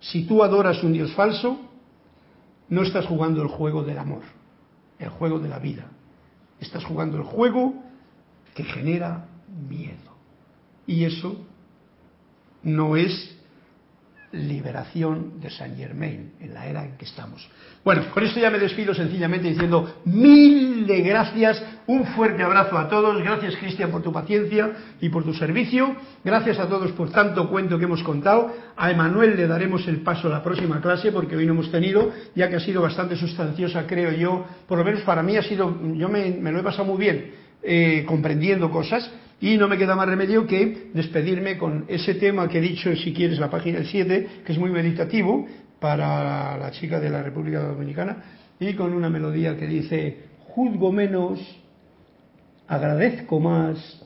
Si 0.00 0.24
tú 0.24 0.42
adoras 0.42 0.82
un 0.82 0.92
dios 0.92 1.12
falso, 1.12 1.58
no 2.68 2.82
estás 2.82 3.06
jugando 3.06 3.42
el 3.42 3.48
juego 3.48 3.82
del 3.82 3.98
amor, 3.98 4.22
el 4.98 5.08
juego 5.08 5.38
de 5.38 5.48
la 5.48 5.58
vida. 5.58 5.86
Estás 6.60 6.84
jugando 6.84 7.16
el 7.16 7.22
juego 7.24 7.74
que 8.54 8.64
genera 8.64 9.26
miedo. 9.68 10.14
Y 10.86 11.04
eso 11.04 11.36
no 12.62 12.96
es 12.96 13.33
liberación 14.34 15.40
de 15.40 15.50
Saint 15.50 15.76
Germain 15.76 16.32
en 16.40 16.54
la 16.54 16.66
era 16.66 16.84
en 16.84 16.96
que 16.96 17.04
estamos. 17.04 17.48
Bueno, 17.84 18.02
con 18.12 18.24
esto 18.24 18.40
ya 18.40 18.50
me 18.50 18.58
despido 18.58 18.94
sencillamente 18.94 19.48
diciendo 19.48 20.00
mil 20.06 20.86
de 20.86 21.02
gracias, 21.02 21.62
un 21.86 22.06
fuerte 22.06 22.42
abrazo 22.42 22.78
a 22.78 22.88
todos, 22.88 23.22
gracias 23.22 23.56
Cristian 23.56 23.90
por 23.90 24.02
tu 24.02 24.12
paciencia 24.12 24.72
y 25.00 25.08
por 25.08 25.24
tu 25.24 25.34
servicio, 25.34 25.94
gracias 26.24 26.58
a 26.58 26.68
todos 26.68 26.92
por 26.92 27.10
tanto 27.10 27.48
cuento 27.48 27.78
que 27.78 27.84
hemos 27.84 28.02
contado, 28.02 28.52
a 28.76 28.90
Emanuel 28.90 29.36
le 29.36 29.46
daremos 29.46 29.86
el 29.86 30.00
paso 30.00 30.28
a 30.28 30.30
la 30.30 30.42
próxima 30.42 30.80
clase 30.80 31.12
porque 31.12 31.36
hoy 31.36 31.46
no 31.46 31.52
hemos 31.52 31.70
tenido, 31.70 32.10
ya 32.34 32.48
que 32.48 32.56
ha 32.56 32.60
sido 32.60 32.82
bastante 32.82 33.16
sustanciosa 33.16 33.86
creo 33.86 34.12
yo, 34.12 34.46
por 34.66 34.78
lo 34.78 34.84
menos 34.84 35.02
para 35.02 35.22
mí 35.22 35.36
ha 35.36 35.42
sido, 35.42 35.78
yo 35.94 36.08
me, 36.08 36.30
lo 36.30 36.58
he 36.58 36.62
pasado 36.62 36.86
muy 36.86 36.98
bien 36.98 37.32
eh, 37.62 38.04
comprendiendo 38.06 38.70
cosas, 38.70 39.10
y 39.40 39.56
no 39.56 39.68
me 39.68 39.76
queda 39.76 39.94
más 39.94 40.08
remedio 40.08 40.46
que 40.46 40.90
despedirme 40.94 41.58
con 41.58 41.84
ese 41.88 42.14
tema 42.14 42.48
que 42.48 42.58
he 42.58 42.62
dicho, 42.62 42.94
si 42.96 43.12
quieres, 43.12 43.38
la 43.38 43.50
página 43.50 43.84
7, 43.84 44.42
que 44.44 44.52
es 44.52 44.58
muy 44.58 44.70
meditativo 44.70 45.46
para 45.80 46.56
la 46.56 46.70
chica 46.70 47.00
de 47.00 47.10
la 47.10 47.22
República 47.22 47.60
Dominicana, 47.60 48.16
y 48.58 48.74
con 48.74 48.92
una 48.92 49.10
melodía 49.10 49.56
que 49.56 49.66
dice, 49.66 50.24
juzgo 50.48 50.92
menos, 50.92 51.40
agradezco 52.68 53.40
más 53.40 54.02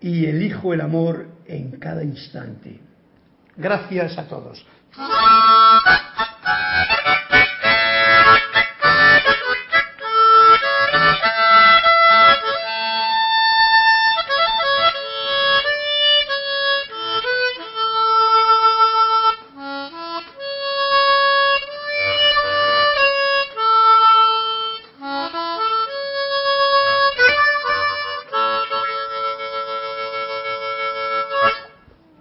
y 0.00 0.26
elijo 0.26 0.74
el 0.74 0.82
amor 0.82 1.26
en 1.46 1.72
cada 1.78 2.04
instante. 2.04 2.78
Gracias 3.56 4.18
a 4.18 4.28
todos. 4.28 4.64